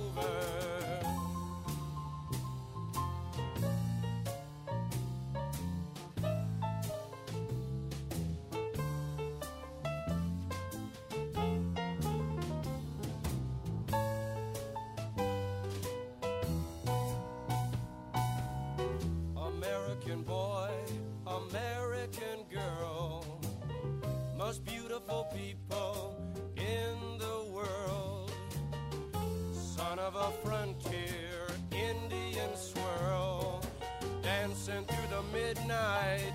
Most 24.47 24.63
beautiful 24.63 25.27
people 25.35 26.15
in 26.55 27.17
the 27.19 27.51
world. 27.51 28.31
Son 29.51 29.99
of 29.99 30.15
a 30.15 30.31
frontier 30.41 31.47
Indian 31.73 32.55
swirl, 32.55 33.61
dancing 34.23 34.85
through 34.85 35.09
the 35.09 35.23
midnight 35.33 36.31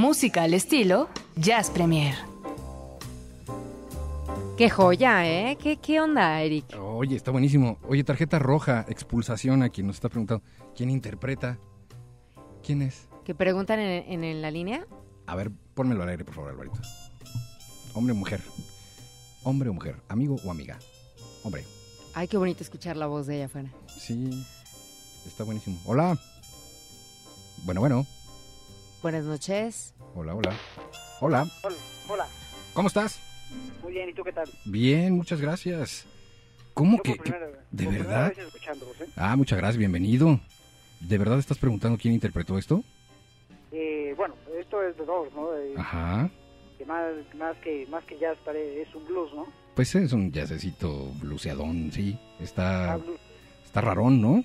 Música 0.00 0.42
al 0.42 0.52
estilo 0.52 1.08
Jazz 1.36 1.70
Premier. 1.70 2.14
Qué 4.58 4.68
joya, 4.68 5.26
¿eh? 5.26 5.56
¿Qué, 5.56 5.78
qué 5.78 6.02
onda, 6.02 6.42
Eric? 6.42 6.66
Oye, 6.78 7.16
está 7.16 7.30
buenísimo. 7.30 7.78
Oye, 7.88 8.04
tarjeta 8.04 8.38
roja, 8.38 8.84
expulsación 8.90 9.62
a 9.62 9.70
quien 9.70 9.86
nos 9.86 9.96
está 9.96 10.10
preguntando. 10.10 10.44
¿Quién 10.76 10.90
interpreta? 10.90 11.58
¿Quién 12.62 12.82
es? 12.82 13.08
¿Que 13.24 13.34
preguntan 13.34 13.80
en, 13.80 14.04
en- 14.12 14.24
en 14.24 14.42
la 14.42 14.50
línea? 14.50 14.86
A 15.26 15.34
ver, 15.34 15.50
pónmelo 15.72 16.02
al 16.02 16.10
aire, 16.10 16.26
por 16.26 16.34
favor, 16.34 16.50
Alvarito. 16.50 16.78
Hombre 17.94 18.12
o 18.12 18.16
mujer. 18.16 18.42
Hombre 19.44 19.70
o 19.70 19.72
mujer. 19.72 19.96
Amigo 20.08 20.36
o 20.44 20.50
amiga. 20.50 20.78
Hombre. 21.42 21.64
Ay, 22.12 22.28
qué 22.28 22.36
bonito 22.36 22.62
escuchar 22.62 22.98
la 22.98 23.06
voz 23.06 23.26
de 23.26 23.36
ella 23.36 23.46
afuera. 23.46 23.70
Sí. 23.98 24.44
Está 25.26 25.42
buenísimo. 25.44 25.78
Hola. 25.86 26.18
Bueno, 27.64 27.80
bueno. 27.80 28.06
Buenas 29.06 29.22
noches. 29.24 29.94
Hola, 30.16 30.34
hola. 30.34 30.52
Hola. 31.20 31.46
Hola. 32.08 32.26
¿Cómo 32.74 32.88
estás? 32.88 33.20
Muy 33.80 33.92
bien, 33.92 34.08
¿y 34.08 34.12
tú 34.12 34.24
qué 34.24 34.32
tal? 34.32 34.48
Bien, 34.64 35.12
muchas 35.14 35.40
gracias. 35.40 36.06
¿Cómo 36.74 36.96
Yo 36.96 37.02
que? 37.04 37.14
por 37.14 37.22
primera- 37.22 37.46
que- 37.46 37.56
¿De 37.70 37.84
por 37.84 37.92
verdad? 37.92 38.28
vez 38.30 38.38
¿eh? 38.38 39.06
Ah, 39.14 39.36
muchas 39.36 39.58
gracias, 39.58 39.76
bienvenido. 39.78 40.40
¿De 40.98 41.18
verdad 41.18 41.38
estás 41.38 41.56
preguntando 41.56 41.96
quién 41.96 42.14
interpretó 42.14 42.58
esto? 42.58 42.82
Eh, 43.70 44.12
bueno, 44.16 44.34
esto 44.58 44.82
es 44.82 44.96
de 44.98 45.04
dos, 45.04 45.32
¿no? 45.36 45.56
Eh, 45.56 45.74
Ajá. 45.76 46.28
que 46.76 46.84
más, 46.84 47.04
más 47.36 47.56
que 47.58 47.86
más 47.88 48.02
que 48.06 48.18
jazz 48.18 48.36
pare- 48.44 48.82
es 48.82 48.92
un 48.92 49.06
blues, 49.06 49.32
¿no? 49.36 49.46
Pues 49.76 49.94
es 49.94 50.12
un 50.12 50.32
jazzecito 50.32 51.12
bluseadón, 51.20 51.92
sí. 51.92 52.18
Está, 52.40 52.94
Ah, 52.94 52.96
blues. 52.96 53.20
está 53.64 53.82
rarón, 53.82 54.20
¿no? 54.20 54.42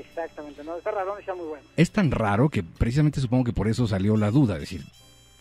Exactamente, 0.00 0.62
¿no? 0.64 0.76
Está 0.76 0.90
raro 0.92 1.18
está 1.18 1.34
muy 1.34 1.46
bueno. 1.46 1.64
Es 1.76 1.90
tan 1.90 2.10
raro 2.10 2.48
que 2.48 2.62
precisamente 2.62 3.20
supongo 3.20 3.44
que 3.44 3.52
por 3.52 3.68
eso 3.68 3.86
salió 3.86 4.16
la 4.16 4.30
duda. 4.30 4.54
Es 4.54 4.60
decir, 4.60 4.84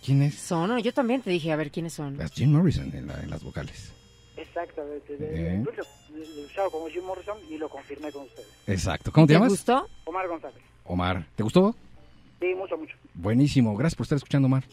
¿quién 0.03 0.21
es? 0.23 0.35
Son, 0.35 0.77
yo 0.79 0.93
también 0.93 1.21
te 1.21 1.29
dije, 1.29 1.51
a 1.51 1.55
ver, 1.55 1.71
¿quiénes 1.71 1.93
son? 1.93 2.19
Es 2.21 2.31
Jim 2.31 2.51
Morrison 2.51 2.91
en, 2.95 3.07
la- 3.07 3.21
en 3.21 3.29
las 3.29 3.43
vocales. 3.43 3.91
Exactamente. 4.35 5.17
De, 5.17 5.55
Eh. 5.57 5.63
lo 5.63 5.71
he 5.71 6.45
usado 6.45 6.71
como 6.71 6.87
Jim 6.87 7.03
Morrison 7.03 7.37
y 7.49 7.57
lo 7.57 7.69
confirmé 7.69 8.11
con 8.11 8.23
ustedes. 8.23 8.47
Exacto. 8.67 9.11
¿Cómo 9.11 9.27
te, 9.27 9.33
llamas? 9.33 9.49
gustó? 9.49 9.87
Omar 10.05 10.27
González. 10.27 10.61
Omar. 10.85 11.27
¿Te 11.35 11.43
gustó? 11.43 11.75
Sí, 12.39 12.53
mucho, 12.55 12.77
mucho. 12.77 12.95
Buenísimo. 13.15 13.75
Gracias 13.75 13.95
por 13.95 14.03
estar 14.05 14.15
escuchando, 14.17 14.45
Omar. 14.45 14.63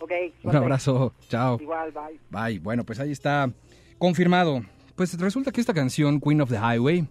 Ok. 0.00 0.10
Un 0.10 0.42
suerte. 0.42 0.58
abrazo. 0.58 1.14
Chao. 1.28 1.58
Igual, 1.60 1.92
bye. 1.92 2.18
Bye. 2.30 2.58
Bueno, 2.58 2.84
pues 2.84 3.00
ahí 3.00 3.10
está 3.10 3.50
confirmado. 3.98 4.62
Pues 4.94 5.18
resulta 5.18 5.50
que 5.52 5.60
esta 5.60 5.72
canción, 5.74 6.20
Queen 6.20 6.40
of 6.42 6.50
the 6.50 6.58
Highway, 6.58 7.06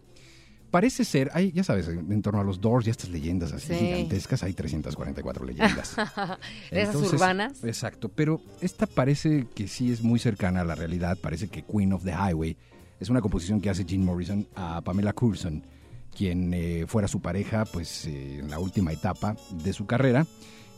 parece 0.76 1.06
ser, 1.06 1.32
hay, 1.34 1.54
ya 1.54 1.64
sabes, 1.64 1.88
en, 1.88 2.22
torno 2.22 2.42
a 2.42 2.44
los 2.44 2.60
Doors 2.60 2.86
y 2.86 2.90
estas 2.90 3.10
leyendas 3.10 3.54
así 3.54 3.68
Sí. 3.68 3.76
gigantescas, 3.76 4.44
hay 4.44 4.52
344 4.52 5.46
leyendas. 5.46 5.96
Esas 6.70 6.96
urbanas. 7.14 7.64
Exacto, 7.64 8.10
pero 8.10 8.42
esta 8.60 8.86
parece 8.86 9.48
que 9.56 9.70
sí 9.70 9.94
es 9.94 10.02
muy 10.04 10.20
cercana 10.20 10.60
a 10.60 10.66
la 10.66 10.76
realidad. 10.76 11.18
Parece 11.22 11.48
que 11.48 11.64
Queen 11.64 11.94
of 11.94 12.04
the 12.04 12.12
Highway 12.12 12.58
es 13.00 13.10
una 13.10 13.22
composición 13.22 13.62
que 13.62 13.70
hace 13.70 13.86
Jim 13.86 14.04
Morrison 14.04 14.46
a 14.54 14.82
Pamela 14.82 15.14
Curson, 15.14 15.66
quien 16.14 16.54
eh, 16.54 16.84
fuera 16.90 17.08
su 17.08 17.22
pareja 17.22 17.64
pues 17.64 18.06
eh, 18.08 18.40
en 18.40 18.50
la 18.50 18.60
última 18.60 18.92
etapa 18.92 19.38
de 19.64 19.72
su 19.72 19.86
carrera. 19.86 20.28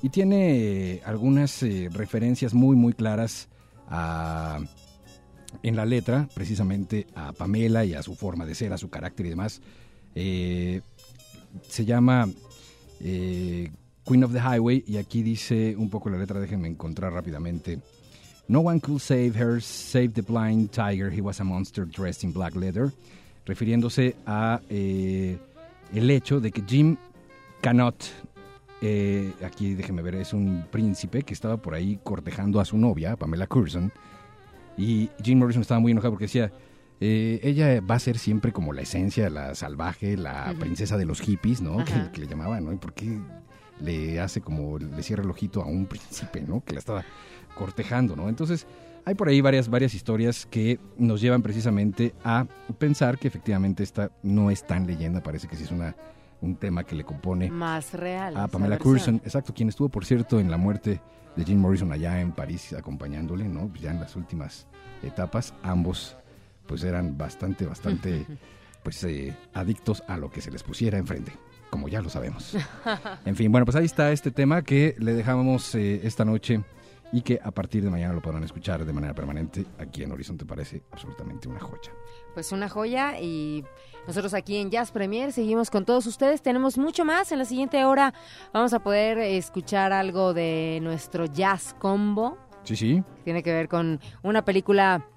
Y 0.03 0.09
tiene 0.09 0.57
eh, 0.59 1.01
algunas 1.05 1.63
eh, 1.63 1.89
referencias 1.91 2.53
muy, 2.53 2.75
muy 2.75 2.93
claras 2.93 3.49
a, 3.87 4.59
en 5.63 5.75
la 5.75 5.85
letra, 5.85 6.29
precisamente 6.35 7.07
a 7.15 7.33
Pamela 7.33 7.83
y 7.83 7.95
a 7.95 8.03
su 8.03 8.13
forma 8.13 8.45
de 8.45 8.53
ser, 8.53 8.73
a 8.73 8.77
su 8.77 8.91
carácter 8.91 9.25
y 9.25 9.29
demás. 9.29 9.59
Eh, 10.20 10.82
se 11.70 11.86
llama 11.86 12.28
eh, 13.01 13.70
Queen 14.03 14.24
of 14.24 14.34
the 14.34 14.39
Highway 14.39 14.84
y 14.88 14.97
aquí 14.97 15.22
dice 15.22 15.76
un 15.78 15.91
poco 15.91 16.09
la 16.09 16.18
letra, 16.18 16.39
déjenme 16.39 16.68
encontrar 16.68 17.13
rápidamente. 17.13 17.80
No 18.47 18.61
one 18.61 18.80
could 18.80 18.99
save 18.99 19.36
her, 19.36 19.61
save 19.61 20.13
the 20.13 20.24
blind 20.24 20.72
tiger, 20.72 21.11
he 21.13 21.22
was 21.22 21.39
a 21.39 21.43
monster 21.43 21.86
dressed 21.86 22.24
in 22.24 22.34
black 22.34 22.55
leather, 22.55 22.91
refiriéndose 23.45 24.15
a 24.26 24.59
eh, 24.72 25.38
el 25.93 26.09
hecho 26.09 26.39
de 26.39 26.51
que 26.51 26.63
Jim 26.68 26.97
cannot, 27.61 28.05
aquí 29.43 29.76
déjenme 29.76 30.01
ver, 30.01 30.15
es 30.15 30.34
un 30.34 30.65
príncipe 30.72 31.22
que 31.22 31.36
estaba 31.36 31.57
por 31.57 31.76
ahí 31.76 31.99
cortejando 32.03 32.59
a 32.59 32.65
su 32.65 32.80
novia, 32.80 33.18
Pamela 33.18 33.45
Curson, 33.45 33.91
y 34.78 35.09
Jim 35.22 35.38
Morrison 35.38 35.61
estaba 35.61 35.80
muy 35.80 35.91
enojado 35.91 36.13
porque 36.13 36.26
decía, 36.26 36.51
eh, 36.99 37.39
ella 37.43 37.79
va 37.81 37.95
a 37.95 37.99
ser 37.99 38.17
siempre 38.17 38.51
como 38.51 38.73
la 38.73 38.81
esencia, 38.81 39.29
la 39.29 39.53
salvaje, 39.53 40.17
la 40.17 40.53
princesa 40.59 40.97
de 40.97 41.05
los 41.05 41.21
hippies, 41.21 41.61
¿no? 41.61 41.83
Que, 41.85 42.19
le 42.19 42.27
llamaban, 42.27 42.65
¿no? 42.65 42.73
¿Y 42.73 42.77
por 42.77 42.93
qué 42.93 43.19
le 43.79 44.19
hace 44.19 44.41
como, 44.41 44.79
le 44.79 45.03
cierra 45.03 45.23
el 45.23 45.29
ojito 45.29 45.61
a 45.61 45.65
un 45.65 45.85
príncipe, 45.87 46.41
¿no? 46.41 46.63
Que 46.63 46.73
la 46.73 46.79
estaba 46.79 47.05
cortejando, 47.55 48.15
¿no? 48.15 48.29
Entonces, 48.29 48.65
hay 49.05 49.13
por 49.13 49.29
ahí 49.29 49.41
varias, 49.41 49.69
varias 49.69 49.93
historias 49.93 50.47
que 50.47 50.79
nos 50.97 51.21
llevan 51.21 51.41
precisamente 51.43 52.13
a 52.23 52.45
pensar 52.77 53.19
que 53.19 53.27
efectivamente 53.27 53.83
esta 53.83 54.11
no 54.23 54.49
es 54.49 54.65
tan 54.65 54.87
leyenda, 54.87 55.21
parece 55.21 55.47
que 55.47 55.55
sí 55.55 55.63
es 55.63 55.71
una, 55.71 55.95
un 56.41 56.55
tema 56.55 56.83
que 56.83 56.95
le 56.95 57.03
compone 57.03 57.49
Más 57.51 57.93
real. 57.93 58.35
a 58.35 58.47
Pamela. 58.47 58.79
Curson, 58.79 59.21
exacto, 59.23 59.53
quien 59.53 59.69
estuvo, 59.69 59.87
por 59.89 60.03
cierto, 60.03 60.39
en 60.39 60.49
la 60.49 60.57
muerte 60.57 60.99
de 61.35 61.45
Jim 61.45 61.59
Morrison 61.59 61.91
allá 61.91 62.19
en 62.19 62.31
París 62.31 62.73
acompañándole, 62.73 63.47
¿no? 63.47 63.71
Ya 63.79 63.91
en 63.91 63.99
las 63.99 64.15
últimas 64.15 64.67
etapas, 65.03 65.53
ambos 65.61 66.17
pues 66.68 66.84
eran 66.84 67.18
bastante, 67.18 67.65
bastante 67.65 68.26
pues 68.84 69.03
eh, 69.03 69.36
adictos 69.53 70.03
a 70.07 70.18
lo 70.18 70.30
que 70.30 70.41
se 70.41 70.51
les 70.51 70.63
pusiera 70.63 70.97
enfrente, 70.97 71.34
como 71.70 71.88
ya 71.88 72.01
lo 72.01 72.09
sabemos. 72.09 72.55
En 73.26 73.36
fin, 73.36 73.51
bueno, 73.51 73.65
pues 73.65 73.76
ahí 73.76 73.86
está 73.86 74.11
este 74.11 74.32
tema 74.32 74.61
que 74.61 74.95
le 74.99 75.13
dejamos 75.13 75.76
eh, 75.76 76.01
esta 76.03 76.24
noche 76.24 76.63
y 77.11 77.22
que 77.22 77.39
a 77.41 77.51
partir 77.51 77.84
de 77.84 77.89
mañana 77.89 78.13
lo 78.13 78.22
podrán 78.22 78.43
escuchar 78.43 78.86
de 78.86 78.93
manera 78.93 79.13
permanente 79.13 79.65
aquí 79.78 80.03
en 80.03 80.11
Horizonte 80.11 80.45
parece 80.45 80.84
absolutamente 80.91 81.47
una 81.47 81.59
joya. 81.59 81.91
Pues 82.34 82.51
una 82.51 82.70
joya 82.70 83.20
y 83.20 83.63
nosotros 84.07 84.34
aquí 84.34 84.57
en 84.57 84.70
Jazz 84.70 84.91
Premier 84.91 85.32
seguimos 85.32 85.70
con 85.70 85.86
todos 85.86 86.05
ustedes. 86.05 86.41
Tenemos 86.41 86.78
mucho 86.78 87.05
más. 87.05 87.32
En 87.32 87.39
la 87.39 87.45
siguiente 87.45 87.84
hora 87.86 88.13
vamos 88.53 88.74
a 88.74 88.80
poder 88.80 89.18
escuchar 89.18 89.93
algo 89.93 90.34
de 90.34 90.80
nuestro 90.82 91.26
Jazz 91.26 91.76
Combo. 91.80 92.38
Sí, 92.63 92.76
sí. 92.76 93.03
Tiene 93.24 93.43
que 93.43 93.53
ver 93.53 93.70
con 93.70 93.99
una 94.24 94.43
película 94.43 95.07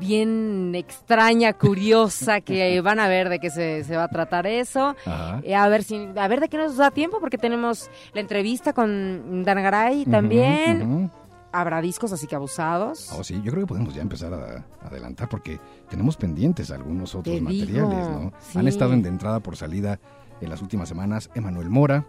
bien 0.00 0.74
extraña, 0.74 1.52
curiosa, 1.52 2.40
que 2.40 2.80
van 2.82 3.00
a 3.00 3.08
ver 3.08 3.28
de 3.28 3.38
qué 3.38 3.50
se, 3.50 3.84
se 3.84 3.96
va 3.96 4.04
a 4.04 4.08
tratar 4.08 4.46
eso. 4.46 4.96
Eh, 5.42 5.54
a 5.54 5.68
ver 5.68 5.82
si, 5.84 6.08
a 6.16 6.28
ver 6.28 6.40
de 6.40 6.48
qué 6.48 6.56
nos 6.58 6.76
da 6.76 6.90
tiempo, 6.90 7.18
porque 7.20 7.38
tenemos 7.38 7.90
la 8.14 8.20
entrevista 8.20 8.72
con 8.72 9.42
Dan 9.44 9.62
Garay 9.62 10.04
también. 10.06 11.10
Habrá 11.54 11.82
discos 11.82 12.10
así 12.14 12.26
que 12.26 12.34
abusados. 12.34 13.12
Oh, 13.12 13.22
sí, 13.22 13.34
yo 13.44 13.52
creo 13.52 13.64
que 13.64 13.68
podemos 13.68 13.94
ya 13.94 14.00
empezar 14.00 14.32
a, 14.32 14.64
a 14.82 14.88
adelantar 14.88 15.28
porque 15.28 15.60
tenemos 15.90 16.16
pendientes 16.16 16.70
algunos 16.70 17.14
otros 17.14 17.36
Te 17.36 17.42
materiales, 17.42 17.74
digo, 17.90 18.20
¿no? 18.22 18.32
sí. 18.40 18.58
Han 18.58 18.68
estado 18.68 18.94
en 18.94 19.02
de 19.02 19.10
entrada 19.10 19.40
por 19.40 19.56
salida 19.56 20.00
en 20.40 20.48
las 20.48 20.62
últimas 20.62 20.88
semanas 20.88 21.28
Emanuel 21.34 21.68
Mora, 21.68 22.06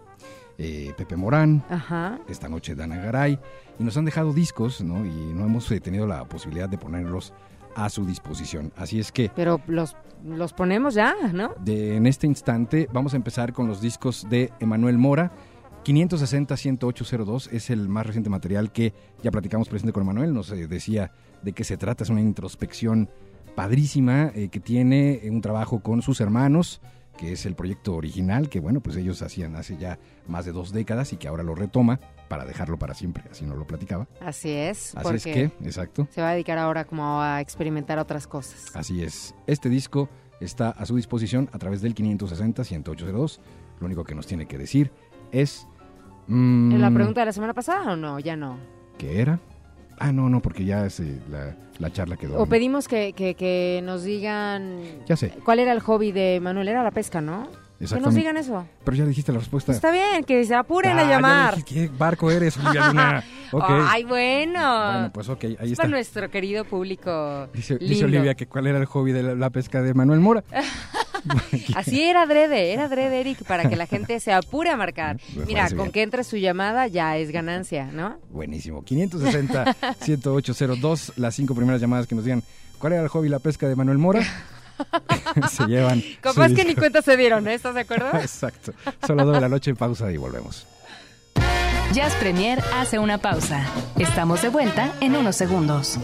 eh, 0.58 0.92
Pepe 0.96 1.16
Morán, 1.16 1.64
Ajá. 1.68 2.18
esta 2.28 2.48
noche 2.48 2.74
Dana 2.74 2.96
Garay, 2.96 3.38
y 3.78 3.84
nos 3.84 3.96
han 3.96 4.04
dejado 4.04 4.32
discos, 4.32 4.82
¿no? 4.82 5.04
Y 5.04 5.32
no 5.34 5.44
hemos 5.44 5.70
eh, 5.70 5.80
tenido 5.80 6.06
la 6.06 6.24
posibilidad 6.24 6.68
de 6.68 6.78
ponerlos 6.78 7.32
a 7.76 7.88
su 7.90 8.06
disposición. 8.06 8.72
Así 8.76 9.00
es 9.00 9.10
que 9.10 9.30
Pero 9.34 9.60
los, 9.66 9.96
los 10.24 10.52
ponemos 10.52 10.94
ya, 10.94 11.14
¿no? 11.32 11.54
de, 11.64 11.96
en 11.96 12.06
este 12.06 12.26
instante 12.26 12.88
vamos 12.92 13.14
a 13.14 13.16
empezar 13.16 13.52
con 13.52 13.66
los 13.66 13.80
discos 13.80 14.26
de 14.30 14.52
Emanuel 14.60 14.96
Mora. 14.98 15.32
560-10802 15.84 17.48
es 17.52 17.70
el 17.70 17.88
más 17.88 18.06
reciente 18.06 18.30
material 18.30 18.72
que 18.72 18.94
ya 19.22 19.30
platicamos 19.30 19.68
presente 19.68 19.92
con 19.92 20.02
Emanuel. 20.02 20.32
Nos 20.32 20.50
eh, 20.50 20.66
decía 20.66 21.12
de 21.42 21.52
qué 21.52 21.64
se 21.64 21.76
trata. 21.76 22.04
Es 22.04 22.10
una 22.10 22.20
introspección 22.20 23.10
padrísima 23.54 24.30
eh, 24.34 24.48
que 24.48 24.60
tiene 24.60 25.20
un 25.30 25.40
trabajo 25.40 25.80
con 25.80 26.02
sus 26.02 26.20
hermanos, 26.20 26.80
que 27.16 27.32
es 27.32 27.46
el 27.46 27.54
proyecto 27.54 27.94
original 27.94 28.48
que, 28.48 28.60
bueno, 28.60 28.80
pues 28.80 28.96
ellos 28.96 29.22
hacían 29.22 29.56
hace 29.56 29.76
ya 29.76 29.98
más 30.26 30.44
de 30.44 30.52
dos 30.52 30.72
décadas 30.72 31.12
y 31.12 31.16
que 31.16 31.28
ahora 31.28 31.42
lo 31.42 31.54
retoma 31.54 32.00
para 32.28 32.44
dejarlo 32.44 32.78
para 32.78 32.94
siempre. 32.94 33.24
Así 33.30 33.44
nos 33.44 33.56
lo 33.58 33.66
platicaba. 33.66 34.06
Así 34.20 34.50
es. 34.50 34.94
Así 34.96 35.14
es 35.14 35.24
que, 35.24 35.44
exacto. 35.64 36.08
se 36.10 36.20
va 36.20 36.30
a 36.30 36.32
dedicar 36.32 36.58
ahora 36.58 36.84
como 36.84 37.20
a 37.20 37.40
experimentar 37.40 37.98
otras 37.98 38.26
cosas. 38.26 38.74
Así 38.74 39.02
es. 39.02 39.34
Este 39.46 39.68
disco 39.68 40.08
está 40.40 40.70
a 40.70 40.86
su 40.86 40.96
disposición 40.96 41.48
a 41.52 41.58
través 41.58 41.82
del 41.82 41.94
560-10802. 41.94 43.38
Lo 43.80 43.86
único 43.86 44.04
que 44.04 44.14
nos 44.14 44.26
tiene 44.26 44.46
que 44.46 44.58
decir 44.58 44.90
es... 45.32 45.66
mm, 46.26 46.72
¿En 46.72 46.80
la 46.80 46.90
pregunta 46.90 47.20
de 47.20 47.26
la 47.26 47.32
semana 47.32 47.54
pasada 47.54 47.92
o 47.92 47.96
no? 47.96 48.18
Ya 48.18 48.36
no. 48.36 48.58
¿Qué 48.98 49.20
era? 49.20 49.40
Ah, 49.98 50.12
no, 50.12 50.28
no, 50.28 50.40
porque 50.40 50.64
ya 50.64 50.86
es, 50.86 51.00
eh, 51.00 51.20
la, 51.30 51.56
la 51.78 51.92
charla 51.92 52.16
quedó... 52.16 52.38
O 52.38 52.46
pedimos 52.46 52.88
que, 52.88 53.12
que, 53.12 53.34
que 53.34 53.80
nos 53.84 54.02
digan 54.04 54.80
Ya 55.06 55.16
sé, 55.16 55.30
cuál 55.44 55.58
era 55.60 55.72
el 55.72 55.80
hobby 55.80 56.12
de 56.12 56.40
Manuel. 56.42 56.68
Era 56.68 56.82
la 56.82 56.90
pesca, 56.90 57.20
¿no? 57.20 57.48
Que 57.78 58.00
nos 58.00 58.14
digan 58.14 58.36
eso. 58.36 58.66
Pero 58.84 58.96
ya 58.96 59.04
dijiste 59.04 59.30
la 59.32 59.40
respuesta. 59.40 59.72
Está 59.72 59.90
bien, 59.90 60.24
que 60.24 60.42
se 60.44 60.54
apuren 60.54 60.96
Ah, 60.98 61.02
a 61.02 61.04
llamar. 61.04 61.56
dije, 61.56 61.88
¿Qué 61.88 61.90
barco 61.98 62.30
eres, 62.30 62.56
Olivia 62.56 62.88
Luna? 62.88 63.24
Ok. 63.52 63.64
Ay, 63.68 64.02
bueno. 64.04 64.58
Bueno, 64.92 65.10
pues 65.12 65.28
ok, 65.28 65.44
ahí 65.44 65.56
es 65.60 65.62
está. 65.72 65.82
para 65.84 65.90
nuestro 65.90 66.28
querido 66.28 66.64
público. 66.64 67.46
Dice. 67.52 67.74
Olivia 68.04 68.34
que 68.34 68.46
cuál 68.46 68.66
era 68.66 68.78
el 68.78 68.86
hobby 68.86 69.12
de 69.12 69.22
la, 69.22 69.34
la 69.36 69.50
pesca 69.50 69.80
de 69.80 69.94
Manuel 69.94 70.18
Mora. 70.20 70.42
Así 71.74 72.02
era 72.02 72.22
adrede, 72.22 72.72
era 72.72 72.84
adrede, 72.84 73.20
Eric, 73.20 73.44
para 73.44 73.68
que 73.68 73.76
la 73.76 73.86
gente 73.86 74.20
se 74.20 74.32
apure 74.32 74.70
a 74.70 74.76
marcar. 74.76 75.18
Me 75.34 75.46
Mira, 75.46 75.68
con 75.68 75.78
bien. 75.78 75.92
que 75.92 76.02
entre 76.02 76.24
su 76.24 76.36
llamada 76.36 76.86
ya 76.86 77.16
es 77.16 77.30
ganancia, 77.30 77.86
¿no? 77.86 78.18
Buenísimo. 78.30 78.84
560-10802, 78.84 81.12
las 81.16 81.34
cinco 81.34 81.54
primeras 81.54 81.80
llamadas 81.80 82.06
que 82.06 82.14
nos 82.14 82.24
digan 82.24 82.42
cuál 82.78 82.94
era 82.94 83.02
el 83.02 83.08
hobby 83.08 83.28
la 83.28 83.38
pesca 83.38 83.68
de 83.68 83.76
Manuel 83.76 83.98
Mora. 83.98 84.22
se 85.50 85.66
llevan. 85.66 86.02
Capaz 86.20 86.52
que 86.52 86.64
ni 86.64 86.74
cuenta 86.74 87.02
se 87.02 87.16
dieron, 87.16 87.46
¿eh? 87.48 87.54
¿Estás 87.54 87.74
de 87.74 87.82
acuerdo? 87.82 88.08
Exacto. 88.20 88.72
2 89.06 89.32
de 89.32 89.40
la 89.40 89.48
noche, 89.48 89.74
pausa 89.74 90.10
y 90.10 90.16
volvemos. 90.16 90.66
Jazz 91.92 92.14
Premier 92.14 92.60
hace 92.74 92.98
una 92.98 93.18
pausa. 93.18 93.64
Estamos 93.98 94.42
de 94.42 94.48
vuelta 94.48 94.92
en 95.00 95.14
unos 95.14 95.36
segundos. 95.36 95.98